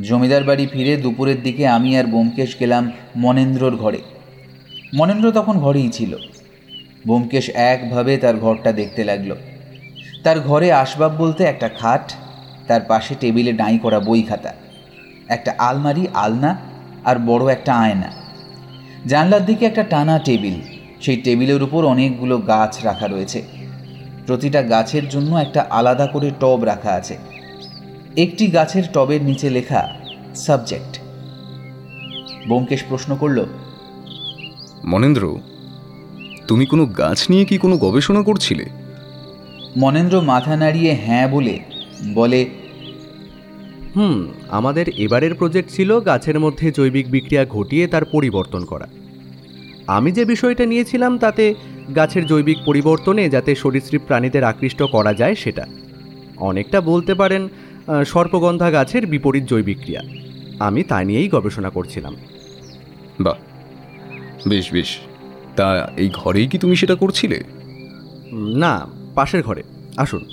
জমিদার 0.01 0.45
বাড়ি 0.45 0.67
ফিরে 0.67 0.97
দুপুরের 0.97 1.43
দিকে 1.43 1.67
আমি 1.67 1.99
আর 1.99 2.05
বোমকেশ 2.05 2.57
গেলাম 2.61 2.93
মনেন্দ্রর 3.17 3.77
ঘরে। 3.77 3.99
মনেন্দ্র 4.95 5.33
তখন 5.33 5.59
ঘরেই 5.59 5.89
ছিল। 5.89 6.17
বোমকেশ 7.07 7.49
একভাবে 7.49 8.17
তার 8.17 8.37
ঘরটা 8.37 8.73
দেখতে 8.73 9.05
লাগল। 9.05 9.35
তার 10.25 10.41
ঘরে 10.41 10.73
আসবাব 10.73 11.13
বলতে 11.19 11.45
একটা 11.45 11.69
খাট, 11.69 12.13
তার 12.69 12.81
পাশে 12.81 13.15
টেবিলে 13.21 13.53
ডাঁই 13.53 13.79
করা 13.79 14.01
বই 14.01 14.23
খাতা, 14.23 14.53
একটা 15.29 15.55
আলমারি, 15.59 16.07
আলনা 16.15 16.57
আর 17.05 17.17
বড় 17.19 17.53
একটা 17.53 17.75
আয়না। 17.75 18.11
জানলার 19.07 19.47
দিকে 19.47 19.67
একটা 19.67 19.83
টানা 19.83 20.19
টেবিল, 20.19 20.61
সেই 21.01 21.17
টেবিলের 21.17 21.63
উপর 21.63 21.85
অনেকগুলো 21.85 22.39
গাছ 22.39 22.85
রাখা 22.85 23.07
রয়েছে। 23.07 23.62
প্রতিটা 24.27 24.63
গাছের 24.63 25.09
জন্য 25.09 25.37
একটা 25.37 25.67
আলাদা 25.71 26.07
করে 26.07 26.31
টব 26.41 26.65
রাখা 26.65 26.91
আছে। 26.91 27.19
একটি 28.17 28.47
গাছের 28.47 28.83
টবের 28.93 29.23
নিচে 29.23 29.51
লেখা 29.51 29.89
সাবজেক্ট। 30.35 30.99
বোমকেশ 32.49 32.85
প্রশ্ন 32.89 33.17
করল 33.17 33.45
মনেন্দ্র 34.85 35.39
তুমি 36.49 36.67
কোনো 36.67 36.87
গাছ 36.87 37.31
নিয়ে 37.31 37.45
কি 37.45 37.59
কোনো 37.59 37.77
গবেষণা 37.77 38.23
করছিলে? 38.23 38.67
মনেন্দ্র 39.77 40.21
মাথা 40.21 40.57
নাড়িয়ে 40.57 40.99
হ্যাঁ 41.07 41.29
বলে 41.29 41.59
বলে 42.15 42.47
হুম 43.97 44.27
আমাদের 44.51 44.89
এবারের 44.89 45.35
প্রজেক্ট 45.35 45.71
ছিল 45.71 46.01
গাছের 46.01 46.41
মধ্যে 46.41 46.73
জৈবিক 46.73 47.11
বিক্রিয়া 47.11 47.45
ঘটিয়ে 47.45 47.87
তার 47.87 48.05
পরিবর্তন 48.05 48.65
করা। 48.65 48.89
আমি 49.87 50.13
যে 50.13 50.25
বিষয়টা 50.25 50.67
নিয়েছিলাম 50.67 51.19
তাতে 51.19 51.55
গাছের 51.97 52.27
জৈবিক 52.27 52.59
পরিবর্তনে 52.67 53.31
যাতে 53.31 53.55
সরীসৃপ 53.55 54.01
প্রাণীদের 54.07 54.45
আকৃষ্ট 54.45 54.83
করা 54.83 55.15
যায় 55.15 55.35
সেটা। 55.35 55.67
অনেকটা 56.37 56.81
বলতে 56.81 57.15
পারেন 57.15 57.49
সর্পগন্ধা 58.07 58.71
গাছের 58.71 59.07
বিপরীত 59.07 59.45
জৈবিক 59.45 59.79
ক্রিয়া। 59.83 60.03
আমি 60.59 60.83
তা 60.83 61.05
নিয়েই 61.05 61.29
গবেষণা 61.29 61.71
করছিলাম। 61.71 62.17
বাহ। 63.21 63.35
বেশ 64.49 64.73
বেশ। 64.73 64.99
তা 65.57 65.91
এই 65.97 66.11
ঘরেই 66.15 66.49
কি 66.49 66.59
তুমি 66.59 66.77
সেটা 66.77 66.95
করছিলে? 66.95 67.45
না 68.59 68.87
পাশের 69.15 69.43
ঘরে। 69.43 69.63
আসুন। 69.97 70.25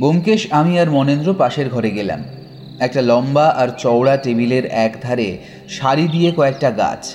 বোমকেশ 0.00 0.46
আমি 0.50 0.80
আর 0.80 0.90
মনেন্দ্র 0.90 1.34
পাশের 1.34 1.68
ঘরে 1.68 1.90
গেলাম। 1.90 2.24
একটা 2.78 3.02
লম্বা 3.02 3.46
আর 3.46 3.68
চওড়া 3.78 4.16
টেবিলের 4.16 4.66
এক 4.66 4.96
ধারে 5.02 5.38
সারি 5.68 6.08
দিয়ে 6.08 6.32
কয়েকটা 6.32 6.70
গাছ। 6.70 7.14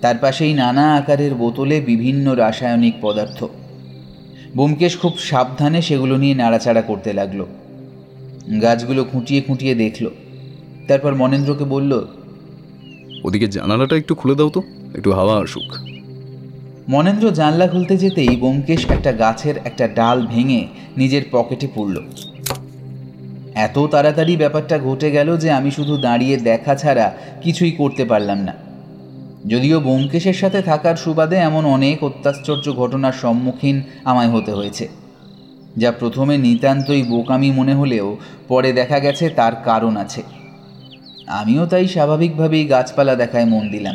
তার 0.00 0.16
পাশেই 0.20 0.54
নানা 0.54 0.94
আকারের 0.94 1.34
বোতলে 1.34 1.80
বিভিন্ন 1.80 2.34
রাসায়নিক 2.34 2.94
পদার্থ। 3.00 3.44
বোমকেশ 4.56 4.98
খুব 4.98 5.18
সাবধানে 5.18 5.82
সেগুলো 5.82 6.16
নিয়ে 6.16 6.34
নাড়াচাড়া 6.34 6.82
করতে 6.82 7.12
লাগল। 7.12 7.46
গাছগুলো 8.62 9.04
খুঁটিয়ে 9.04 9.40
খুঁটিয়ে 9.40 9.74
দেখল। 9.74 10.10
তারপর 10.88 11.14
মনেন্দ্রকে 11.14 11.64
বলল 11.64 12.06
ওদিকে 13.24 13.48
জানালাটা 13.48 13.96
একটু 13.96 14.14
খুলে 14.14 14.34
দাও 14.34 14.48
তো 14.48 14.62
একটু 14.94 15.12
হাওয়া 15.12 15.38
আসুক। 15.38 15.74
মনেন্দ্র 16.88 17.30
জানলা 17.30 17.68
খুলতে 17.68 17.96
যেতেই 17.96 18.36
বোমকেশ 18.36 18.90
একটা 18.90 19.12
গাছের 19.12 19.56
একটা 19.56 19.88
ডাল 19.88 20.26
ভেঙে 20.26 20.66
নিজের 20.96 21.22
পকেটে 21.30 21.66
পুরল 21.74 21.96
এত 23.54 23.78
তাড়াতাড়ি 23.78 24.36
ব্যাপারটা 24.36 24.78
ঘটে 24.78 25.10
গেল 25.10 25.36
যে 25.36 25.50
আমি 25.50 25.70
শুধু 25.70 25.96
দাঁড়িয়ে 25.96 26.36
দেখা 26.36 26.74
ছাড়া 26.74 27.16
কিছুই 27.42 27.70
করতে 27.70 28.04
পারলাম 28.04 28.38
না। 28.38 28.65
যদিও 29.44 29.80
বোমকেশের 29.80 30.34
সাথে 30.34 30.62
থাকার 30.62 30.96
সুবাদে 30.96 31.36
এমন 31.36 31.64
অনেক 31.64 32.04
অত্যাশ্চর্য 32.04 32.72
ঘটনার 32.72 33.12
সম্মুখীন 33.12 33.82
আমায় 34.04 34.30
হতে 34.30 34.52
হয়েছে 34.52 34.88
যা 35.76 35.92
প্রথমে 35.92 36.38
নিতান্তই 36.38 37.02
বোকামি 37.02 37.50
মনে 37.50 37.74
হলেও 37.74 38.16
পরে 38.48 38.72
দেখা 38.72 38.98
গেছে 38.98 39.28
তার 39.28 39.52
কারণ 39.64 39.96
আছে। 39.96 40.22
আমিও 41.26 41.66
তাই 41.66 41.88
স্বাভাবিকভাবেই 41.88 42.66
গাছপালা 42.66 43.14
দেখায় 43.16 43.44
মন 43.44 43.68
দিলাম। 43.68 43.94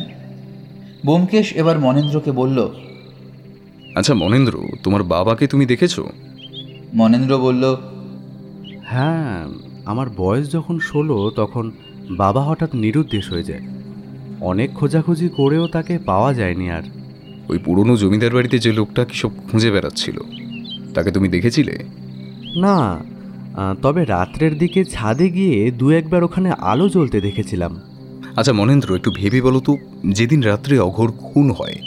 বোমকেশ 1.06 1.54
এবার 1.54 1.80
মনেন্দ্রকে 1.80 2.32
বলল 2.32 2.70
আচ্ছা 3.96 4.14
মনেন্দ্র 4.14 4.60
তোমার 4.84 5.04
বাবাকে 5.04 5.48
তুমি 5.48 5.66
দেখেছ? 5.66 6.00
মনেন্দ্র 6.94 7.38
বলল 7.38 7.76
হ্যাঁ 8.84 9.48
আমার 9.86 10.10
বয়স 10.18 10.52
যখন 10.52 10.80
ষোলো 10.80 11.32
তখন 11.36 11.72
বাবা 12.10 12.44
হঠাৎ 12.44 12.76
নিরুদ্দেশ 12.76 13.32
হয়ে 13.32 13.44
যায়। 13.44 13.81
অনেক 14.50 14.70
খোঁজাখুঁজি 14.74 15.28
করেও 15.30 15.66
তাকে 15.68 15.94
পাওয়া 16.10 16.32
যায়নি 16.34 16.66
আর। 16.78 16.86
ওই 17.50 17.58
পুরনো 17.66 17.94
জমিদার 17.98 18.34
বাড়িতে 18.36 18.58
যে 18.60 18.72
লোকটা 18.80 19.02
কি 19.06 19.16
সব 19.18 19.32
খুঁজে 19.48 19.70
বেড়াচ্ছিল 19.72 20.18
তাকে 20.96 21.10
তুমি 21.12 21.28
দেখেছিলে? 21.30 21.76
না 22.64 22.78
তবে 23.84 24.02
রাত্রের 24.06 24.54
দিকে 24.58 24.82
ছাদে 24.86 25.28
গিয়ে 25.30 25.58
দু 25.72 25.86
একবার 25.92 26.22
ওখানে 26.24 26.50
আলো 26.72 26.86
জ্বলতে 26.89 27.18
দেখেছিলাম। 27.22 27.74
আচ্ছা 28.36 28.54
মনেন্দ্র 28.54 28.89
একটু 28.96 29.12
ভেবে 29.12 29.39
বলো 29.42 29.60
তো 29.60 29.74
যেদিন 30.12 30.39
রাত্রে 30.42 30.76
অঘোর 30.80 31.10
খুন 31.12 31.48
হয় 31.52 31.78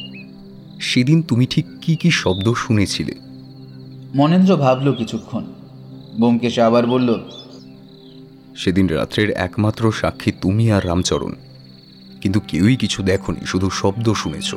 সেদিন 0.80 1.18
তুমি 1.22 1.44
ঠিক 1.46 1.66
কি 1.82 1.92
কি 1.96 2.10
শব্দ 2.22 2.46
শুনেছিলে? 2.54 3.14
মনেন্দ্র 4.14 4.52
ভাবল 4.56 4.86
কিছুক্ষণ। 4.94 5.44
বোমকেশ 6.20 6.56
আবার 6.58 6.84
বলল 6.86 7.10
সেদিন 8.56 8.86
রাত্রের 8.88 9.30
একমাত্র 9.46 9.82
সাক্ষী 9.92 10.30
তুমি 10.42 10.64
আর 10.72 10.82
রামচরণ। 10.86 11.32
কিন্তু 12.24 12.40
কেউই 12.40 12.76
কিছু 12.76 13.02
দেখনি 13.02 13.40
শুধু 13.46 13.70
শব্দ 13.70 14.12
শুনেছ। 14.12 14.54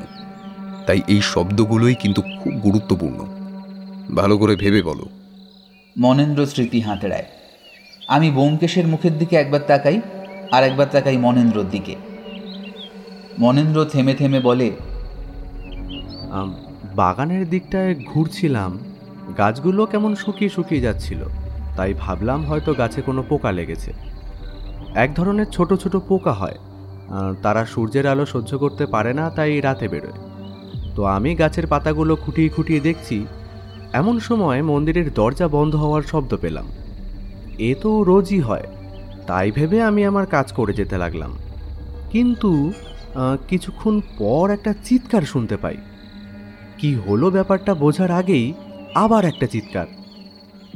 তাই 0.87 1.01
এই 1.07 1.21
শব্দগুলোই 1.21 1.95
কিন্তু 1.95 2.21
খুব 2.21 2.53
গুরুত্বপূর্ণ। 2.53 3.19
ভালো 4.15 4.37
করে 4.37 4.55
ভেবে 4.55 4.81
বলো। 4.81 5.05
মনেন্দ্র 5.97 6.45
স্মৃতি 6.45 6.79
হাতড়ায় 6.79 7.27
আমি 8.07 8.31
বোমকেশের 8.31 8.87
মুখের 8.87 9.17
দিকে 9.17 9.35
একবার 9.35 9.61
তাকাই 9.67 10.01
আর 10.51 10.63
একবার 10.63 10.87
তাকাই 10.91 11.17
মনেন্দ্রর 11.17 11.69
দিকে। 11.69 11.95
মনেন্দ্র 13.39 13.85
থেমে 13.85 14.13
থেমে 14.13 14.39
বলে 14.39 14.71
বাগানের 16.95 17.49
দিকটায় 17.49 17.93
ঘুরছিলাম। 18.05 18.71
গাছগুলো 19.37 19.85
কেমন 19.85 20.15
শুকিয়ে 20.15 20.49
শুকিয়ে 20.49 20.81
যাচ্ছিল। 20.81 21.21
তাই 21.77 21.93
ভাবলাম 21.99 22.45
হয়তো 22.45 22.71
গাছে 22.73 23.01
কোনো 23.01 23.21
পোকা 23.29 23.51
লেগেছে। 23.51 23.93
এক 24.95 25.09
ধরনের 25.13 25.45
ছোট 25.45 25.73
ছোট 25.73 25.95
পোকা 26.07 26.33
হয়। 26.33 26.57
তারা 27.43 27.61
সূর্যের 27.65 28.05
আলো 28.07 28.25
সহ্য 28.25 28.51
করতে 28.57 28.85
পারে 28.85 29.11
না, 29.13 29.25
তাই 29.29 29.61
রাতে 29.61 29.87
বেরোয়। 29.87 30.19
তো 30.95 31.01
আমি 31.15 31.31
গাছের 31.35 31.65
পাতাগুলো 31.67 32.13
খুঁটিয়ে 32.15 32.53
খুঁটিয়ে 32.55 32.85
দেখছি, 32.87 33.17
এমন 33.93 34.15
সময় 34.19 34.59
মন্দিরের 34.61 35.07
দরজা 35.13 35.47
বন্ধ 35.47 35.73
হওয়ার 35.75 36.03
শব্দ 36.11 36.31
পেলাম। 36.41 36.67
এ 37.69 37.71
তো 37.81 37.91
রোজই 38.03 38.39
হয়, 38.39 38.67
তাই 39.27 39.47
ভেবে 39.51 39.77
আমি 39.89 40.01
আমার 40.05 40.25
কাজ 40.25 40.47
করে 40.51 40.73
যেতে 40.73 40.95
লাগলাম। 40.97 41.31
কিন্তু 42.11 42.51
কিছুক্ষণ 43.49 43.95
পর 44.19 44.45
একটা 44.49 44.71
চিৎকার 44.83 45.23
শুনতে 45.31 45.55
পাই। 45.57 45.77
কি 46.79 46.89
হলো 47.05 47.27
ব্যাপারটা 47.31 47.71
বোঝার 47.73 48.11
আগেই 48.11 48.47
আবার 48.95 49.23
একটা 49.25 49.47
চিৎকার। 49.47 49.87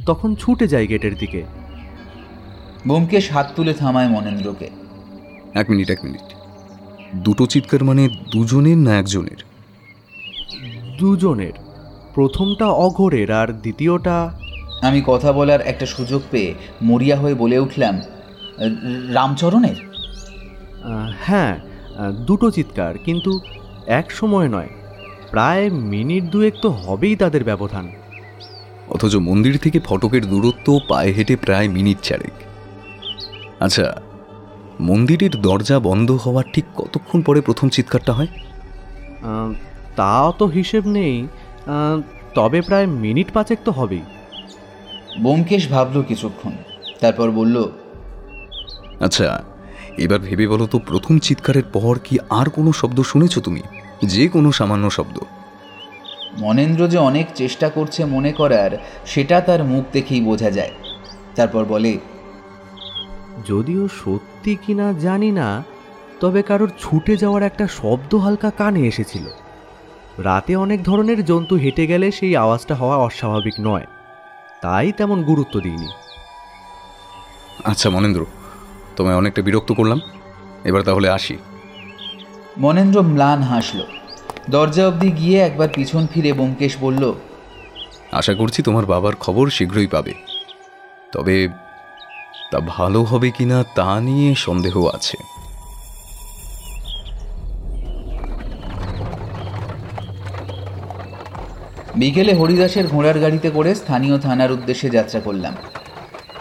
তখন 0.06 0.30
ছুটে 0.34 0.66
যাই 0.72 0.86
গেটের 0.86 1.14
দিকে। 1.16 1.40
বোমকেশ 2.88 3.26
হাত 3.30 3.48
তুলে 3.56 3.74
থামায় 3.74 4.08
মনেন্দ্রকে। 4.08 4.68
এক 5.54 5.66
মিনিট 5.70 5.90
এক 5.90 6.00
মিনিট। 6.04 6.26
দুটো 7.16 7.46
চিৎকার 7.46 7.84
মানে 7.84 8.08
দুজনের 8.30 8.78
না 8.78 8.92
একজনের? 8.98 9.40
দুজনের। 10.98 11.52
প্রথমটা 12.14 12.66
অঘরের 12.84 13.30
আর 13.30 13.48
দ্বিতীয়টা 13.52 14.16
আমি 14.82 15.00
কথা 15.06 15.32
বলার 15.32 15.60
একটা 15.60 15.86
সুযোগ 15.86 16.22
পেয়ে 16.30 16.54
মরিয়া 16.82 17.16
হয়ে 17.16 17.34
বলে 17.34 17.58
উঠলাম 17.58 17.94
রামচরণের? 19.08 19.78
হ্যাঁ 21.20 21.52
দুটো 22.26 22.46
চিৎকার 22.50 22.94
কিন্তু 22.98 23.40
এক 23.86 24.06
সময় 24.10 24.48
নয়। 24.48 24.70
প্রায় 25.30 25.70
মিনিট 25.70 26.24
দুয়েক 26.24 26.54
তো 26.62 26.68
হবেই 26.70 27.16
তাদের 27.16 27.44
ব্যবধান। 27.44 27.92
অথচ 28.88 29.14
মন্দির 29.16 29.58
থেকে 29.58 29.80
ফটকের 29.80 30.24
দূরত্ব 30.26 30.66
পায়ে 30.88 31.12
হেঁটে 31.12 31.36
প্রায় 31.36 31.68
মিনিট 31.68 31.98
চারেক। 32.02 32.36
আচ্ছা 33.60 33.86
মন্দিরের 34.80 35.30
দরজা 35.30 35.78
বন্ধ 35.78 36.10
হওয়ার 36.10 36.44
ঠিক 36.52 36.64
কতক্ষণ 36.76 37.22
পরে 37.22 37.40
প্রথম 37.40 37.68
চিৎকারটা 37.68 38.12
হয়? 38.12 38.26
তা 39.96 40.32
তো 40.38 40.46
হিসেব 40.46 40.86
নেই। 40.86 41.26
তবে 42.34 42.60
প্রায় 42.60 42.86
মিনিট 42.86 43.30
পাঁচেক 43.32 43.58
তো 43.64 43.72
হবেই। 43.72 44.02
বোমকেশ 45.20 45.68
ভাবল 45.68 46.02
কিছুক্ষণ 46.02 46.50
তারপর 47.00 47.30
বলল 47.30 47.68
আচ্ছা 49.00 49.44
এবার 49.98 50.18
ভেবে 50.18 50.46
বলো 50.48 50.66
তো 50.66 50.78
প্রথম 50.78 51.18
চিৎকারের 51.18 51.62
পর 51.72 51.98
কি 52.04 52.18
আর 52.30 52.50
কোনো 52.50 52.72
শব্দ 52.72 53.00
শুনেছ 53.00 53.38
তুমি? 53.38 53.62
যে 54.04 54.28
কোনো 54.28 54.52
সামান্য 54.52 54.90
শব্দ। 54.90 55.18
মনেন্দ্র 56.38 56.88
যে 56.88 56.98
অনেক 56.98 57.26
চেষ্টা 57.34 57.68
করছে 57.68 58.04
মনে 58.04 58.32
করার 58.32 58.70
সেটা 59.06 59.40
তার 59.40 59.64
মুখ 59.64 59.84
দেখেই 59.92 60.20
বোঝা 60.20 60.50
যায়। 60.50 60.70
তারপর 61.36 61.64
বলে 61.64 61.98
যদিও 63.48 63.88
সত্যি 63.88 64.31
কিনা 64.50 64.92
জানি 64.92 65.30
না 65.30 65.64
তবে 66.20 66.42
কারোর 66.42 66.70
ছুটে 66.78 67.16
যাওয়ার 67.16 67.42
একটা 67.42 67.68
শব্দ 67.68 68.14
হালকা 68.14 68.50
কানে 68.50 68.80
এসেছিল। 68.80 69.24
রাতে 70.18 70.56
অনেক 70.56 70.84
ধরনের 70.84 71.24
জন্তু 71.24 71.56
হেঁটে 71.56 71.86
গেলে 71.86 72.10
সেই 72.10 72.36
আওয়াজটা 72.36 72.74
হওয়া 72.74 72.96
অস্বাভাবিক 72.96 73.54
নয় 73.60 73.86
তাই 74.62 74.92
তেমন 74.92 75.22
গুরুত্ব 75.22 75.60
দিইনি। 75.60 75.88
আচ্ছা 77.64 77.90
মনেন্দ্র 77.90 78.26
তোমায় 78.96 79.16
অনেকটা 79.16 79.42
বিরক্ত 79.42 79.72
করলাম। 79.72 80.00
এবার 80.64 80.82
তাহলে 80.82 81.10
আসি। 81.10 81.36
মনেন্দ্র 82.58 83.02
ম্লান 83.02 83.42
হাসল। 83.42 83.80
দরজা 84.50 84.88
অবধি 84.88 85.10
গিয়ে 85.10 85.38
একবার 85.38 85.68
পিছন 85.74 86.06
ফিরে 86.06 86.32
ব্যোমকেশ 86.32 86.76
বলল 86.80 87.12
আশা 88.12 88.34
করছি 88.34 88.62
তোমার 88.62 88.86
বাবার 88.86 89.16
খবর 89.16 89.50
শীঘ্রই 89.50 89.86
পাবে। 89.86 90.14
তবে 91.12 91.48
তা 92.52 92.60
ভালো 92.60 93.02
হবে 93.02 93.30
কিনা 93.30 93.64
তা 93.74 94.00
নিয়ে 94.00 94.34
সন্দেহ 94.34 94.86
আছে। 94.86 95.16
বিকেলে 101.96 102.34
হরিদাসের 102.34 102.86
ঘোড়ার 102.86 103.20
গাড়িতে 103.20 103.50
করে 103.50 103.74
স্থানীয় 103.74 104.18
থানার 104.18 104.52
উদ্দেশ্যে 104.52 104.90
যাত্রা 104.90 105.20
করলাম। 105.20 105.54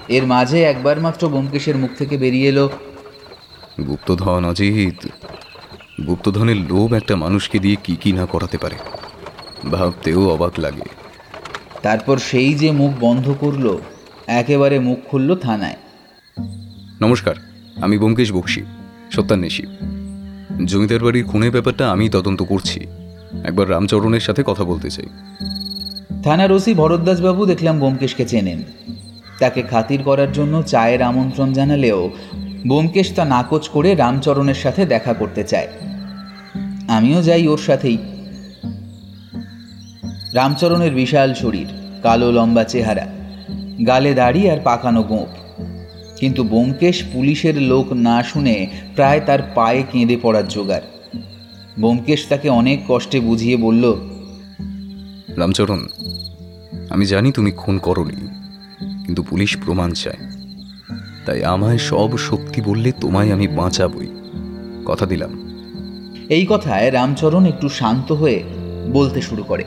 এর 0.07 0.26
মাঝে 0.26 0.64
একবার 0.64 0.99
মাত্র 0.99 1.30
ব্যোমকেশের 1.30 1.78
মুখ 1.78 1.91
থেকে 1.97 2.18
বেরিয়ে 2.18 2.49
এলো 2.49 2.70
গুপ্তধন 3.88 4.45
অজিত 4.45 5.07
গুপ্তধনের 6.07 6.57
লোভ 6.57 6.93
একটা 6.93 7.16
মানুষকে 7.16 7.59
দিয়ে 7.59 7.78
কি 7.84 7.95
কি 7.95 8.12
না 8.12 8.26
করাতে 8.26 8.57
পারে 8.57 8.78
ভাবতেও 9.72 10.30
অবাক 10.30 10.53
লাগে। 10.59 10.88
তারপর 11.82 12.18
সেই 12.18 12.53
যে 12.53 12.72
মুখ 12.72 12.91
বন্ধ 12.99 13.34
করল 13.39 13.78
একেবারে 14.28 14.80
মুখ 14.80 14.99
খুলল 15.09 15.36
থানায়। 15.36 15.80
নমস্কার, 17.04 17.36
আমি 17.82 17.97
ব্যোমকেশ 17.97 18.34
বক্সি, 18.34 18.62
সত্যান্বেষী। 19.12 19.64
জমিদার 20.66 20.99
বাড়ির 20.99 21.26
খুনের 21.26 21.52
ব্যাপারটা 21.52 21.91
আমি 21.91 22.10
তদন্ত 22.10 22.43
করছি। 22.43 22.80
একবার 23.43 23.70
রামচরণের 23.70 24.20
সাথে 24.20 24.43
কথা 24.45 24.64
বলতে 24.64 24.89
চাই। 24.89 25.06
থানার 26.24 26.52
ওসি 26.52 26.74
ভরদ্বাজবাবু 26.74 27.45
দেখলাম 27.45 27.80
ব্যোমকেশকে 27.80 28.26
চেনেন। 28.26 28.64
তাকে 29.39 29.62
খাতির 29.62 30.04
করার 30.04 30.32
জন্য 30.32 30.64
চায়ের 30.64 31.02
আমন্ত্রণ 31.02 31.54
জানালেও 31.54 32.12
ব্যোমকেশ 32.68 33.12
তা 33.16 33.26
নাকচ 33.26 33.70
করে 33.70 33.95
রামচরণের 33.95 34.56
সাথে 34.56 34.86
দেখা 34.86 35.14
করতে 35.14 35.43
চায়। 35.43 35.68
আমিও 36.88 37.22
যাই 37.22 37.47
ওর 37.47 37.58
সাথেই। 37.58 37.97
রামচরণের 40.34 40.93
বিশাল 40.93 41.34
শরীর, 41.34 41.68
কালো 42.04 42.32
লম্বা 42.32 42.64
চেহারা, 42.64 43.08
গালে 43.88 44.14
দাড়ি 44.14 44.49
আর 44.49 44.60
পাকানো 44.64 45.04
গোঁপ 45.04 45.28
কিন্তু 46.22 46.44
ব্যোমকেশ 46.44 47.04
পুলিশের 47.14 47.62
লোক 47.62 47.94
না 47.94 48.24
শুনে 48.24 48.68
প্রায় 48.96 49.20
তার 49.20 49.52
পায়ে 49.56 49.84
কেঁদে 49.92 50.18
পড়ার 50.22 50.48
জোগাড়। 50.48 50.82
ব্যোমকেশ 51.80 52.26
তাকে 52.30 52.50
অনেক 52.50 52.80
কষ্টে 52.88 53.20
বুঝিয়ে 53.20 53.58
বলল 53.58 53.96
রামচরণ 55.38 55.88
আমি 56.90 57.06
জানি 57.06 57.32
তুমি 57.32 57.52
খুন 57.52 57.78
করনি 57.78 58.28
কিন্তু 59.06 59.24
পুলিশ 59.24 59.58
প্রমাণ 59.66 59.92
চায়। 59.92 60.18
তাই 61.26 61.44
আমায় 61.44 61.78
সব 61.78 62.18
সত্যি 62.18 62.62
বললে 62.62 62.92
তোমায় 62.92 63.34
আমি 63.34 63.48
বাঁচাবই। 63.48 64.08
কথা 64.86 65.06
দিলাম। 65.06 65.32
এই 66.30 66.46
কথায় 66.50 66.92
রামচরণ 66.92 67.46
একটু 67.46 67.70
শান্ত 67.70 68.12
হয়ে 68.12 68.44
বলতে 68.94 69.22
শুরু 69.22 69.44
করে। 69.44 69.64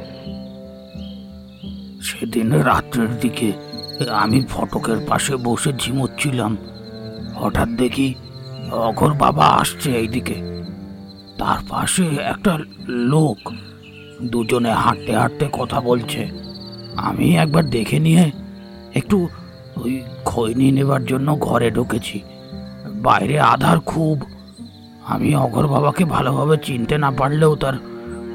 সেদিন 2.03 2.53
রাত্রের 2.53 3.19
দিকে 3.21 3.53
আমি 4.09 4.45
ফটকের 4.49 4.97
পাশে 5.07 5.37
বসে 5.37 5.73
ঝিমোচ্ছিলাম। 5.79 6.57
হঠাৎ 7.35 7.69
দেখি 7.69 8.15
অঘর 8.73 9.15
বাবা 9.15 9.47
আসছে 9.47 9.93
এইদিকে। 9.93 10.35
তার 11.39 11.59
পাশে 11.69 12.07
একটা 12.07 12.59
লোক, 12.89 13.53
দুজনে 14.23 14.73
হাঁটতে 14.73 15.17
হাঁটতে 15.17 15.49
কথা 15.53 15.81
বলছে। 15.81 16.29
আমি 16.97 17.37
একবার 17.37 17.71
দেখে 17.71 17.99
নিয়ে 17.99 18.31
একটু 18.95 19.29
ওই 19.77 20.03
খৈনি 20.25 20.73
নেবার 20.73 21.07
জন্য 21.07 21.37
ঘরে 21.37 21.71
ঢুকেছি। 21.71 22.21
বাইরে 22.95 23.41
আধার 23.41 23.81
খুব। 23.81 24.23
আমি 25.07 25.37
অঘর 25.37 25.67
বাবাকে 25.67 26.05
ভালোভাবে 26.05 26.57
চিনতে 26.63 26.99
না 26.99 27.11
পারলেও 27.11 27.57
তার 27.57 27.73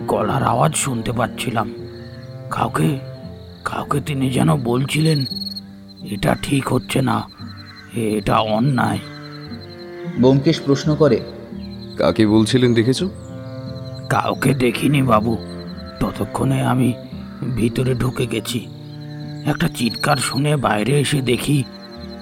গলার 0.08 0.44
আওয়াজ 0.44 0.76
শুনতে 0.76 1.12
পাচ্ছিলাম। 1.12 1.74
কাউকে 2.50 3.00
কাউকে 3.66 4.02
তিনি 4.02 4.30
যেন 4.30 4.56
বলছিলেন। 4.64 5.26
এটা 6.04 6.36
ঠিক 6.36 6.68
হচ্ছে 6.68 7.02
না। 7.02 7.30
এটা 7.94 8.38
অন্যায়। 8.38 9.00
ব্যোমকেশ 10.20 10.60
প্রশ্ন 10.60 10.96
করে 10.96 11.20
কাকে 11.98 12.28
বলছিলেন 12.28 12.74
দেখেছ? 12.74 13.04
কাউকে 14.10 14.54
দেখিনি 14.54 15.04
বাবু। 15.04 15.38
ততক্ষণে 16.00 16.62
আমি 16.62 16.94
ভিতরে 17.56 17.94
ঢুকে 17.94 18.28
গেছি। 18.28 18.68
একটা 19.46 19.68
চিৎকার 19.68 20.18
শুনে 20.18 20.58
বাইরে 20.58 21.00
এসে 21.00 21.22
দেখি 21.22 21.64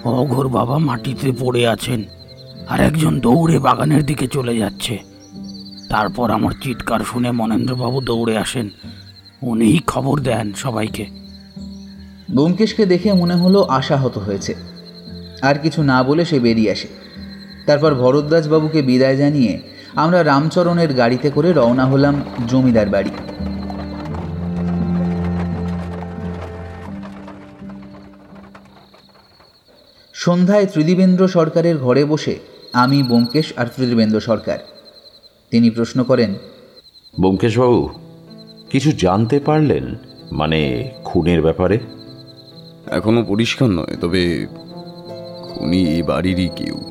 অঘোর 0.03 0.47
বাবা 0.47 0.78
মাটিতে 0.78 1.32
পড়ে 1.39 1.67
আছেন 1.67 2.03
আর 2.69 2.80
একজন 2.80 3.19
দৌড়ে 3.19 3.59
বাগানের 3.59 4.05
দিকে 4.05 4.28
চলে 4.28 4.57
যাচ্ছে। 4.57 4.99
তারপর 5.89 6.32
আমার 6.32 6.51
চিৎকার 6.61 6.99
শুনে 6.99 7.32
মনেন্দ্রবাবু 7.32 8.01
দৌড়ে 8.01 8.38
আসেন। 8.38 8.69
উনিই 9.41 9.80
খবর 9.88 10.19
দেন 10.19 10.53
সবাইকে। 10.53 11.16
ব্যোমকেশকে 12.32 12.86
দেখে 12.86 13.13
মনে 13.13 13.36
হলো 13.36 13.63
আশাহত 13.63 14.17
হয়েছে। 14.17 14.55
আর 15.41 15.55
কিছু 15.55 15.84
না 15.84 16.03
বলে 16.03 16.25
সে 16.25 16.39
বেরিয়ে 16.39 16.71
আসে। 16.71 16.88
তারপর 17.65 17.95
ভরদ্বাজবাবুকে 17.95 18.82
বিদায় 18.82 19.17
জানিয়ে 19.17 19.59
আমরা 19.95 20.23
রামচরণের 20.23 20.93
গাড়িতে 20.93 21.30
করে 21.30 21.53
রওনা 21.53 21.86
হলাম 21.86 22.21
জমিদার 22.47 22.89
বাড়ি। 22.89 23.09
সন্ধ্যায় 30.13 30.65
ত্রিদিবেন্দ্র 30.65 31.28
সরকারের 31.28 31.78
ঘরে 31.78 32.05
বসে 32.05 32.39
আমি, 32.73 33.03
ব্যোমকেশ 33.03 33.53
আর 33.57 33.65
ত্রিদিবেন্দ্র 33.65 34.19
সরকার। 34.19 34.59
তিনি 35.51 35.69
প্রশ্ন 35.69 36.03
করেন, 36.03 36.34
ব্যোমকেশবাবু, 37.19 37.89
কিছু 38.69 38.91
জানতে 38.91 39.39
পারলেন? 39.39 39.95
মানে 40.32 40.91
খুনের 41.03 41.41
ব্যাপারে? 41.41 41.80
এখনও 42.91 43.23
পরিষ্কার 43.23 43.69
নয় 43.69 43.97
তবে 44.01 44.47
খুনি 45.49 45.88
এই 45.88 46.01
বাড়িরই 46.01 46.49
কেউ। 46.55 46.81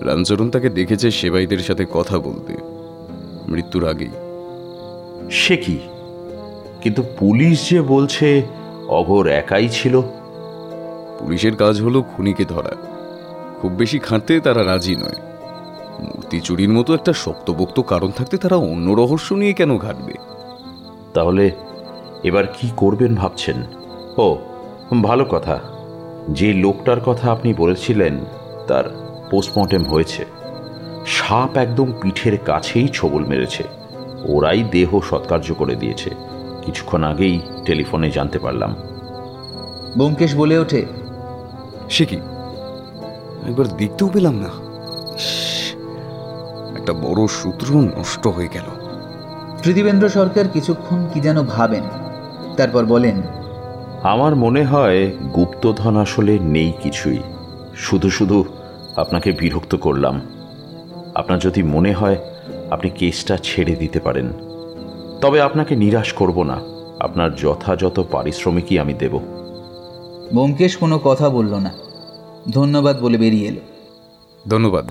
রামচরণ 0.00 0.50
তাকে 0.50 0.68
দেখেছে 0.68 1.10
সেবাইদের 1.10 1.58
সাথে 1.58 1.86
কথা 1.92 2.18
বলতে। 2.18 2.56
মৃত্যুর 3.48 3.88
আগেই। 3.88 4.10
সে 5.30 5.56
কি? 5.56 5.78
কিন্তু 6.82 7.02
পুলিশ 7.18 7.70
যে 7.70 7.82
বলছে 7.82 8.42
অঘোর 8.88 9.26
একাই 9.26 9.68
ছিল। 9.68 10.00
পুলিশের 11.18 11.56
কাজ 11.56 11.82
হলো 11.82 12.02
খুনিকে 12.02 12.44
ধরা। 12.44 12.76
খুব 13.62 13.72
বেশি 13.72 13.98
খাঁটতে 13.98 14.40
তারা 14.40 14.64
রাজি 14.64 14.96
নয়। 14.96 15.16
মূর্তি 16.00 16.40
চুরির 16.40 16.68
মতো 16.68 16.94
একটা 16.94 17.12
শক্তপোক্ত 17.12 17.80
কারণ 17.80 18.10
থাকতে 18.10 18.36
তারা 18.36 18.56
অন্য 18.56 18.90
রহস্য 18.90 19.34
নিয়ে 19.34 19.52
কেন 19.52 19.78
ঘাটবে? 19.78 20.12
তাহলে 21.14 21.50
এবার 22.24 22.46
কি 22.46 22.70
করবেন 22.76 23.14
ভাবছেন? 23.14 23.56
ও 24.16 24.36
ভালো 24.98 25.24
কথা। 25.24 25.58
যে 26.28 26.52
লোকটার 26.52 27.00
কথা 27.00 27.32
আপনি 27.32 27.54
বলেছিলেন 27.54 28.18
তার 28.66 28.84
পোস্টমর্টেম 29.30 29.84
হয়েছে। 29.84 30.26
সাপ 31.06 31.56
একদম 31.56 31.92
পিঠের 32.00 32.38
কাছেই 32.38 32.88
ছবল 32.88 33.24
মেরেছে। 33.24 33.62
ওরাই 34.28 34.62
দেহ 34.62 35.00
সৎকার্য 35.00 35.54
করে 35.54 35.74
দিয়েছে। 35.74 36.10
কিছুক্ষণ 36.64 37.04
আগেই 37.04 37.40
টেলিফোনে 37.64 38.10
জানতে 38.10 38.38
পারলাম। 38.38 38.74
ব্যোমকেশ 39.96 40.34
বলে 40.34 40.58
ওঠে 40.58 40.86
সে 41.90 42.04
কি? 42.04 42.16
একবার 43.48 43.68
দেখতেও 43.68 44.08
পেলাম 44.08 44.34
না। 44.34 44.48
একটা 46.78 46.92
বড় 46.92 47.26
সূত্র 47.26 47.80
নষ্ট 47.80 48.26
হয়ে 48.26 48.48
গেল। 48.54 48.64
ত্রিদিবেন্দ্র 49.62 50.08
সরকার 50.08 50.48
কিছুক্ষণ 50.48 51.06
কি 51.14 51.20
যেন 51.20 51.42
ভাবেন 51.42 51.82
তারপর 52.56 52.84
বলেন 52.84 53.22
আমার 54.02 54.36
মনে 54.36 54.64
হয় 54.64 55.10
গুপ্তধন 55.10 55.96
আসলে 55.96 56.38
নেই 56.38 56.72
কিছুই। 56.82 57.18
শুধু 57.76 58.10
শুধু 58.10 58.44
আপনাকে 58.96 59.32
বিরক্ত 59.32 59.74
করলাম। 59.74 60.20
আপনার 61.14 61.38
যদি 61.38 61.62
মনে 61.62 61.92
হয় 61.92 62.16
আপনি 62.70 62.90
কেসটা 62.90 63.36
ছেড়ে 63.36 63.76
দিতে 63.76 64.00
পারেন। 64.00 64.28
তবে 65.20 65.40
আপনাকে 65.40 65.76
নিরাশ 65.76 66.12
করব 66.12 66.42
না। 66.42 66.60
আপনার 67.00 67.34
যথাযথ 67.34 68.00
পারিশ্রমিকই 68.00 68.78
আমি 68.78 68.94
দেব। 68.94 69.16
ব্যোমকেশ 70.32 70.76
কোনো 70.76 70.98
কথা 70.98 71.30
বলল 71.30 71.54
না। 71.54 71.72
ধন্যবাদ 72.50 73.00
বলে 73.00 73.18
বেরিয়ে 73.18 73.48
এলো। 73.48 73.60
ধন্যবাদ। 74.48 74.90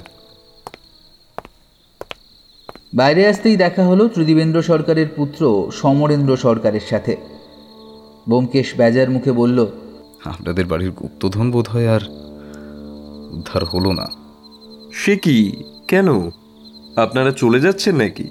বাইরে 2.93 3.27
আসতেই 3.27 3.55
দেখা 3.55 3.85
হলো 3.85 4.07
ত্রিদিবেন্দ্র 4.07 4.61
সরকারের 4.61 5.07
পুত্র 5.15 5.71
সমরেন্দ্র 5.71 6.37
সরকারের 6.37 6.81
সাথে। 6.89 7.38
ব্যোমকেশ 8.29 8.73
বেজার 8.77 9.09
মুখে 9.09 9.31
বলল 9.31 9.67
আপনাদের 10.25 10.65
বাড়ির 10.65 10.91
গুপ্তধন 10.91 11.51
বোধ 11.51 11.67
হয় 11.69 11.89
আর 11.89 12.01
উদ্ধার 13.31 13.65
হলো 13.65 13.91
না। 13.91 14.07
সে 14.93 15.17
কি? 15.17 15.63
কেন? 15.87 16.29
আপনারা 16.95 17.31
চলে 17.31 17.59
যাচ্ছেন 17.59 17.95
নাকি? 17.95 18.23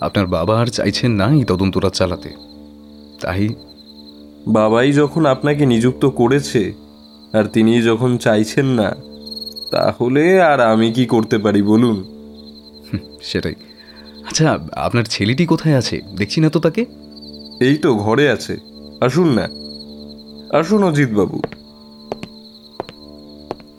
আপনার 0.00 0.26
বাবা 0.26 0.60
আর 0.60 0.66
চাইছেন 0.66 1.12
না 1.12 1.26
এই 1.30 1.44
তদন্তটা 1.44 1.90
চালাতে। 1.90 2.30
তাই 3.20 3.48
বাবাই 4.48 4.92
যখন 4.92 5.26
আপনাকে 5.26 5.66
নিযুক্ত 5.66 6.06
করেছে 6.06 6.72
আর 7.32 7.44
তিনি 7.44 7.82
যখন 7.82 8.18
চাইছেন 8.18 8.66
না 8.66 8.96
তাহলে 9.70 10.42
আর 10.42 10.60
আমি 10.60 10.92
কি 10.92 11.06
করতে 11.06 11.38
পারি 11.38 11.62
বলুন? 11.62 11.96
সেটাই। 13.22 13.54
আচ্ছা 14.26 14.58
আপনার 14.76 15.04
ছেলেটি 15.04 15.46
কোথায় 15.46 15.76
আছে? 15.76 16.00
দেখছি 16.16 16.40
না 16.40 16.50
তো 16.50 16.60
তাকে। 16.60 16.86
এই 17.60 17.76
তো 17.76 17.94
ঘরে 17.94 18.30
আছে। 18.30 18.56
আসুন 19.00 19.28
না। 19.28 19.48
আসুন 20.58 20.84
অজিতবাবু 20.84 21.42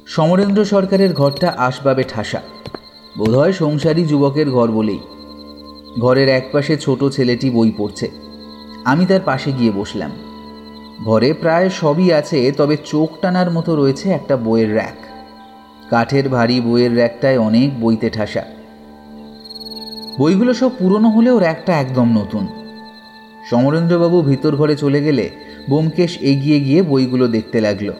সমরেন্দ্র 0.07 0.65
সরকারের 0.65 1.13
ঘরটা 1.13 1.53
আসবাবে 1.57 2.03
ঠাসা। 2.09 2.41
বোধহয় 3.17 3.51
সংসারী 3.51 4.03
যুবকের 4.03 4.51
ঘর 4.51 4.71
বলেই। 4.71 4.99
ঘরের 5.99 6.29
একপাশে 6.29 6.77
ছোট 6.77 7.03
ছেলেটি 7.03 7.49
বই 7.49 7.71
পড়ছে। 7.77 8.11
আমি 8.85 9.05
তার 9.05 9.19
পাশে 9.25 9.51
গিয়ে 9.51 9.71
বসলাম। 9.71 10.11
ঘরে 11.05 11.33
প্রায় 11.33 11.69
সবই 11.69 12.13
আছে, 12.13 12.51
তবে 12.51 12.77
চোখ 12.85 13.09
টানার 13.21 13.51
মতো 13.51 13.75
রয়েছে 13.75 14.09
একটা 14.09 14.37
বইয়ের 14.37 14.73
র্যাক। 14.73 15.05
কাঠের 15.89 16.29
ভারী 16.29 16.61
বইয়ের 16.61 16.95
র্যাকটায় 16.95 17.37
অনেক 17.37 17.81
বইতে 17.81 18.09
ঠাসা। 18.09 18.43
বইগুলো 20.19 20.53
সব 20.53 20.69
পুরনো 20.79 21.09
হলেও 21.09 21.39
র্যাকটা 21.39 21.79
একদম 21.79 22.19
নতুন। 22.19 22.47
সমরেন্দ্রবাবু 23.49 24.21
ভিতর 24.21 24.55
ঘরে 24.55 24.75
চলে 24.75 25.01
গেলে 25.01 25.29
ব্যোমকেশ 25.69 26.17
এগিয়ে 26.21 26.59
গিয়ে 26.59 26.83
বইগুলো 26.83 27.27
দেখতে 27.27 27.61
লাগল। 27.61 27.93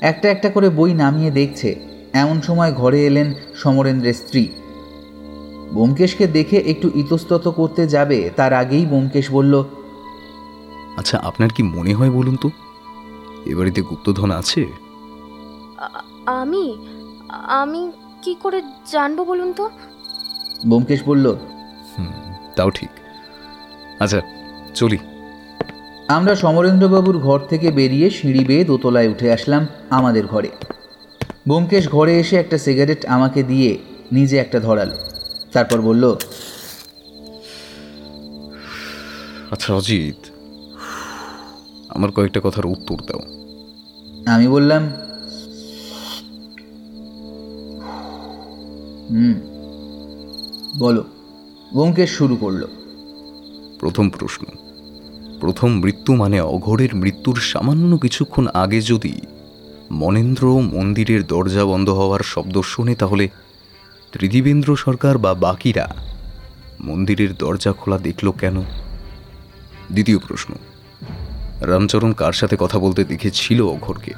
একটা 0.00 0.28
একটা 0.28 0.50
করে 0.50 0.70
বই 0.70 0.94
নামিয়ে 0.94 1.30
দেখছে 1.30 1.74
এমন 2.12 2.40
সময় 2.40 2.72
ঘরে 2.72 3.06
এলেন 3.06 3.34
সমরেন্দ্রের 3.54 4.14
স্ত্রী। 4.14 4.48
ব্যোমকেশকে 5.72 6.26
দেখে 6.26 6.56
একটু 6.56 6.90
ইতস্তত 6.94 7.48
করতে 7.48 7.86
যাবে 7.86 8.30
তার 8.36 8.52
আগেই 8.52 8.86
ব্যোমকেশ 8.86 9.30
বলল 9.30 9.64
আচ্ছা 10.96 11.18
আপনার 11.18 11.48
কি 11.48 11.62
মনে 11.62 11.94
হয় 11.94 12.10
বলুন 12.10 12.36
তো? 12.36 12.50
এ 13.46 13.54
বাড়িতে 13.54 13.82
গুপ্তধন 13.82 14.30
আছে? 14.30 14.66
আমি 16.26 16.78
আমি 17.48 17.92
কি 18.22 18.34
করে 18.34 18.62
জানব 18.92 19.24
বলুন 19.24 19.52
তো? 19.52 19.70
ব্যোমকেশ 20.66 21.02
বলল 21.06 21.36
হুম 21.98 22.12
তাও 22.56 22.70
ঠিক। 22.70 22.90
আচ্ছা 23.98 24.20
চলি। 24.74 24.98
আমরা 26.08 26.34
সমরেন্দ্রবাবুর 26.34 27.18
ঘর 27.18 27.40
থেকে 27.40 27.70
বেরিয়ে 27.70 28.10
সিঁড়ি 28.10 28.44
বেয়ে 28.44 28.64
দোতলায় 28.64 29.08
উঠে 29.08 29.32
আসলাম 29.32 29.66
আমাদের 29.90 30.26
ঘরে। 30.26 30.48
ব্যোমকেশ 31.46 31.88
ঘরে 31.88 32.18
এসে 32.18 32.36
একটা 32.36 32.58
সিগারেট 32.58 33.06
আমাকে 33.06 33.42
দিয়ে 33.42 33.78
নিজে 34.12 34.38
একটা 34.38 34.60
ধরালো। 34.60 34.96
তারপর 35.52 35.80
বলল 35.80 36.16
আচ্ছা 39.50 39.74
অজিত 39.74 40.20
আমার 41.88 42.10
কয়েকটা 42.10 42.40
কথার 42.44 42.66
উত্তর 42.66 42.96
দাও। 43.06 43.22
আমি 44.26 44.48
বললাম 44.48 44.82
হুম 49.10 49.34
বলো। 50.78 51.04
ব্যোমকেশ 51.72 52.10
শুরু 52.10 52.36
করল। 52.36 52.66
প্রথম 53.80 54.10
প্রশ্ন। 54.10 54.46
প্রথম 55.40 55.68
মৃত্যু 55.68 56.14
মানে 56.14 56.40
অঘোরের 56.40 56.94
মৃত্যুর 56.94 57.40
সামান্য 57.40 57.98
কিছুক্ষণ 57.98 58.46
আগে 58.46 58.80
যদি 58.80 59.20
মনেন্দ্র 59.90 60.60
মন্দিরের 60.60 61.26
দরজা 61.26 61.64
বন্ধ 61.64 61.88
হওয়ার 61.88 62.20
শব্দ 62.20 62.60
শোনে 62.60 62.94
তাহলে 62.94 63.28
ত্রিদিবেন্দ্র 64.12 64.76
সরকার 64.76 65.18
বা 65.18 65.34
বাকিরা 65.34 65.94
মন্দিরের 66.80 67.34
দরজা 67.34 67.72
খোলা 67.72 67.98
দেখল 67.98 68.30
কেন? 68.30 68.60
দ্বিতীয় 69.92 70.18
প্রশ্ন। 70.18 70.54
রামচরণ 71.60 72.12
কার 72.12 72.32
সাথে 72.32 72.56
কথা 72.58 72.78
বলতে 72.78 73.04
দেখেছিল 73.04 73.62
অঘোরকে? 73.62 74.12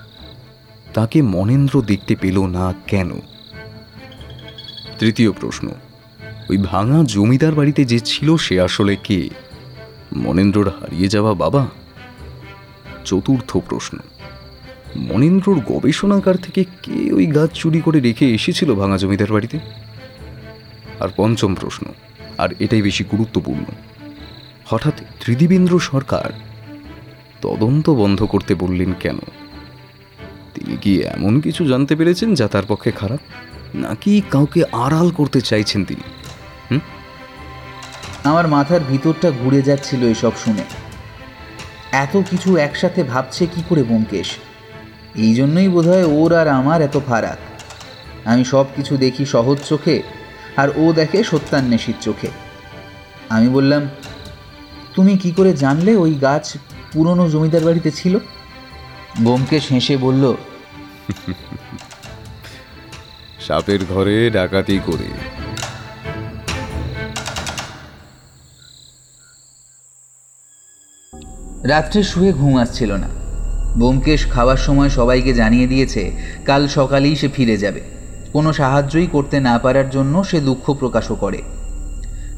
তাকে 0.95 1.23
মনেন্দ্র 1.23 1.83
দেখতে 1.83 2.17
পেল 2.17 2.47
না 2.47 2.75
কেন? 2.87 3.11
তৃতীয় 4.99 5.33
প্রশ্ন। 5.33 5.69
ওই 6.51 6.59
ভাঙা 6.59 7.05
জমিদার 7.07 7.55
বাড়িতে 7.55 7.85
যে 7.85 8.01
ছিল 8.01 8.37
সে 8.37 8.61
আসলে 8.61 8.97
কে? 8.97 9.50
মনেন্দ্রর 10.17 10.69
হারিয়ে 10.69 11.09
যাওয়া 11.09 11.35
বাবা? 11.35 11.69
চতুর্থ 13.05 13.57
প্রশ্ন। 13.57 13.99
মনেন্দ্রর 14.97 15.61
গবেষণাগার 15.61 16.37
থেকে 16.37 16.65
কে 16.83 17.13
ওই 17.13 17.27
গাছ 17.27 17.51
চুরি 17.53 17.81
করে 17.81 18.01
রেখে 18.01 18.35
এসেছিল 18.35 18.75
ভাঙা 18.75 18.97
জমিদার 18.97 19.33
বাড়িতে? 19.33 19.59
আর 21.01 21.09
পঞ্চম 21.17 21.55
প্রশ্ন, 21.55 21.87
আর 22.39 22.49
এটাই 22.59 22.83
বেশি 22.83 23.05
গুরুত্বপূর্ণ। 23.05 23.65
হঠাৎ 24.65 24.95
ত্রিদিবেন্দ্র 25.21 25.79
সরকার 25.79 26.33
তদন্ত 27.43 27.91
বন্ধ 27.91 28.23
করতে 28.23 28.55
বললেন 28.55 28.93
কেন? 28.93 29.19
তিনি 30.55 30.77
কি 30.77 31.01
এমন 31.01 31.41
কিছু 31.41 31.67
জানতে 31.67 31.97
পেরেছেন 31.97 32.35
যা 32.35 32.49
তার 32.49 32.63
পক্ষে 32.69 32.91
খারাপ? 32.91 33.21
নাকি 33.75 34.23
কাউকে 34.31 34.65
আড়াল 34.73 35.11
করতে 35.11 35.41
চাইছেন 35.41 35.85
তিনি? 35.85 36.03
আমার 38.29 38.47
মাথার 38.49 38.83
ভিতরটা 38.91 39.29
ঘুরে 39.41 39.61
যাচ্ছিল 39.63 40.03
এসব 40.15 40.35
শুনে। 40.45 40.65
এত 42.05 42.15
কিছু 42.31 42.51
একসাথে 42.57 43.01
ভাবছে 43.13 43.43
কি 43.47 43.61
করে 43.69 43.83
ব্যোমকেশ? 43.83 44.29
এই 45.25 45.33
জন্যই 45.35 45.69
বোধহয় 45.69 46.07
ওর 46.19 46.33
আর 46.41 46.49
আমার 46.49 46.81
এত 46.89 46.97
ফারাক। 47.09 47.39
আমি 48.31 48.43
সব 48.45 48.67
কিছু 48.77 48.93
দেখি 48.97 49.25
সহজ 49.35 49.59
চোখে, 49.71 49.97
আর 50.57 50.69
ও 50.83 50.85
দেখে 50.93 51.19
সত্যান্বেষীর 51.25 51.99
চোখে। 52.07 52.31
আমি 53.31 53.49
বললাম, 53.49 53.83
তুমি 54.95 55.13
কি 55.23 55.31
করে 55.33 55.51
জানলে 55.55 55.93
ওই 55.97 56.13
গাছ 56.27 56.47
পুরনো 56.93 57.25
জমিদার 57.33 57.67
বাড়িতে 57.69 57.91
ছিল? 57.91 58.15
ব্যোমকেশ 59.25 59.65
হেসে 59.73 59.95
বলল, 59.97 60.25
সাপের 63.47 63.83
ঘরে 63.93 64.17
ডাকাতি 64.31 64.77
করে 64.89 65.09
রাত্রে 71.65 72.03
শুয়ে 72.03 72.33
ঘুম 72.33 72.57
আসছিল 72.57 72.93
না। 72.93 73.09
ব্যোমকেশ 73.77 74.27
খাওয়ার 74.27 74.57
সময় 74.57 74.89
সবাইকে 74.89 75.35
জানিয়ে 75.35 75.67
দিয়েছে, 75.67 76.11
কাল 76.45 76.69
সকালেই 76.69 77.17
সে 77.17 77.29
ফিরে 77.29 77.57
যাবে। 77.57 77.81
কোনো 78.33 78.53
সাহায্যই 78.53 79.07
করতে 79.07 79.41
না 79.41 79.59
পারার 79.59 79.91
জন্য 79.91 80.25
সে 80.25 80.41
দুঃখ 80.41 80.73
প্রকাশও 80.73 81.15
করে। 81.15 81.43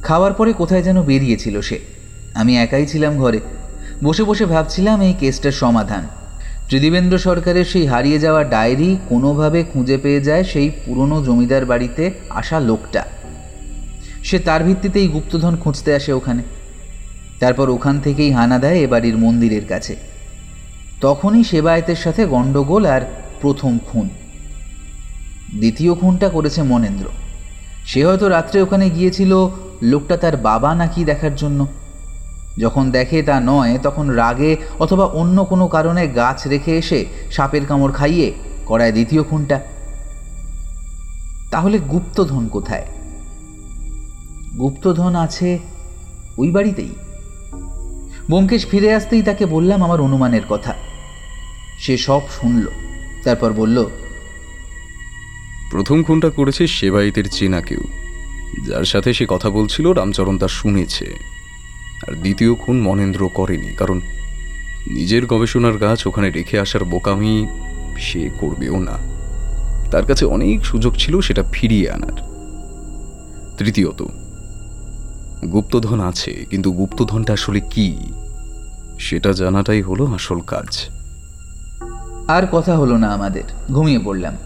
খাওয়ার 0.02 0.32
পরে 0.32 0.52
কোথায় 0.52 0.82
যেন 0.82 1.02
বেরিয়েছিল 1.02 1.60
সে। 1.60 1.78
আমি 2.34 2.58
একাই 2.58 2.86
ছিলাম 2.86 3.18
ঘরে। 3.18 3.40
বসে 4.04 4.24
বসে 4.24 4.44
ভাবছিলাম 4.44 5.00
এই 5.00 5.14
কেসটার 5.20 5.52
সমাধান। 5.52 6.08
ত্রিদিবেন্দ্র 6.68 7.18
সরকারের 7.18 7.64
সেই 7.64 7.86
হারিয়ে 7.86 8.18
যাওয়া 8.18 8.44
ডায়েরি 8.44 8.96
কোনোভাবে 9.08 9.64
খুঁজে 9.72 9.96
পেয়ে 9.96 10.20
যায় 10.20 10.44
সেই 10.44 10.70
পুরনো 10.86 11.24
জমিদার 11.24 11.64
বাড়িতে 11.64 12.10
আসা 12.30 12.60
লোকটা। 12.60 13.04
সে 14.22 14.38
তার 14.38 14.64
ভিত্তিতেই 14.64 15.08
গুপ্তধন 15.08 15.56
খুঁজতে 15.56 15.94
আসে 15.94 16.12
ওখানে। 16.12 16.42
তারপর 17.42 17.70
ওখান 17.70 18.00
থেকেই 18.00 18.30
হানা 18.32 18.58
দেয় 18.58 18.78
এ 18.78 18.86
বাড়ির 18.86 19.16
মন্দিরের 19.18 19.64
কাছে। 19.66 19.96
তখনই 21.00 21.44
সেবায়েতের 21.44 21.96
সাথে 21.96 22.26
গণ্ডগোল 22.26 22.86
আর 22.86 23.00
প্রথম 23.40 23.78
খুন। 23.78 24.08
দ্বিতীয় 25.54 25.94
খুনটা 25.94 26.28
করেছে 26.28 26.62
মনেন্দ্র। 26.62 27.06
সে 27.86 28.04
হয়তো 28.06 28.28
রাত্রে 28.28 28.62
ওখানে 28.62 28.90
গিয়েছিল, 28.90 29.32
লোকটা 29.82 30.16
তার 30.16 30.36
বাবা 30.36 30.74
নাকি 30.74 31.04
দেখার 31.04 31.36
জন্য। 31.36 31.66
যখন 32.58 32.90
দেখে 32.90 33.22
তা 33.22 33.40
নয়, 33.40 33.78
তখন 33.82 34.06
রাগে 34.08 34.56
অথবা 34.78 35.04
অন্য 35.04 35.44
কোনো 35.44 35.68
কারণে 35.68 36.08
গাছ 36.08 36.46
রেখে 36.46 36.78
এসে 36.78 37.06
সাপের 37.30 37.66
কামড় 37.66 37.92
খাইয়ে 37.92 38.32
করায় 38.66 38.92
দ্বিতীয় 38.92 39.22
খুনটা। 39.22 39.60
তাহলে 41.50 41.78
গুপ্তধন 41.78 42.48
কোথায়? 42.48 42.86
গুপ্তধন 44.58 45.14
আছে 45.14 45.58
ওই 46.38 46.50
বাড়িতেই। 46.50 46.92
ব্যোমকেশ 48.28 48.66
ফিরে 48.66 48.94
আসতেই 48.94 49.22
তাকে 49.22 49.46
বললাম 49.46 49.84
আমার 49.84 50.00
অনুমানের 50.00 50.42
কথা। 50.48 50.74
সে 51.78 51.96
সব 51.96 52.20
শুনল, 52.30 52.66
তারপর 53.24 53.52
বলল, 53.52 53.86
প্রথম 55.70 56.02
খুনটা 56.02 56.30
করেছে 56.30 56.66
সেবাইতের 56.66 57.24
চেনা 57.28 57.60
কেউ। 57.60 57.80
যার 58.68 58.84
সাথে 58.84 59.12
সে 59.12 59.26
কথা 59.28 59.50
বলছিল, 59.50 59.92
রামচরণ 59.92 60.38
তা 60.38 60.48
শুনেছে। 60.48 61.14
আর 62.06 62.12
দ্বিতীয় 62.14 62.54
খুন 62.54 62.80
মনেন্দ্র 62.80 63.28
করেনি, 63.28 63.74
কারণ 63.76 64.00
নিজের 64.90 65.26
গবেষণার 65.26 65.76
গাছ 65.78 66.06
ওখানে 66.06 66.30
রেখে 66.30 66.58
আসার 66.58 66.84
বোকামি 66.84 67.46
সে 67.98 68.30
করবেও 68.40 68.80
না। 68.80 68.98
তার 69.90 70.06
কাছে 70.06 70.24
অনেক 70.24 70.64
সুযোগ 70.64 70.96
ছিল, 70.96 71.20
সেটা 71.20 71.42
ফিরিয়ে 71.52 71.90
আনার। 71.90 72.16
তৃতীয়ত 73.58 74.04
গুপ্তধন 75.50 76.00
আছে, 76.00 76.46
কিন্তু 76.50 76.72
গুপ্তধনটা 76.72 77.32
আসলে 77.32 77.60
কি? 77.60 77.96
সেটা 78.98 79.32
জানাটাই 79.32 79.82
হলো 79.82 80.06
আসল 80.06 80.40
কাজ। 80.40 80.88
আর 82.28 82.42
কথা 82.52 82.76
হলো 82.76 82.96
না 82.96 83.08
আমাদের, 83.08 83.42
ঘুমিয়ে 83.72 83.98
পড়লাম। 83.98 84.36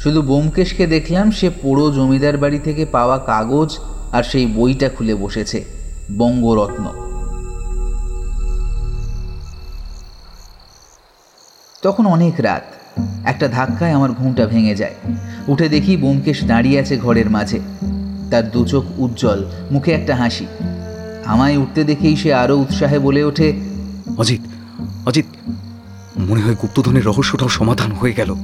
শুধু 0.00 0.22
বোমকেশকে 0.22 0.86
দেখলাম, 0.86 1.30
সে 1.30 1.50
পুরো 1.50 1.90
জমিদার 1.90 2.38
বাড়ি 2.38 2.58
থেকে 2.58 2.86
পাওয়া 2.86 3.18
কাগজ 3.18 3.78
আর 4.12 4.22
সেই 4.22 4.46
বইটা 4.46 4.88
খুলে 4.88 5.14
বসেছে, 5.14 5.64
বঙ্গরত্ন। 6.18 6.84
তখন 11.82 12.06
অনেক 12.06 12.34
রাত, 12.38 12.62
একটা 13.24 13.48
ধাক্কায় 13.48 13.92
আমার 13.92 14.12
ঘুমটা 14.12 14.46
ভেঙে 14.46 14.74
যায়। 14.74 14.94
উঠে 15.48 15.68
দেখি 15.68 15.96
বোমকেশ 15.96 16.44
দাঁড়িয়ে 16.44 16.80
আছে 16.80 16.96
ঘরের 16.96 17.30
মাঝে। 17.30 17.60
তার 18.30 18.50
দু 18.50 18.64
চোখ 18.64 18.84
উজ্জ্বল 18.98 19.44
মুখে 19.70 19.92
একটা 19.92 20.16
হাসি। 20.16 20.46
আমায় 21.24 21.56
উঠতে 21.56 21.84
দেখেই 21.84 22.16
সে 22.16 22.34
আরও 22.34 22.56
উৎসাহে 22.56 22.98
বলে 22.98 23.24
ওঠে 23.24 23.52
অজিত 24.16 24.40
অজিত 25.06 25.26
মনে 26.18 26.40
হয় 26.40 26.56
গুপ্তধনের 26.62 27.04
রহস্যটাও 27.04 27.48
সমাধান 27.48 27.92
হয়ে 27.92 28.12
গেল। 28.12 28.34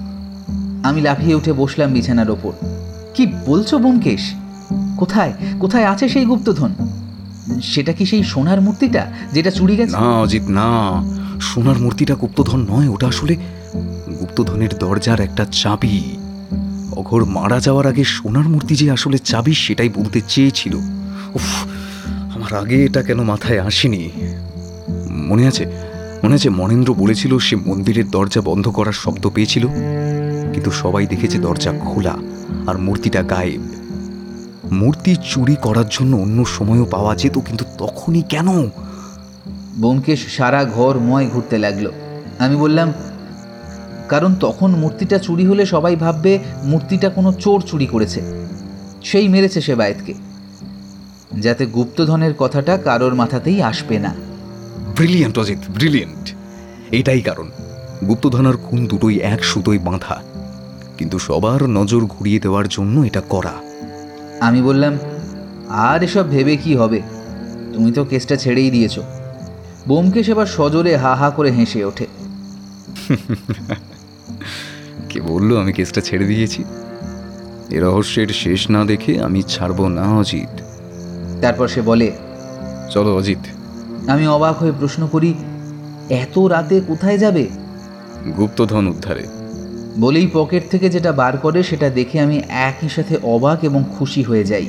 আমি 0.82 1.00
লাফিয়ে 1.00 1.34
উঠে 1.34 1.52
বসলাম 1.52 1.92
বিছানার 1.92 2.30
ওপর। 2.30 2.52
কি 3.14 3.26
বলছো 3.46 3.78
বোমকেশ 3.78 4.34
কোথায় 4.96 5.32
কোথায় 5.60 5.86
আছে 5.86 6.08
সেই 6.08 6.24
গুপ্তধন? 6.24 6.74
সেটা 7.62 7.92
কি 7.92 8.06
সেই 8.06 8.22
সোনার 8.22 8.60
মূর্তিটা 8.60 9.06
যেটা 9.32 9.50
চুরি 9.50 9.76
গেছে? 9.76 9.92
না 9.92 10.18
অজিত 10.18 10.42
না। 10.48 10.68
সোনার 11.40 11.78
মূর্তিটা 11.78 12.14
গুপ্তধন 12.14 12.66
নয় 12.70 12.88
ওটা 12.88 13.06
আসলে 13.08 13.36
গুপ্তধনের 14.20 14.72
দরজার 14.78 15.20
একটা 15.20 15.46
চাবি। 15.52 16.18
অঘর 16.96 17.24
মারা 17.24 17.60
যাওয়ার 17.60 17.86
আগে 17.86 18.04
সোনার 18.04 18.46
মূর্তি 18.48 18.74
যে 18.76 18.90
আসলে 18.90 19.18
চাবি 19.18 19.54
সেটাই 19.54 19.88
বলতে 19.88 20.20
চেয়েছিল। 20.28 20.74
উফ, 21.34 21.48
আমার 22.34 22.52
আগে 22.54 22.84
এটা 22.84 23.02
কেন 23.02 23.22
মাথায় 23.22 23.60
আসেনি? 23.60 24.10
মনে 25.10 25.46
আছে? 25.46 25.64
মনে 26.24 26.34
আছে 26.34 26.48
মনেন্দ্র 26.50 26.94
বলেছিল 26.94 27.38
সে 27.38 27.56
মন্দিরের 27.56 28.10
দরজা 28.10 28.40
বন্ধ 28.40 28.68
করার 28.68 28.92
শব্দ 28.92 29.24
পেয়েছিল, 29.34 29.64
কিন্তু 30.52 30.70
সবাই 30.70 31.06
দেখেছে 31.06 31.38
দরজা 31.38 31.72
খোলা 31.72 32.14
আর 32.66 32.78
মূর্তিটা 32.78 33.22
গায়েব। 33.22 33.62
মূর্তি 34.72 35.16
চুরি 35.24 35.56
করার 35.62 35.88
জন্য 35.90 36.16
অন্য 36.16 36.44
সময়ও 36.44 36.84
পাওয়া 36.84 37.12
যেত, 37.16 37.38
কিন্তু 37.38 37.64
তখনই 37.78 38.22
কেন? 38.22 38.48
বোমকেশ 39.76 40.20
সারা 40.36 40.64
ঘর 40.64 40.94
ময় 40.98 41.26
ঘুরতে 41.26 41.58
লাগল। 41.58 41.86
আমি 42.38 42.56
বললাম 42.56 42.92
কারণ 44.08 44.34
তখন 44.34 44.70
মূর্তিটা 44.70 45.18
চুরি 45.18 45.46
হলে 45.46 45.66
সবাই 45.66 45.96
ভাববে 45.96 46.38
মূর্তিটা 46.64 47.08
কোনো 47.08 47.32
চোর 47.32 47.60
চুরি 47.60 47.86
করেছে। 47.86 48.22
সেই 49.04 49.28
মেরেছে 49.28 49.60
সে 49.60 49.74
বায়েতকে। 49.74 50.14
যাতে 51.40 51.66
গুপ্তধনের 51.66 52.34
কথাটা 52.34 52.76
কারোর 52.76 53.14
মাথাতেই 53.14 53.62
আসবে 53.62 53.98
না। 53.98 54.14
Brilliant 54.96 55.38
Ajit 55.38 55.58
brilliant. 55.74 56.34
এটাই 56.92 57.20
কারণ। 57.20 57.50
গুপ্তধন 58.08 58.46
আর 58.46 58.54
খুন 58.54 58.86
দুটোই 58.86 59.18
এক 59.18 59.44
সুতোই 59.44 59.78
বাঁধা। 59.78 60.22
কিন্তু 60.98 61.18
সবার 61.18 61.66
নজর 61.66 62.06
ঘুরিয়ে 62.06 62.40
দেওয়ার 62.40 62.68
জন্য 62.68 63.00
এটা 63.00 63.20
করা। 63.20 63.52
আমি 64.40 64.62
বললাম 64.62 64.98
আর 65.68 66.02
এসব 66.02 66.30
ভেবে 66.30 66.56
কি 66.56 66.76
হবে? 66.76 67.02
তুমি 67.74 67.92
তো 67.92 68.04
কেসটা 68.04 68.36
ছেড়েই 68.36 68.70
দিয়েছ। 68.70 68.98
বোমকেশ 69.88 70.28
এবার 70.28 70.46
সজোরে 70.46 70.96
হা 70.96 71.14
হা 71.14 71.30
করে 71.30 71.50
হেসে 71.50 71.84
ওঠে। 71.84 72.06
কে 75.08 75.20
বলল 75.20 75.56
আমি 75.56 75.72
কেসটা 75.72 76.00
ছেড়ে 76.00 76.26
দিয়েছি? 76.26 76.64
এ 77.70 77.80
রহস্যের 77.80 78.28
শেষ 78.28 78.70
না 78.70 78.84
দেখে 78.84 79.20
আমি 79.20 79.42
ছাড়বো 79.42 79.88
না 79.88 80.02
অজিত। 80.02 80.60
তারপর 81.42 81.68
সে 81.68 81.82
বলে 81.82 82.12
চলো 82.90 83.16
অজিত। 83.16 83.38
আমি 84.08 84.28
অবাক 84.28 84.58
হয়ে 84.58 84.72
প্রশ্ন 84.80 85.06
করি 85.06 85.34
এত 86.10 86.38
রাতে 86.38 86.80
কোথায় 86.80 87.18
যাবে? 87.18 87.48
গুপ্তধন 88.36 88.86
উদ্ধারে। 88.86 89.26
বলেই 89.98 90.30
পকেট 90.32 90.70
থেকে 90.70 90.88
যেটা 90.88 91.12
বার 91.12 91.38
করে 91.38 91.62
সেটা 91.62 91.90
দেখে 91.90 92.20
আমি 92.20 92.42
একই 92.48 92.88
সাথে 92.88 93.18
অবাক 93.22 93.64
এবং 93.64 93.84
খুশি 93.98 94.22
হয়ে 94.22 94.44
যাই। 94.44 94.66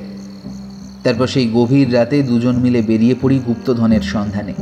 তারপর 1.04 1.28
সেই 1.28 1.52
গভীর 1.54 1.94
রাতে 1.94 2.24
দুজন 2.24 2.58
মিলে 2.58 2.82
বেরিয়ে 2.82 3.16
পড়ি 3.22 3.40
গুপ্তধনের 3.40 4.02
সন্ধানে। 4.02 4.54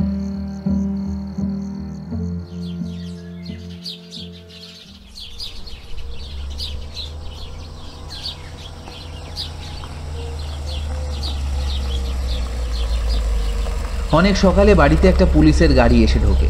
অনেক 14.12 14.36
সকালে 14.36 14.74
বাড়িতে 14.74 15.08
একটা 15.08 15.26
পুলিশের 15.34 15.74
গাড়ি 15.74 16.04
এসে 16.04 16.18
ঢোকে। 16.18 16.48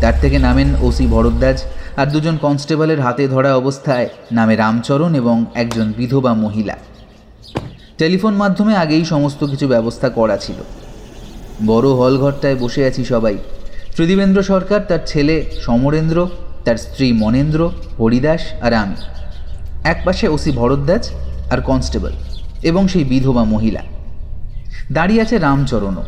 তার 0.00 0.12
থেকে 0.20 0.38
নামেন 0.38 0.74
ওসি 0.82 1.06
ভরদ্বাজ 1.06 1.62
আর 1.96 2.06
দুজন 2.06 2.36
কনস্টেবলের 2.36 3.00
হাতে 3.00 3.28
ধরা 3.28 3.56
অবস্থায় 3.56 4.08
নামে 4.32 4.56
রামচরণ 4.56 5.14
এবং 5.14 5.44
একজন 5.54 5.92
বিধবা 5.96 6.34
মহিলা। 6.34 6.76
টেলিফোন 7.98 8.34
মাধ্যমে 8.34 8.76
আগেই 8.76 9.04
সমস্ত 9.04 9.44
কিছু 9.44 9.68
ব্যবস্থা 9.68 10.08
করা 10.08 10.36
ছিল। 10.36 10.56
বড় 11.66 11.88
হলঘরটায় 11.88 12.56
বসে 12.56 12.86
আছি 12.86 13.04
সবাই। 13.04 13.38
ত্রিদিবেন্দ্র 13.96 14.42
সরকার, 14.42 14.80
তার 14.88 14.98
ছেলে 15.06 15.44
সমরেন্দ্র, 15.60 16.28
তার 16.64 16.76
স্ত্রী 16.76 17.12
মনেন্দ্র, 17.12 17.70
হরিদাস 18.00 18.40
আর 18.62 18.74
আমি। 18.74 18.94
একপাশে 19.84 20.28
ওসি 20.28 20.50
ভরদ্বাজ 20.50 21.10
আর 21.50 21.60
কনস্টেবল 21.60 22.12
এবং 22.62 22.88
সেই 22.88 23.04
বিধবা 23.04 23.44
মহিলা। 23.44 23.80
দাঁড়িয়ে 24.92 25.22
আছে 25.22 25.38
রামচরণও। 25.38 26.02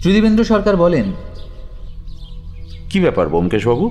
ত্রিদিবেন্দ্র 0.00 0.44
সরকার 0.44 0.76
বলেন 0.76 1.12
কি 2.90 3.00
ব্যাপার 3.00 3.28
বোমকেশবাবু 3.28 3.90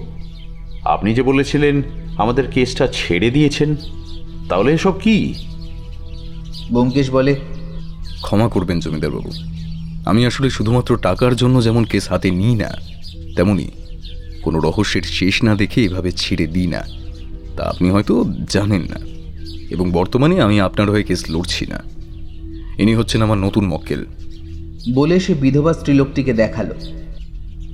আপনি 0.86 1.14
যে 1.14 1.22
বলেছিলেন 1.22 1.82
আমাদের 2.18 2.52
কেসটা 2.52 2.88
ছেড়ে 2.94 3.30
দিয়েছেন 3.30 3.76
তাহলে 4.50 4.74
এসব 4.74 5.00
কি? 5.00 5.34
ব্যোমকেশ 6.72 7.10
বলে 7.10 7.36
ক্ষমা 8.22 8.50
করবেন 8.50 8.80
জমিদারবাবু। 8.80 9.32
আমি 10.06 10.26
আসলে 10.26 10.50
শুধুমাত্র 10.50 10.98
টাকার 10.98 11.36
জন্য 11.36 11.64
যেমন 11.64 11.84
কেস 11.84 12.12
হাতে 12.12 12.32
নিই 12.32 12.56
না 12.56 12.70
তেমনি 13.36 13.72
কোনো 14.42 14.60
রহস্যের 14.60 15.02
শেষ 15.02 15.44
না 15.44 15.56
দেখে 15.56 15.84
এভাবে 15.84 16.12
ছেড়ে 16.12 16.48
দিই 16.48 16.68
না। 16.68 16.82
তা 17.58 17.64
আপনি 17.64 17.92
হয়তো 17.92 18.26
জানেন 18.50 18.82
না 18.82 19.00
এবং 19.70 19.92
বর্তমানে 19.92 20.42
আমি 20.42 20.62
আপনার 20.62 20.92
হয়ে 20.92 21.04
কেস 21.04 21.26
লড়ছি 21.30 21.66
না। 21.66 21.84
ইনি 22.78 22.96
হচ্ছেন 22.96 23.22
আমার 23.22 23.38
নতুন 23.38 23.68
মক্কেল। 23.68 24.06
বলে 24.96 25.20
সে 25.20 25.34
বিধবা 25.34 25.74
স্ত্রীলোকটিকে 25.74 26.34
দেখাল। 26.34 26.70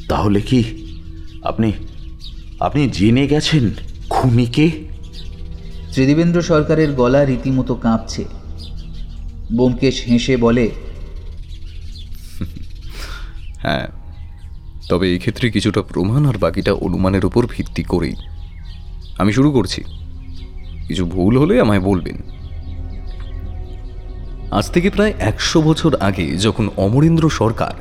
তাহলে 0.09 0.41
কি 0.41 0.63
আপনি 1.41 1.73
আপনি 2.59 2.89
জেনে 2.89 3.27
গেছেন 3.27 3.71
খুনিকে? 4.09 4.71
ত্রিদিবেন্দ্র 5.93 6.41
সরকারের 6.41 6.91
গলা 6.91 7.25
রীতিমতো 7.25 7.75
কাঁপছে। 7.75 8.25
ব্যোমকেশ 9.51 10.03
হেসে 10.05 10.37
বলে 10.37 10.69
হ্যাঁ 13.59 13.87
তবে 14.89 15.05
এই 15.11 15.19
ক্ষেত্রে 15.19 15.49
কিছুটা 15.49 15.81
প্রমাণ 15.81 16.25
আর 16.25 16.37
বাকিটা 16.37 16.73
অনুমানের 16.73 17.25
উপর 17.25 17.47
ভিত্তি 17.47 17.83
করেই। 17.83 18.15
আমি 19.17 19.33
শুরু 19.33 19.51
করছি। 19.51 19.83
কিছু 20.87 21.05
ভুল 21.05 21.37
হলে 21.37 21.61
আমায় 21.61 21.79
বলবেন। 21.79 22.34
আজ 24.55 24.71
থেকে 24.71 24.89
প্রায় 24.89 25.13
একশো 25.19 25.61
বছর 25.61 25.95
আগে 25.95 26.37
যখন 26.37 26.69
অমরেন্দ্র 26.77 27.29
সরকার 27.29 27.73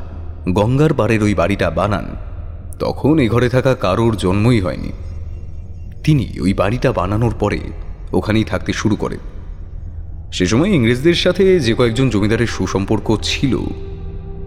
গঙ্গার 0.52 0.94
পাড়ের 0.94 1.22
ওই 1.22 1.34
বাড়িটা 1.34 1.70
বানান, 1.70 2.04
তখন 2.78 3.18
এ 3.18 3.28
ঘরে 3.28 3.48
থাকা 3.48 3.74
কারোর 3.74 4.16
জন্মই 4.16 4.60
হয়নি। 4.60 4.92
তিনি 6.04 6.40
ওই 6.40 6.54
বাড়িটা 6.54 6.92
বানানোর 6.92 7.34
পরে 7.40 7.58
ওখানেই 8.12 8.44
থাকতে 8.44 8.72
শুরু 8.72 8.96
করেন 8.96 9.18
সে 10.32 10.46
সময় 10.46 10.68
ইংরেজদের 10.68 11.14
সাথে 11.14 11.60
যে 11.60 11.74
কয়েকজন 11.74 12.10
জমিদারের 12.10 12.46
সুসম্পর্ক 12.46 13.16
ছিল, 13.22 13.58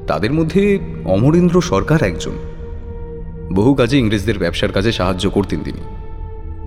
তাদের 0.07 0.33
মধ্যে 0.33 0.79
অমরেন্দ্র 1.05 1.61
সরকার 1.61 2.03
একজন। 2.03 2.35
বহু 3.53 3.73
কাজে 3.73 3.97
ইংরেজদের 3.97 4.39
ব্যবসার 4.39 4.71
কাজে 4.71 4.91
সাহায্য 4.91 5.29
করতেন 5.29 5.59
তিনি। 5.63 5.81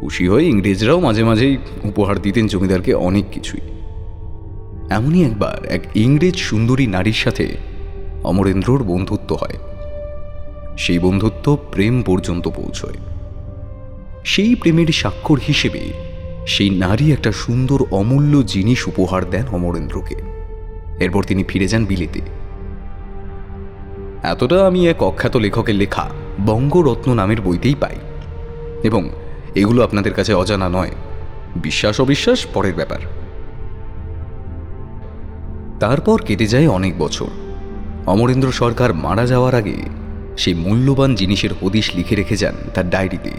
খুশি 0.01 0.29
হয়ে 0.29 0.45
ইংরেজরাও 0.45 1.01
মাঝে 1.01 1.25
মাঝেই 1.25 1.57
উপহার 1.85 2.23
দিতেন 2.23 2.47
জমিদারকে 2.47 2.95
অনেক 2.95 3.25
কিছুই। 3.33 3.61
এমনই 4.91 5.25
একবার 5.25 5.67
এক 5.67 5.81
ইংরেজ 5.95 6.37
সুন্দরী 6.37 6.87
নারীর 6.87 7.13
সাথে 7.13 7.57
অমরেন্দ্রর 8.25 8.83
বন্ধুত্ব 8.83 9.39
হয়। 9.41 9.59
সেই 10.79 10.99
বন্ধুত্ব 10.99 11.59
প্রেম 11.73 12.03
পর্যন্ত 12.03 12.49
পৌঁছয়। 12.49 12.95
সেই 14.25 14.55
প্রেমের 14.55 14.87
স্বাক্ষর 14.87 15.41
হিসেবে 15.49 15.93
সেই 16.47 16.71
নারী 16.71 17.13
একটা 17.13 17.33
সুন্দর 17.33 17.83
অমূল্য 17.91 18.43
জিনিস 18.43 18.89
উপহার 18.89 19.31
দেন 19.31 19.47
অমরেন্দ্রকে। 19.53 20.15
এরপর 21.01 21.25
তিনি 21.25 21.45
ফিরে 21.45 21.69
যান 21.69 21.85
বিলেতে। 21.85 22.21
এতটা 24.23 24.67
আমি 24.67 24.89
এক 24.89 25.03
অখ্যাত 25.03 25.37
লেখকের 25.37 25.75
লেখা 25.75 26.11
বঙ্গরত্ন 26.47 27.15
নামের 27.15 27.41
বইতেই 27.41 27.75
পাই। 27.75 27.97
এবং 28.83 29.11
এগুলো 29.55 29.85
আপনাদের 29.85 30.15
কাছে 30.15 30.35
অজানা 30.35 30.69
নয়। 30.69 30.91
বিশ্বাস 31.57 32.01
অবিশ্বাস 32.01 32.47
পরের 32.47 32.75
ব্যাপার। 32.75 33.20
তারপর 35.81 36.23
কেটে 36.23 36.47
যায় 36.47 36.69
অনেক 36.69 36.99
বছর। 36.99 37.27
অমরেন্দ্র 38.07 38.53
সরকার 38.53 38.95
মারা 38.95 39.27
যাওয়ার 39.27 39.55
আগে 39.55 39.77
সেই 40.39 40.55
মূল্যবান 40.55 41.15
জিনিসের 41.15 41.51
হদিশ 41.61 41.95
লিখে 41.95 42.17
রেখে 42.17 42.37
যান 42.37 42.55
তার 42.75 42.91
ডায়েরিতে। 42.91 43.31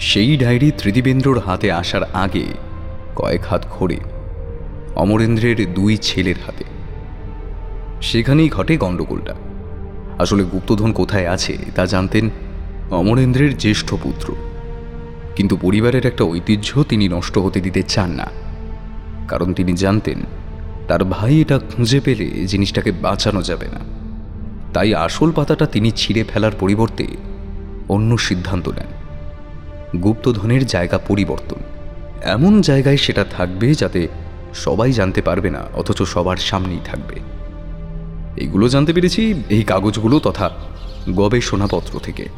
সেই 0.00 0.36
ডায়েরি 0.36 0.70
ত্রিদিবেন্দ্রর 0.78 1.38
হাতে 1.38 1.72
আসার 1.72 2.02
আগে 2.14 2.44
কয়েক 3.16 3.40
হাত 3.44 3.66
খড়ে 3.70 3.96
অমরেন্দ্রের 4.96 5.74
দুই 5.74 5.96
ছেলের 5.96 6.34
হাতে। 6.46 6.64
সেখানেই 8.02 8.48
ঘটে 8.48 8.76
গণ্ডগোলটা। 8.76 9.34
আসলে 10.18 10.44
গুপ্তধন 10.44 10.92
কোথায় 10.92 11.28
আছে 11.28 11.58
তা 11.74 11.86
জানতেন 11.86 12.30
অমরেন্দ্রের 12.90 13.58
জ্যেষ্ঠ 13.58 13.94
পুত্র। 14.02 14.34
কিন্তু 15.36 15.56
পরিবারের 15.56 16.06
একটা 16.06 16.24
ঐতিহ্য 16.24 16.84
তিনি 16.88 17.08
নষ্ট 17.08 17.38
হতে 17.38 17.60
দিতে 17.60 17.82
চান 17.82 18.10
না। 18.10 18.26
কারণ 19.28 19.52
তিনি 19.52 19.72
জানতেন 19.72 20.22
তার 20.88 21.04
ভাই 21.04 21.40
এটা 21.40 21.58
খুঁজে 21.58 22.00
পেলে 22.00 22.46
জিনিসটাকে 22.46 22.92
বাঁচানো 22.92 23.42
যাবে 23.42 23.68
না। 23.68 23.80
তাই 24.74 24.94
আসল 24.94 25.32
পাতাটা 25.32 25.66
তিনি 25.66 25.90
ছিঁড়ে 25.90 26.24
ফেলার 26.24 26.50
পরিবর্তে 26.60 27.06
অন্য 27.88 28.18
সিদ্ধান্ত 28.18 28.68
নেন। 28.68 28.86
গুপ্তধনের 30.00 30.66
জায়গা 30.66 30.98
পরিবর্তন। 30.98 31.56
এমন 32.24 32.60
জায়গায় 32.60 32.96
সেটা 32.96 33.24
থাকবে 33.24 33.74
যাতে 33.74 34.08
সবাই 34.54 34.92
জানতে 34.92 35.22
পারবে 35.22 35.50
না, 35.50 35.64
অথচ 35.74 36.02
সবার 36.02 36.36
সামনেই 36.36 36.78
থাকবে। 36.84 37.20
এগুলো 38.36 38.68
জানতে 38.68 38.92
পেরেছি 38.92 39.42
এই 39.50 39.62
কাগজগুলো 39.62 40.18
তথা 40.18 40.50
গবেষণাপত্র 41.12 41.98
থেকে। 41.98 42.28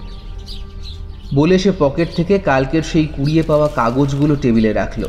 বলে 1.35 1.59
সে 1.59 1.73
পকেট 1.79 2.09
থেকে 2.17 2.39
কালকের 2.39 2.83
সেই 2.83 3.07
কুড়িয়ে 3.07 3.43
পাওয়া 3.43 3.69
কাগজগুলো 3.69 4.37
টেবিলে 4.37 4.73
রাখল। 4.73 5.05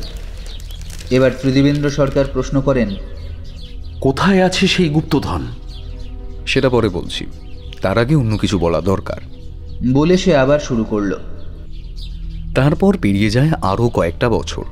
এবার 1.11 1.31
ত্রিদিবেন্দ্র 1.41 1.89
সরকার 1.89 2.25
প্রশ্ন 2.33 2.61
করেন 2.61 2.89
কোথায় 4.01 4.43
আছে 4.43 4.67
সেই 4.67 4.89
গুপ্তধন? 4.89 5.45
সেটা 6.47 6.69
পরে 6.69 6.89
বলছি। 6.89 7.25
তার 7.81 7.97
আগে 7.97 8.15
অন্য 8.15 8.37
কিছু 8.37 8.59
বলা 8.59 8.81
দরকার। 8.81 9.17
বলে 9.93 10.17
সে 10.17 10.37
আবার 10.37 10.59
শুরু 10.59 10.83
করল। 10.83 11.15
তারপর 12.55 12.97
পেরিয়ে 12.97 13.29
যায় 13.29 13.49
আরও 13.49 13.89
কয়েকটা 13.89 14.29
বছর। 14.29 14.63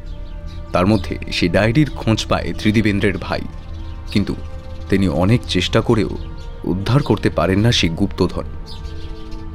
তার 0.72 0.88
মধ্যে 0.88 1.18
সে 1.32 1.50
ডায়েরির 1.50 1.90
খোঁজ 1.90 2.26
পায় 2.26 2.54
ত্রিদিবেন্দ্রের 2.58 3.18
ভাই। 3.18 3.42
কিন্তু 4.12 4.36
তিনি 4.90 5.08
অনেক 5.08 5.42
চেষ্টা 5.50 5.82
করেও 5.82 6.10
উদ্ধার 6.64 7.04
করতে 7.04 7.30
পারেন 7.30 7.60
না 7.60 7.72
সেই 7.72 7.90
গুপ্তধন। 7.90 8.44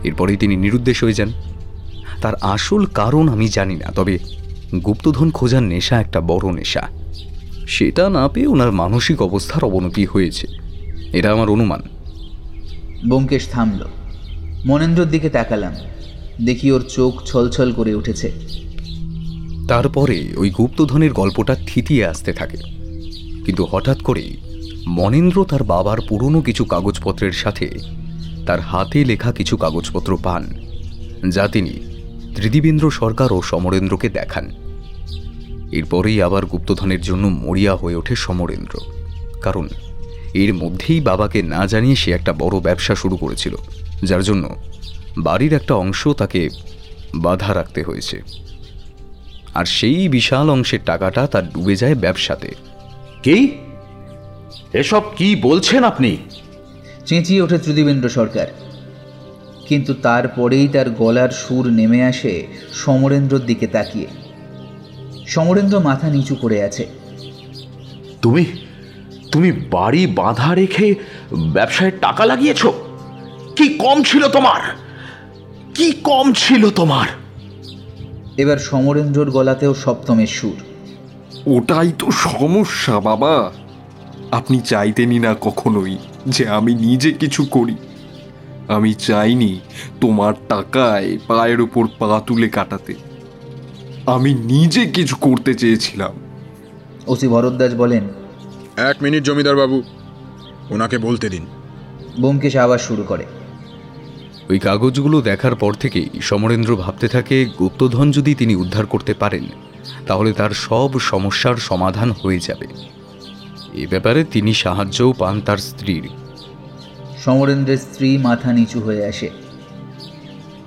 এরপরেই 0.04 0.36
তিনি 0.36 0.56
নিরুদ্দেশ 0.56 1.04
হয়ে 1.04 1.12
যান। 1.12 1.32
তার 2.22 2.34
আসল 2.40 2.86
কারণ 2.86 3.28
আমি 3.28 3.48
জানি 3.48 3.74
না 3.74 3.90
তবে 3.90 4.18
গুপ্তধন 4.84 5.30
খোঁজার 5.30 5.62
নেশা 5.62 6.00
একটা 6.00 6.20
বড় 6.20 6.52
নেশা। 6.52 7.01
সেটা 7.72 8.10
না 8.10 8.28
পেয়ে 8.28 8.46
ওনার 8.46 8.72
মানসিক 8.72 9.22
অবস্থার 9.22 9.64
অবনতি 9.64 10.06
হয়েছে। 10.06 10.46
এটা 11.12 11.32
আমার 11.32 11.50
অনুমান। 11.50 11.80
ব্যোমকেশ 13.06 13.48
থামল। 13.48 13.84
মনেন্দ্রর 14.66 15.08
দিকে 15.08 15.28
তাকালাম। 15.30 15.74
দেখি 16.44 16.72
ওর 16.72 16.84
চোখ 16.88 17.24
ছলছল 17.24 17.72
করে 17.72 17.94
উঠেছে। 17.94 18.32
তারপরে 19.68 20.28
ওই 20.36 20.50
গুপ্তধনের 20.50 21.12
গল্পটা 21.12 21.56
থিতিয়ে 21.66 22.06
আসতে 22.06 22.32
থাকে। 22.32 22.56
কিন্তু 23.44 23.66
হঠাৎ 23.70 24.02
করেই 24.02 24.36
মনেন্দ্র 24.86 25.44
তার 25.44 25.64
বাবার 25.64 25.98
পুরনো 26.08 26.40
কিছু 26.40 26.64
কাগজপত্রের 26.64 27.32
সাথে 27.32 27.78
তার 28.46 28.60
হাতে 28.60 29.04
লেখা 29.04 29.32
কিছু 29.32 29.56
কাগজপত্র 29.56 30.18
পান 30.22 30.54
যা 31.30 31.48
তিনি 31.48 31.70
ত্রিদিবেন্দ্র 32.34 32.90
সরকার 32.90 33.32
ও 33.32 33.42
সমরেন্দ্রকে 33.42 34.08
দেখান। 34.08 34.50
এরপরেই 35.72 36.22
আবার 36.22 36.46
গুপ্তধনের 36.46 37.00
জন্য 37.00 37.26
মরিয়া 37.26 37.76
হয়ে 37.76 37.94
ওঠে 37.94 38.16
সমরেন্দ্র। 38.16 38.78
কারণ 39.42 39.68
এর 40.34 40.54
মধ্যেই 40.54 41.00
বাবাকে 41.00 41.42
না 41.42 41.66
জানিয়ে 41.66 41.96
সে 41.96 42.12
একটা 42.12 42.32
বড় 42.32 42.60
ব্যবসা 42.60 42.94
শুরু 42.94 43.16
করেছিল 43.16 43.56
যার 44.04 44.22
জন্য 44.22 44.56
বাড়ির 45.18 45.52
একটা 45.52 45.74
অংশ 45.74 46.08
তাকে 46.08 46.48
বাধা 47.14 47.54
রাখতে 47.54 47.82
হয়েছে। 47.82 48.22
আর 49.54 49.64
সেই 49.64 50.08
বিশাল 50.08 50.50
অংশের 50.50 50.78
টাকাটা 50.84 51.26
তার 51.26 51.48
ডুবে 51.48 51.76
যায় 51.76 51.94
ব্যবসাতে। 51.94 52.54
কি? 53.22 53.52
এসব 54.72 55.02
কি 55.16 55.36
বলছেন 55.36 55.84
আপনি? 55.84 56.16
চেঁচিয়ে 57.06 57.42
ওঠে 57.42 57.58
ত্রিদিবেন্দ্র 57.58 58.08
সরকার। 58.08 58.46
কিন্তু 59.68 59.94
তারপরেই 59.94 60.68
তার 60.68 60.90
গলার 60.90 61.30
সুর 61.30 61.66
নেমে 61.66 62.02
আসে 62.02 62.46
সমরেন্দ্রর 62.72 63.40
দিকে 63.40 63.66
তাকিয়ে। 63.66 64.21
সমরেন্দ্র 65.32 65.80
মাথা 65.80 66.08
নিচু 66.08 66.34
করে 66.34 66.62
আছে। 66.62 66.86
তুমি 68.22 68.44
তুমি 69.32 69.52
বাড়ি 69.52 70.06
বাঁধা 70.06 70.54
রেখে 70.54 70.94
ব্যবসায় 71.52 71.90
টাকা 71.90 72.26
লাগিয়েছ? 72.26 72.66
কি 73.56 73.68
কম 73.68 74.02
ছিল 74.02 74.28
তোমার? 74.28 74.60
কি 75.74 75.92
কম 75.92 76.32
ছিল 76.32 76.70
তোমার? 76.70 77.08
এবার 78.36 78.58
সমরেন্দ্রর 78.58 79.30
গলাতেও 79.30 79.74
সপ্তমের 79.74 80.26
সুর। 80.26 80.56
ওটাই 81.46 81.92
তো 81.98 82.10
সমস্যা 82.10 83.00
বাবা। 83.00 83.52
আপনি 84.30 84.60
চাইতেনই 84.60 85.18
না 85.18 85.34
কখনোই 85.40 85.98
যে 86.26 86.48
আমি 86.48 86.74
নিজে 86.74 87.12
কিছু 87.12 87.44
করি। 87.44 87.76
আমি 88.68 88.94
চাইনি 88.94 89.60
তোমার 90.00 90.34
টাকায় 90.48 91.18
পায়ের 91.26 91.60
উপর 91.60 91.86
পা 91.98 92.20
তুলে 92.26 92.48
কাটাতে। 92.48 92.94
আমি 94.06 94.34
নিজে 94.34 94.86
কিছু 94.86 95.16
করতে 95.16 95.54
চেয়েছিলাম। 95.54 96.10
ওসি 97.06 97.28
ভরদ্বাজ 97.28 97.74
বলেন 97.74 98.08
এক 98.76 98.96
মিনিট 99.02 99.24
জমিদার 99.24 99.56
বাবু 99.56 99.82
ওনাকে 100.70 100.98
বলতে 100.98 101.28
দিন। 101.28 101.46
ব্যোমকেশ 102.20 102.56
আবার 102.56 102.78
শুরু 102.78 103.02
করে। 103.02 103.26
ওই 104.50 104.58
কাগজগুলো 104.58 105.20
দেখার 105.20 105.54
পর 105.54 105.74
থেকেই 105.74 106.08
সমরেন্দ্র 106.20 106.76
ভাবতে 106.76 107.08
থাকে 107.08 107.46
গুপ্তধন 107.58 108.10
যদি 108.10 108.34
তিনি 108.34 108.56
উদ্ধার 108.56 108.86
করতে 108.86 109.14
পারেন 109.14 109.44
তাহলে 110.06 110.32
তার 110.32 110.50
সব 110.50 110.98
সমস্যার 110.98 111.56
সমাধান 111.56 112.10
হয়ে 112.10 112.38
যাবে। 112.38 112.66
এ 113.74 113.86
ব্যাপারে 113.86 114.24
তিনি 114.24 114.54
সাহায্যও 114.54 115.12
পান 115.12 115.40
তার 115.40 115.58
স্ত্রীর। 115.58 116.08
সমরেন্দ্রের 117.24 117.78
স্ত্রী 117.78 118.18
মাথা 118.18 118.52
নিচু 118.52 118.80
হয়ে 118.80 119.06
আসে। 119.06 119.30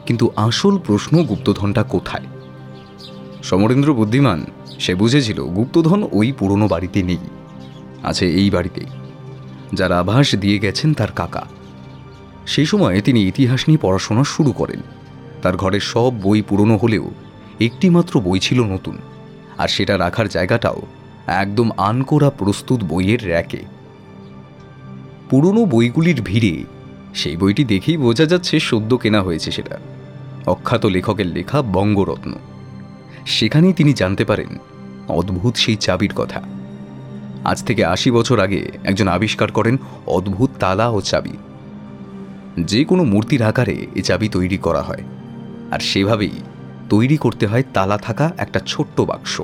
কিন্তু 0.06 0.32
আসল 0.36 0.78
প্রশ্ন 0.78 1.24
গুপ্তধনটা 1.24 1.84
কোথায়? 1.84 2.26
সমরেন্দ্র 3.46 3.94
বুদ্ধিমান, 3.94 4.46
সে 4.80 4.96
বুঝেছিল 4.96 5.44
গুপ্তধন 5.44 6.08
ওই 6.12 6.32
পুরনো 6.32 6.68
বাড়িতে 6.68 7.04
নেই। 7.04 7.18
আছে 8.04 8.32
এই 8.32 8.50
বাড়িতে 8.50 8.82
যার 9.74 9.92
আভাস 9.92 10.36
দিয়ে 10.36 10.60
গেছেন 10.60 10.94
তার 10.94 11.12
কাকা। 11.12 11.44
সেই 12.46 12.66
সময়ে 12.66 13.02
তিনি 13.02 13.28
ইতিহাস 13.28 13.64
নিয়ে 13.68 13.78
পড়াশোনা 13.82 14.24
শুরু 14.24 14.52
করেন। 14.52 14.80
তার 15.42 15.58
ঘরের 15.58 15.80
সব 15.80 16.14
বই 16.22 16.42
পুরনো 16.42 16.78
হলেও 16.78 17.12
একটি 17.62 17.90
মাত্র 17.90 18.20
বই 18.20 18.40
ছিল 18.40 18.64
নতুন। 18.64 18.98
আর 19.58 19.68
সেটা 19.68 19.98
রাখার 19.98 20.30
জায়গাটাও 20.30 20.82
একদম 21.28 21.70
আনকোরা 21.78 22.30
প্রস্তুত 22.30 22.84
বইয়ের 22.84 23.28
র্যাকে। 23.28 23.62
পুরনো 25.30 25.66
বইগুলির 25.66 26.22
ভিড়ে 26.22 26.64
সেই 27.14 27.38
বইটি 27.38 27.64
দেখেই 27.64 27.98
বোঝা 27.98 28.26
যাচ্ছে 28.26 28.60
সদ্য 28.60 28.98
কেনা 28.98 29.22
হয়েছে 29.22 29.52
সেটা। 29.52 29.78
অখ্যাত 30.48 30.86
লেখকের 30.86 31.28
লেখা 31.28 31.62
বঙ্গরত্ন। 31.62 32.34
সেখানেই 33.26 33.74
তিনি 33.74 33.94
জানতে 33.94 34.26
পারেন 34.26 34.58
অদ্ভুত 35.08 35.56
সেই 35.56 35.76
চাবির 35.76 36.14
কথা। 36.14 36.42
আজ 37.46 37.64
থেকে 37.64 37.86
আশি 37.86 38.12
বছর 38.12 38.40
আগে 38.40 38.72
একজন 38.84 39.08
আবিষ্কার 39.08 39.52
করেন 39.52 39.78
অদ্ভুত 40.08 40.50
তালা 40.60 40.90
ও 40.90 41.02
চাবি। 41.02 41.38
যে 42.60 42.84
কোনো 42.84 43.04
মূর্তির 43.04 43.44
আকারে 43.44 43.86
এ 43.96 44.02
চাবি 44.02 44.30
তৈরি 44.30 44.58
করা 44.58 44.82
হয়। 44.82 45.04
আর 45.72 45.80
সেভাবেই 45.80 46.32
তৈরি 46.90 47.18
করতে 47.18 47.48
হয় 47.48 47.64
তালা 47.74 47.98
থাকা 47.98 48.32
একটা 48.38 48.60
ছোট্ট 48.60 49.02
বাক্স। 49.02 49.42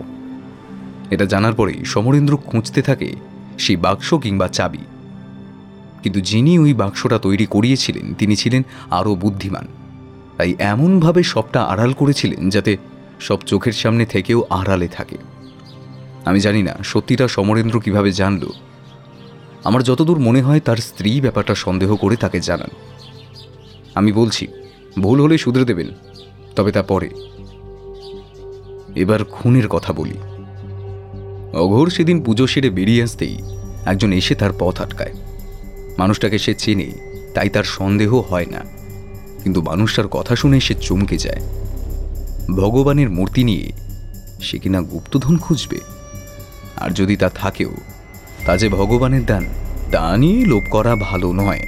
এটা 1.11 1.25
জানার 1.25 1.53
পরেই 1.53 1.85
সমরেন্দ্র 1.85 2.37
খুঁজতে 2.37 2.81
থাকে 2.81 3.15
সেই 3.59 3.75
বাক্স 3.75 4.13
কিংবা 4.13 4.47
চাবি। 4.47 4.77
কিন্তু 6.03 6.21
যিনি 6.21 6.59
ওই 6.59 6.73
বাক্সটা 6.73 7.19
তৈরি 7.19 7.45
করিয়েছিলেন, 7.45 8.13
তিনি 8.13 8.35
ছিলেন 8.35 8.63
আরও 8.91 9.15
বুদ্ধিমান। 9.15 9.67
তাই 10.37 10.55
এমনভাবে 10.59 11.23
সবটা 11.23 11.63
আড়াল 11.63 11.93
করেছিলেন 11.93 12.49
যাতে 12.49 12.77
সব 13.21 13.39
চোখের 13.39 13.73
সামনে 13.73 14.05
থেকেও 14.05 14.45
আড়ালে 14.49 14.87
থাকে। 14.87 15.17
আমি 16.25 16.39
জানি 16.39 16.63
না, 16.63 16.75
সত্যিটা 16.83 17.27
সমরেন্দ্র 17.27 17.79
কীভাবে 17.79 18.11
জানল। 18.11 18.49
আমার 19.63 19.83
যতদূর 19.83 20.19
মনে 20.19 20.41
হয়, 20.41 20.59
তার 20.59 20.77
স্ত্রী 20.77 21.21
ব্যাপারটা 21.21 21.55
সন্দেহ 21.55 21.95
করে 21.95 22.15
তাকে 22.15 22.39
জানান। 22.39 22.69
আমি 23.95 24.11
বলছি, 24.11 24.47
ভুল 24.99 25.21
হলে 25.21 25.37
শুধরে 25.37 25.65
দেবেন, 25.65 25.87
তবে 26.55 26.71
তা 26.71 26.81
পরে। 26.81 27.09
এবার 28.95 29.25
খুনের 29.25 29.67
কথা 29.67 29.93
বলি। 29.93 30.17
অঘোর 31.53 31.89
সেদিন 31.89 32.23
পুজো 32.23 32.47
সেরে 32.47 32.69
বেরিয়ে 32.69 33.03
আসতেই 33.03 33.37
একজন 33.85 34.13
এসে 34.13 34.35
তার 34.35 34.51
পথ 34.59 34.81
আটকায়। 34.81 35.13
মানুষটাকে 35.97 36.39
সে 36.39 36.53
চেনে, 36.53 36.91
তাই 37.33 37.49
তার 37.49 37.63
সন্দেহ 37.63 38.19
হয় 38.19 38.45
না। 38.45 38.61
কিন্তু 39.43 39.61
মানুষটার 39.61 40.07
কথা 40.07 40.35
শুনে 40.35 40.59
সে 40.59 40.73
চমকে 40.73 41.17
যায়। 41.17 41.60
ভগবানের 42.49 43.09
মূর্তি 43.09 43.43
নিয়ে 43.43 43.71
সে 44.41 44.59
কিনা 44.59 44.81
গুপ্তধন 44.81 45.37
খুঁজবে। 45.37 45.79
আর 46.77 46.89
যদি 46.91 47.15
তা 47.15 47.29
থাকেও, 47.29 47.71
তা 48.45 48.57
যে 48.57 48.69
ভগবানের 48.69 49.25
দান, 49.25 49.45
তা 49.91 50.17
নিয়ে 50.17 50.45
লোভ 50.45 50.63
করা 50.69 50.95
ভালো 50.95 51.33
নয়। 51.33 51.59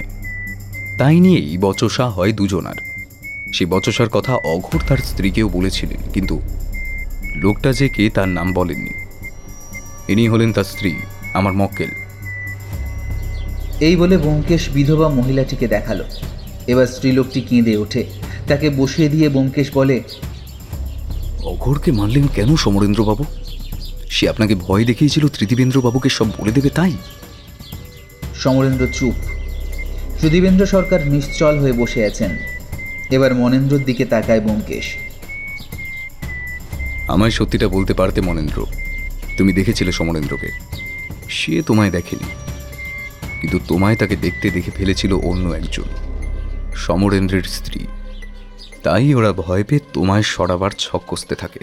তাই 0.98 1.20
নিয়েই 1.20 1.58
বচসা 1.58 2.08
হয় 2.08 2.32
দুজনার 2.32 2.74
সে 3.52 3.66
বচসার 3.66 4.08
কথা 4.08 4.34
অঘোর 4.34 4.80
তার 4.88 4.96
স্ত্রীকেও 4.96 5.48
বলেছিলেন, 5.48 5.98
কিন্তু 6.12 6.40
লোকটা 7.34 7.72
যে 7.72 7.88
কে 7.88 8.10
তার 8.10 8.28
নাম 8.28 8.52
বলেননি। 8.52 8.90
ইনি 10.08 10.28
হলেন 10.28 10.52
তার 10.52 10.64
স্ত্রী, 10.64 10.94
আমার 11.34 11.52
মক্কেল। 11.52 11.88
এই 13.80 13.96
বলে 13.96 14.16
ব্যোমকেশ 14.16 14.68
বিধবা 14.68 15.08
মহিলাটিকে 15.08 15.68
দেখাল। 15.68 16.04
এবার 16.66 16.86
স্ত্রীলোকটি 16.86 17.40
কেঁদে 17.40 17.76
ওঠে। 17.76 18.04
তাকে 18.48 18.70
বসিয়ে 18.70 19.08
দিয়ে 19.08 19.28
ব্যোমকেশ 19.28 19.70
বলে 19.74 20.02
অঘোরকে 21.44 21.92
মানলেন 21.92 22.26
কেন 22.26 22.56
সমরেন্দ্রবাবু? 22.56 23.24
সে 24.10 24.28
আপনাকে 24.28 24.54
ভয় 24.54 24.84
দেখিয়েছিল 24.84 25.28
ত্রিদিবেন্দ্রবাবুকে 25.28 26.08
সব 26.08 26.26
বলে 26.38 26.52
দেবে 26.52 26.70
তাই? 26.70 26.92
সমরেন্দ্র 28.34 28.86
চুপ। 28.86 29.14
সুদীবেন্দ্র 30.20 30.66
সরকার 30.66 31.06
নিশ্চল 31.06 31.58
হয়ে 31.58 31.72
বসে 31.72 32.04
আছেন। 32.04 32.36
এবার 33.10 33.34
মনেন্দ্রর 33.34 33.84
দিকে 33.84 34.04
তাকায় 34.04 34.40
ব্যোমকেশ। 34.40 34.96
আমায় 37.08 37.30
সত্যিটা 37.30 37.68
বলতে 37.68 37.94
পারতে 37.94 38.20
মনেন্দ্র 38.20 38.66
তুমি 39.38 39.52
দেখেছিলে 39.52 39.92
সমরেন্দ্রকে? 39.92 40.48
সে 41.28 41.62
তোমায় 41.62 41.90
দেখেনি। 41.90 42.24
কিন্তু 43.40 43.60
তোমায় 43.68 43.96
তাকে 43.96 44.16
দেখতে 44.16 44.50
দেখে 44.50 44.70
ফেলেছিল 44.70 45.12
অন্য 45.12 45.48
একজন 45.48 45.84
সমরেন্দ্রের 46.76 47.42
স্ত্রী। 47.42 47.86
তাই 48.84 49.14
ওরা 49.14 49.32
ভয় 49.32 49.64
পেয়ে 49.64 49.80
তোমায় 49.92 50.22
সরাবার 50.22 50.70
ছক 50.78 51.02
কষতে 51.06 51.34
থাকে। 51.34 51.60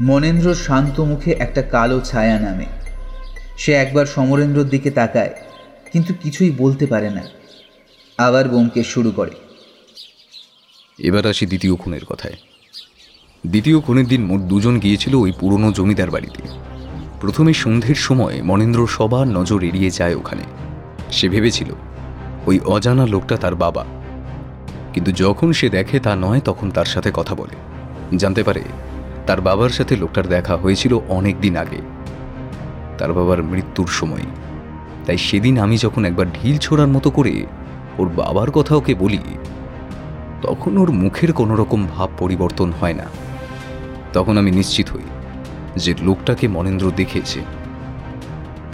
মনেন্দ্র 0.00 0.54
শান্ত 0.54 1.00
মুখে 1.00 1.30
একটা 1.32 1.62
কালো 1.62 2.00
ছায়া 2.00 2.40
নামে। 2.40 2.66
সে 3.58 3.72
একবার 3.72 4.06
সমরেন্দ্রর 4.06 4.68
দিকে 4.68 4.90
তাকায় 4.90 5.34
কিন্তু 5.92 6.14
কিছুই 6.22 6.50
বলতে 6.50 6.86
পারে 6.86 7.10
না। 7.10 7.24
আবার 8.18 8.48
ব্যোমকেশ 8.48 8.86
শুরু 8.86 9.10
করে। 9.10 9.30
এবার 10.98 11.26
আসি 11.26 11.46
দ্বিতীয় 11.46 11.76
খুনের 11.76 12.04
কথায়। 12.04 12.34
দ্বিতীয় 13.46 13.80
খুনের 13.80 14.06
দিন 14.06 14.24
মোট 14.24 14.40
দুজন 14.40 14.78
গিয়েছিল 14.78 15.14
ওই 15.14 15.32
পুরনো 15.40 15.72
জমিদার 15.72 16.10
বাড়িতে। 16.10 16.42
প্রথমে 17.20 17.52
সন্ধ্যের 17.54 17.94
সময় 17.94 18.42
মনেন্দ্র 18.42 18.86
সবার 18.86 19.28
নজর 19.28 19.62
এড়িয়ে 19.62 19.90
যায় 19.90 20.14
ওখানে। 20.14 20.42
সে 21.12 21.28
ভেবেছিল 21.28 21.74
ওই 22.46 22.60
অজানা 22.60 23.06
লোকটা 23.06 23.36
তার 23.36 23.54
বাবা। 23.54 23.86
কিন্তু 24.98 25.12
যখন 25.12 25.52
সে 25.52 25.68
দেখে 25.68 26.00
তা 26.00 26.16
নয় 26.16 26.40
তখন 26.40 26.70
তার 26.70 26.84
সাথে 26.84 27.10
কথা 27.14 27.34
বলে। 27.34 27.56
জানতে 28.16 28.42
পারে 28.42 28.62
তার 29.26 29.40
বাবার 29.40 29.70
সাথে 29.70 29.96
লোকটার 29.96 30.26
দেখা 30.26 30.56
হয়েছিল 30.56 30.98
অনেক 31.08 31.40
দিন 31.40 31.56
আগে। 31.56 31.80
তার 32.98 33.12
বাবার 33.12 33.42
মৃত্যুর 33.42 33.86
সময়। 33.86 34.26
তাই 35.06 35.18
সেদিন 35.18 35.58
আমি 35.58 35.76
যখন 35.76 36.04
একবার 36.04 36.26
ঢিল 36.32 36.58
ছোড়ার 36.58 36.88
মতো 36.88 37.10
করে 37.10 37.46
ওর 37.98 38.08
বাবার 38.08 38.50
কথা 38.50 38.76
ওকে 38.76 38.94
বলি, 38.94 39.18
তখন 40.42 40.78
ওর 40.78 40.90
মুখের 40.92 41.32
কোনো 41.32 41.56
রকম 41.56 41.86
ভাব 41.86 42.08
পরিবর্তন 42.18 42.72
হয় 42.80 42.94
না। 42.94 43.04
তখন 44.12 44.38
আমি 44.38 44.50
নিশ্চিত 44.50 44.90
হই 44.90 45.06
যে 45.76 45.94
লোকটাকে 46.02 46.48
মনেন্দ্র 46.48 46.90
দেখেছে। 46.96 47.40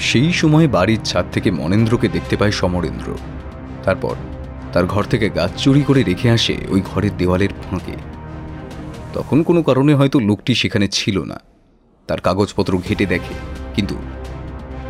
সেই 0.01 0.33
সময় 0.33 0.69
বাড়ির 0.69 1.01
ছাদ 1.05 1.27
থেকে 1.33 1.51
মনেন্দ্রকে 1.51 2.09
দেখতে 2.09 2.37
পায় 2.37 2.51
সমরেন্দ্র। 2.51 3.15
তারপর 3.85 4.15
তার 4.75 4.87
ঘর 4.87 5.05
থেকে 5.13 5.27
গাছ 5.39 5.51
চুরি 5.63 5.83
করে 5.89 6.03
রেখে 6.03 6.29
আসে 6.37 6.55
ওই 6.69 6.81
ঘরের 6.91 7.15
দেওয়ালের 7.21 7.53
ফাঁকে। 7.63 7.97
তখন 9.17 9.39
কোনো 9.49 9.61
কারণে 9.69 9.93
হয়তো 9.95 10.19
লোকটি 10.29 10.53
সেখানে 10.55 10.87
ছিল 10.99 11.17
না। 11.31 11.39
তার 12.09 12.21
কাগজপত্র 12.27 12.73
ঘেটে 12.87 13.07
দেখে, 13.15 13.35
কিন্তু 13.77 13.97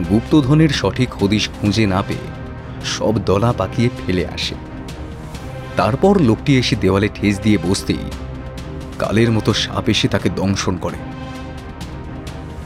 গুপ্তধনের 0.09 0.73
সঠিক 0.81 1.11
হদিশ 1.21 1.45
খুঁজে 1.57 1.85
না 1.95 2.01
পেয়ে 2.09 2.29
সব 2.95 3.15
দলা 3.29 3.51
পাকিয়ে 3.61 3.89
ফেলে 4.01 4.25
আসে। 4.37 4.57
তারপর 5.77 6.15
লোকটি 6.29 6.53
এসে 6.61 6.75
দেওয়ালে 6.77 7.09
ঠেস 7.15 7.35
দিয়ে 7.45 7.59
বসতেই 7.67 8.05
কালের 9.03 9.31
মতো 9.37 9.51
সাপ 9.63 9.87
এসে 9.95 10.07
তাকে 10.15 10.29
দংশন 10.39 10.75
করে। 10.85 10.99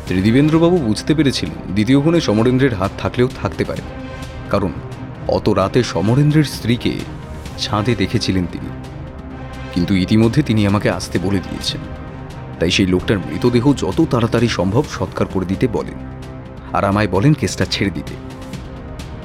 ত্রিদিবেন্দ্রবাবু 0.06 0.76
বুঝতে 0.88 1.12
পেরেছিলেন, 1.18 1.58
দ্বিতীয় 1.74 1.98
গুণে 2.04 2.20
সমরেন্দ্রের 2.20 2.74
হাত 2.80 2.92
থাকলেও 2.98 3.28
থাকতে 3.40 3.62
পারে, 3.64 3.82
কারণ 4.52 4.72
অত 5.28 5.48
রাতে 5.48 5.82
সমরেন্দ্রের 5.82 6.44
স্ত্রীকে 6.44 6.98
ছাদে 7.58 7.94
দেখেছিলেন 7.96 8.46
তিনি। 8.52 8.68
কিন্তু 9.74 9.94
ইতিমধ্যে 9.94 10.42
তিনি 10.42 10.66
আমাকে 10.66 10.90
আসতে 10.90 11.18
বলে 11.18 11.38
দিয়েছেন। 11.38 11.80
তাই 12.60 12.70
সেই 12.70 12.86
লোকটার 12.86 13.18
মৃতদেহ 13.18 13.72
যত 13.72 14.06
তাড়াতাড়ি 14.10 14.48
সম্ভব 14.48 14.84
সৎকার 14.90 15.26
করে 15.26 15.46
দিতে 15.46 15.68
বলেন। 15.68 15.94
আর 16.72 16.84
আমায় 16.84 17.08
বলেন 17.08 17.34
কেসটা 17.34 17.64
ছেড়ে 17.64 17.90
দিতে। 17.90 18.14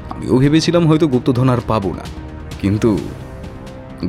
আমিও 0.09 0.37
ভেবেছিলাম 0.37 0.87
হয়তো 0.87 1.07
গুপ্তধন 1.07 1.49
আর 1.49 1.57
পাবো 1.67 1.93
না। 1.93 2.03
কিন্তু 2.61 2.97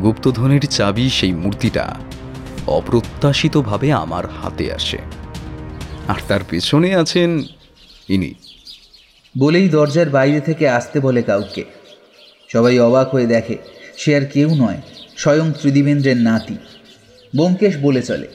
গুপ্তধনের 0.03 0.61
চাবি 0.61 1.11
সেই 1.11 1.33
মূর্তিটা 1.33 1.95
অপ্রত্যাশিতভাবে 2.67 3.93
আমার 3.93 4.25
হাতে 4.43 4.73
আসে। 4.73 4.99
আর 6.09 6.15
তার 6.29 6.41
পেছনে 6.51 6.95
আছেন 6.95 7.43
ইনি। 8.09 8.35
বলেই 9.39 9.69
দরজার 9.69 10.09
বাইরে 10.09 10.41
থেকে 10.41 10.69
আসতে 10.69 11.01
বলে 11.01 11.23
কাউকে। 11.23 11.84
সবাই 12.55 12.79
অবাক 12.79 13.09
হয়ে 13.15 13.27
দেখে, 13.27 13.57
সে 13.99 14.17
আর 14.17 14.25
কেউ 14.25 14.55
নয়, 14.55 14.81
স্বয়ং 15.17 15.53
ত্রিদিবেন্দ্রের 15.61 16.17
নাতি। 16.17 16.57
ব্যোমকেশ 17.37 17.77
বলে 17.77 18.03
চলে, 18.03 18.27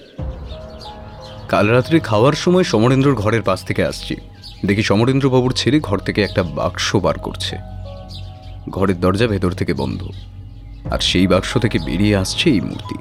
কাল 1.48 1.66
রাত্রে 1.68 2.00
খাওয়ার 2.00 2.34
সময় 2.34 2.64
সমরেন্দ্রর 2.64 3.16
ঘরের 3.16 3.42
পাশ 3.42 3.64
থেকে 3.64 3.86
আসছি। 3.86 4.16
দেখি 4.66 4.84
সমরেন্দ্রবাবুর 4.84 5.52
ছেলে 5.52 5.80
ঘর 5.80 5.98
থেকে 5.98 6.24
একটা 6.24 6.44
বাক্স 6.44 6.96
বার 6.96 7.18
করছে। 7.18 7.58
ঘরের 8.70 9.00
দরজা 9.00 9.28
ভেতর 9.28 9.52
থেকে 9.52 9.74
বন্ধ, 9.74 10.02
আর 10.92 11.00
সেই 11.00 11.28
বাক্স 11.28 11.58
থেকে 11.58 11.80
বেরিয়ে 11.80 12.16
আসছে 12.16 12.50
এই 12.50 12.62
মূর্তি। 12.62 12.98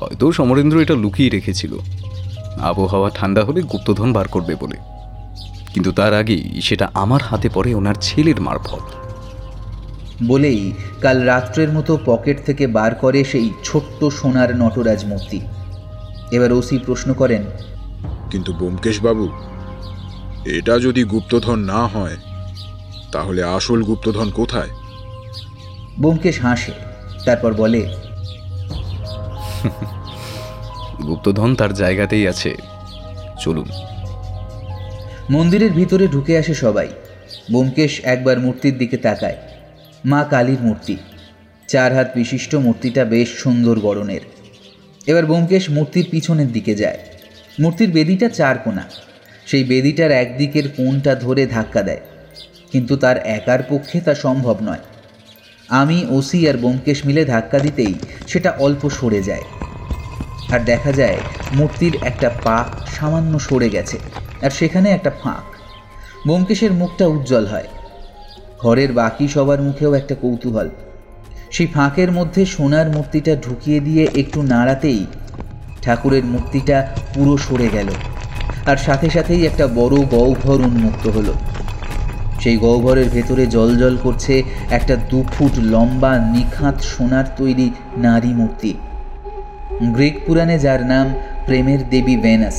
হয়তো 0.00 0.32
সমরেন্দ্র 0.32 0.76
এটা 0.80 0.94
লুকিয়ে 0.94 1.30
রেখেছিল। 1.30 1.72
আবহাওয়া 2.60 3.10
ঠান্ডা 3.14 3.44
হলে 3.44 3.60
গুপ্তধন 3.62 4.12
বার 4.12 4.28
করবে 4.28 4.54
বলে। 4.54 4.76
কিন্তু 5.74 5.92
তার 5.92 6.14
আগেই 6.14 6.60
সেটা 6.60 6.90
আমার 6.94 7.22
হাতে 7.22 7.48
পড়ে 7.54 7.74
ওনার 7.74 7.94
ছেলের 8.00 8.40
মারফত। 8.40 8.86
বলেই 10.22 10.72
কাল 11.00 11.22
রাত্রের 11.22 11.72
মতো 11.72 11.98
পকেট 12.04 12.44
থেকে 12.46 12.66
বার 12.66 12.94
করে 12.94 13.24
সেই 13.24 13.50
ছোট্ট 13.64 14.04
সোনার 14.04 14.56
নটরাজ 14.56 15.04
মূর্তি। 15.04 15.40
এবার 16.30 16.52
ওসি 16.52 16.78
প্রশ্ন 16.78 17.12
করেন 17.12 17.42
কিন্তু 18.30 18.52
ব্যোমকেশ 18.52 19.00
বাবু 19.00 19.28
এটা 20.44 20.78
যদি 20.78 21.04
গুপ্তধন 21.04 21.58
না 21.58 21.86
হয় 21.86 22.16
তাহলে 23.12 23.42
আসল 23.42 23.82
গুপ্তধন 23.82 24.30
কোথায়? 24.30 24.68
ব্যোমকেশ 26.00 26.40
হাসে 26.40 26.72
তারপর 27.24 27.54
বলে 27.54 27.82
গুপ্তধন 31.06 31.54
তার 31.54 31.74
জায়গাতেই 31.74 32.28
আছে 32.28 32.54
চলুন। 33.40 33.68
মন্দিরের 35.30 35.72
ভিতরে 35.72 36.08
ঢুকে 36.08 36.38
আসে 36.38 36.54
সবাই। 36.54 36.88
ব্যোমকেশ 37.50 38.00
একবার 38.04 38.40
মূর্তির 38.40 38.78
দিকে 38.78 38.96
তাকায়। 38.96 39.36
মা 40.06 40.24
কালীর 40.24 40.58
মূর্তি। 40.60 40.96
চার 41.68 41.94
হাত 41.94 42.10
বিশিষ্ট 42.14 42.54
মূর্তিটা 42.54 43.04
বেশ 43.04 43.28
সুন্দর 43.28 43.80
গড়নের। 43.80 44.20
এবার 45.06 45.26
ব্যোমকেশ 45.26 45.70
মূর্তির 45.70 46.08
পিছনের 46.10 46.52
দিকে 46.52 46.74
যায়। 46.74 46.98
মূর্তির 47.60 47.90
বেদিটা 47.90 48.28
চার 48.28 48.58
কোনা 48.58 48.82
সেই 49.46 49.64
বেদিটার 49.64 50.10
একদিকের 50.10 50.68
কোণটা 50.68 51.14
ধরে 51.14 51.46
ধাক্কা 51.46 51.82
দেয়। 51.82 52.00
কিন্তু 52.72 52.96
তার 52.96 53.26
একার 53.26 53.58
পক্ষে 53.68 54.00
তা 54.00 54.14
সম্ভব 54.14 54.56
নয়। 54.62 54.78
আমি, 55.68 56.06
ওসি 56.10 56.48
আর 56.48 56.54
ব্যোমকেশ 56.54 57.06
মিলে 57.06 57.24
ধাক্কা 57.24 57.58
দিতেই 57.58 57.94
সেটা 58.26 58.50
অল্প 58.50 58.90
সরে 58.90 59.22
যায়। 59.22 59.42
আর 60.50 60.60
দেখা 60.60 60.92
যায়, 60.92 61.16
মূর্তির 61.52 61.98
একটা 62.02 62.30
পা 62.44 62.64
সামান্য 62.96 63.38
সরে 63.38 63.68
গেছে। 63.68 63.98
আর 64.42 64.50
সেখানে 64.50 64.90
একটা 64.90 65.10
ফাঁক। 65.10 65.56
ব্যোমকেশের 66.26 66.72
মুখটা 66.72 67.06
উজ্জ্বল 67.06 67.46
হয়। 67.46 67.64
ঘরের 68.64 68.90
বাকি 68.92 69.26
সবার 69.28 69.60
মুখেও 69.62 69.92
একটা 69.94 70.14
কৌতূহল। 70.22 70.68
সেই 71.50 71.68
ফাঁকের 71.74 72.10
মধ্যে 72.12 72.42
সোনার 72.54 72.86
মূর্তিটা 72.90 73.32
ঢুকিয়ে 73.44 73.78
দিয়ে 73.80 74.04
একটু 74.14 74.38
নাড়াতেই 74.42 75.02
ঠাকুরের 75.82 76.24
মূর্তিটা 76.24 76.78
পুরো 77.14 77.34
সরে 77.36 77.68
গেল 77.72 77.88
আর 78.66 78.78
সাথে 78.86 79.08
সাথেই 79.10 79.42
একটা 79.46 79.64
বড় 79.74 79.96
গহ্বর 80.12 80.58
উন্মুক্ত 80.68 81.04
হলো। 81.08 81.34
সেই 82.40 82.56
গহ্বরের 82.56 83.08
ভেতরে 83.08 83.44
জল 83.46 83.70
জল 83.76 83.94
করছে 84.02 84.34
একটা 84.70 84.94
দু 85.10 85.18
ফুট 85.32 85.54
লম্বা 85.72 86.12
নিখাত 86.34 86.76
সোনার 86.92 87.26
তৈরি 87.36 87.66
নারী 87.96 88.32
মূর্তি। 88.32 88.72
গ্রিক 89.94 90.16
পুরাণে 90.26 90.56
যার 90.58 90.82
নাম 90.86 91.06
প্রেমের 91.46 91.80
দেবী 91.90 92.16
ভেনাস। 92.16 92.58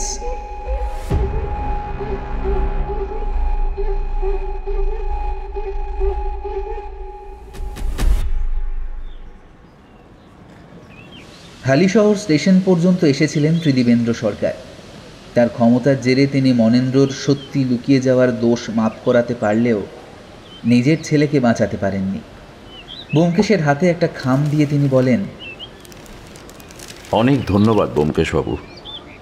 হালিশহর 11.67 12.15
স্টেশন 12.15 12.55
পর্যন্ত 12.65 13.01
এসেছিলেন 13.03 13.53
ত্রিদিবেন্দ্র 13.61 14.11
সরকার। 14.13 14.55
তার 15.35 15.49
ক্ষমতার 15.49 16.01
জেরে 16.01 16.27
তিনি 16.27 16.53
মনেন্দ্রর 16.53 17.09
সত্যি 17.25 17.59
লুকিয়ে 17.63 17.99
যাওয়ার 17.99 18.39
দোষ 18.39 18.61
মাপ 18.75 18.93
করাতে 19.05 19.33
পারলেও 19.33 19.79
নিজের 20.65 20.97
ছেলেকে 21.03 21.37
বাঁচাতে 21.39 21.77
পারেননি। 21.77 22.19
ব্যোমকেশের 23.13 23.61
হাতে 23.61 23.85
একটা 23.89 24.07
খাম 24.19 24.39
দিয়ে 24.51 24.65
তিনি 24.65 24.87
বলেন, 24.89 25.21
অনেক 27.11 27.37
ধন্যবাদ 27.45 27.89
ব্যোমকেশবাবু। 27.93 28.53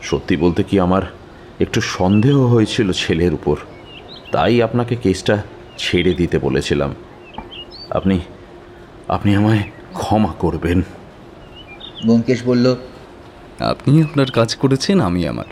সত্যি 0.02 0.36
বলতে 0.38 0.62
কি 0.64 0.76
আমার 0.80 1.04
একটু 1.60 1.80
সন্দেহ 1.96 2.36
হয়েছিল 2.54 2.88
ছেলের 2.92 3.34
উপর। 3.34 3.58
তাই 4.32 4.62
আপনাকে 4.62 4.96
কেসটা 4.96 5.36
ছেড়ে 5.78 6.12
দিতে 6.14 6.38
বলেছিলাম। 6.40 6.92
আপনি 7.90 8.18
আপনি 9.08 9.32
আমায় 9.36 9.64
ক্ষমা 9.94 10.32
করবেন। 10.40 10.80
ব্যোমকেশ 12.06 12.44
বলল 12.46 12.76
আপনি 13.60 14.04
আপনার 14.04 14.32
কাজ 14.32 14.56
করেছেন 14.56 15.00
আমি 15.00 15.28
আমার। 15.28 15.50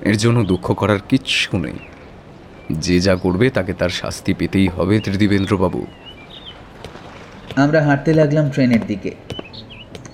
এর 0.00 0.16
জন্য 0.16 0.44
দুঃখ 0.44 0.72
করার 0.72 0.98
কিচ্ছু 1.08 1.58
নেই। 1.58 1.78
যে 2.70 3.00
যা 3.00 3.16
করবে 3.16 3.50
তাকে 3.50 3.72
তার 3.72 3.88
শাস্তি 3.88 4.34
পেতেই 4.34 4.68
হবে 4.68 5.00
ত্রিদিবেন্দ্রবাবু। 5.00 5.86
আমরা 7.56 7.82
হাঁটতে 7.82 8.14
লাগলাম 8.14 8.50
ট্রেনের 8.50 8.86
দিকে। 8.86 9.14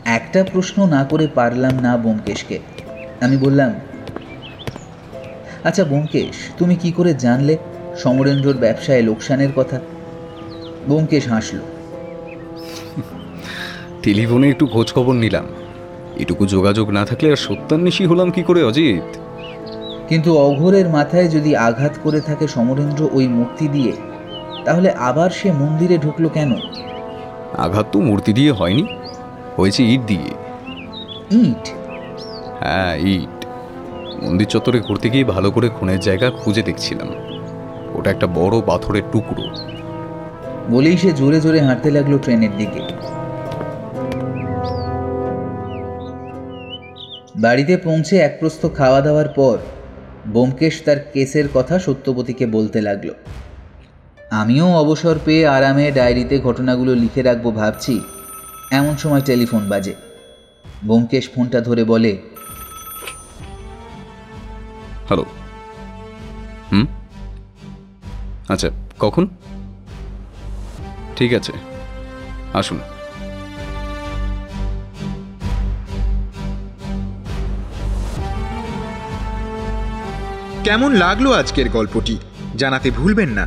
একটা 0.05 0.45
প্রশ্ন 0.53 0.87
না 0.87 1.05
করে 1.05 1.27
পারলাম 1.35 1.75
না 1.79 1.97
ব্যোমকেশকে। 1.97 2.59
আমি 3.21 3.37
বললাম 3.37 3.71
আচ্ছা 5.65 5.85
ব্যোমকেশ 5.85 6.37
তুমি 6.59 6.75
কি 6.77 6.93
করে 6.93 7.15
জানলে 7.15 7.57
সমরেন্দ্রর 7.99 8.57
ব্যবসায় 8.57 9.03
লোকসানের 9.03 9.53
কথা? 9.57 9.81
ব্যোমকেশ 10.87 11.29
হাসল 11.29 11.59
টেলিফোনে 14.03 14.51
একটু 14.51 14.67
খোঁজ 14.67 14.93
খবর 14.93 15.15
নিলাম। 15.15 15.47
এটুকু 16.21 16.47
যোগাযোগ 16.47 16.87
না 16.91 17.05
থাকলে 17.05 17.31
আর 17.31 17.37
সত্যান্বেষী 17.37 18.05
হলাম 18.07 18.31
কি 18.31 18.43
করে 18.43 18.61
অজিত? 18.63 19.09
কিন্তু 20.09 20.31
অঘোরের 20.39 20.89
মাথায় 20.89 21.29
যদি 21.29 21.57
আঘাত 21.57 21.95
করে 22.03 22.21
থাকে 22.21 22.49
সমরেন্দ্র 22.49 23.09
ওই 23.13 23.27
মূর্তি 23.29 23.69
দিয়ে 23.69 23.93
তাহলে 24.65 24.89
আবার 24.91 25.31
সে 25.31 25.53
মন্দিরে 25.53 25.99
ঢুকলো 25.99 26.29
কেন? 26.29 26.51
আঘাত 27.59 27.87
তো 27.93 27.99
মূর্তি 28.01 28.33
দিয়ে 28.33 28.53
হয়নি 28.53 28.85
হয়েছে 29.57 29.83
ইট 29.85 30.03
দিয়ে। 30.07 30.31
ইট? 31.31 31.65
হ্যাঁ 32.61 32.95
ইট। 32.97 33.37
মন্দির 34.25 34.47
চত্বরে 34.47 34.81
ঘুরতে 34.81 35.09
গিয়ে 35.11 35.25
ভালো 35.25 35.51
করে 35.51 35.69
খুনের 35.69 36.01
জায়গা 36.01 36.31
খুঁজে 36.31 36.63
দেখছিলাম। 36.63 37.09
ওটা 37.95 38.09
একটা 38.11 38.27
বড় 38.35 38.57
পাথরের 38.67 39.03
টুকরো। 39.13 39.45
বলেই 40.71 40.97
সে 40.97 41.11
জোরে 41.13 41.39
জোরে 41.41 41.61
হাঁটতে 41.61 41.89
লাগল 41.91 42.19
ট্রেনের 42.19 42.53
দিকে। 42.57 42.81
বাড়িতে 47.45 47.75
পৌঁছে 47.77 48.15
এক 48.27 48.33
প্রস্থ 48.41 48.62
খাওয়া 48.79 49.01
দাওয়ার 49.01 49.29
পর 49.39 49.57
ব্যোমকেশ 50.27 50.75
তার 50.85 50.99
কেসের 51.12 51.47
কথা 51.55 51.79
সত্যবতীকে 51.79 52.45
বলতে 52.47 52.79
লাগল। 52.89 53.09
আমিও 54.43 54.69
অবসর 54.83 55.17
পেয়ে 55.25 55.45
আরামে 55.57 55.87
ডায়েরিতে 55.91 56.37
ঘটনাগুলো 56.39 56.93
লিখে 56.95 57.23
রাখব 57.23 57.47
ভাবছি। 57.61 57.95
এমন 58.79 58.95
সময় 58.97 59.21
টেলিফোন 59.21 59.62
বাজে। 59.69 59.95
ব্যোমকেশ 60.85 61.25
ফোনটা 61.33 61.59
ধরে 61.61 61.83
বলে 61.85 62.12
হ্যালো 65.09 65.25
হুম? 66.73 66.87
আচ্ছা 68.49 68.69
কখন? 68.99 69.25
ঠিক 71.17 71.31
আছে, 71.39 71.53
আসুন। 72.61 72.79
কেমন 80.65 80.95
লাগল 80.95 81.32
আজকের 81.32 81.69
গল্পটি? 81.69 82.19
জানাতে 82.57 82.91
ভুলবেন 82.91 83.28
না। 83.28 83.47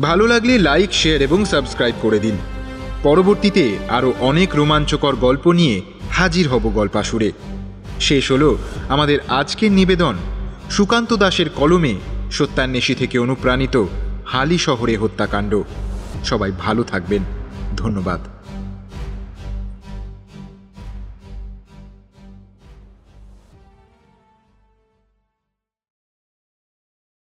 ভালো 0.00 0.26
লাগলে 0.26 0.58
লাইক, 0.58 0.92
শেয়ার 0.92 1.22
এবং 1.22 1.44
সাবস্ক্রাইব 1.44 1.94
করে 2.00 2.18
দিন। 2.18 2.36
পরবর্তীতে 3.02 3.78
আরও 3.88 4.12
অনেক 4.20 4.56
রোমাঞ্চকর 4.56 5.16
গল্প 5.16 5.52
নিয়ে 5.52 5.82
হাজির 6.10 6.48
হব 6.48 6.70
গল্পাসুরে। 6.74 7.32
শেষ 8.00 8.32
হলো 8.32 8.58
আমাদের 8.88 9.18
আজকের 9.28 9.72
নিবেদন। 9.72 10.14
সুকান্ত 10.70 11.12
দাসের 11.12 11.50
কলমে 11.50 11.94
সত্যান্বেষী 12.32 12.94
থেকে 12.94 13.18
অনুপ্রাণিত 13.18 13.84
হালি 14.26 14.58
শহরে 14.58 14.96
হত্যাকাণ্ড। 14.96 15.62
সবাই 16.24 16.52
ভালো 16.58 16.82
থাকবেন। 16.82 17.22
ধন্যবাদ। 17.76 18.20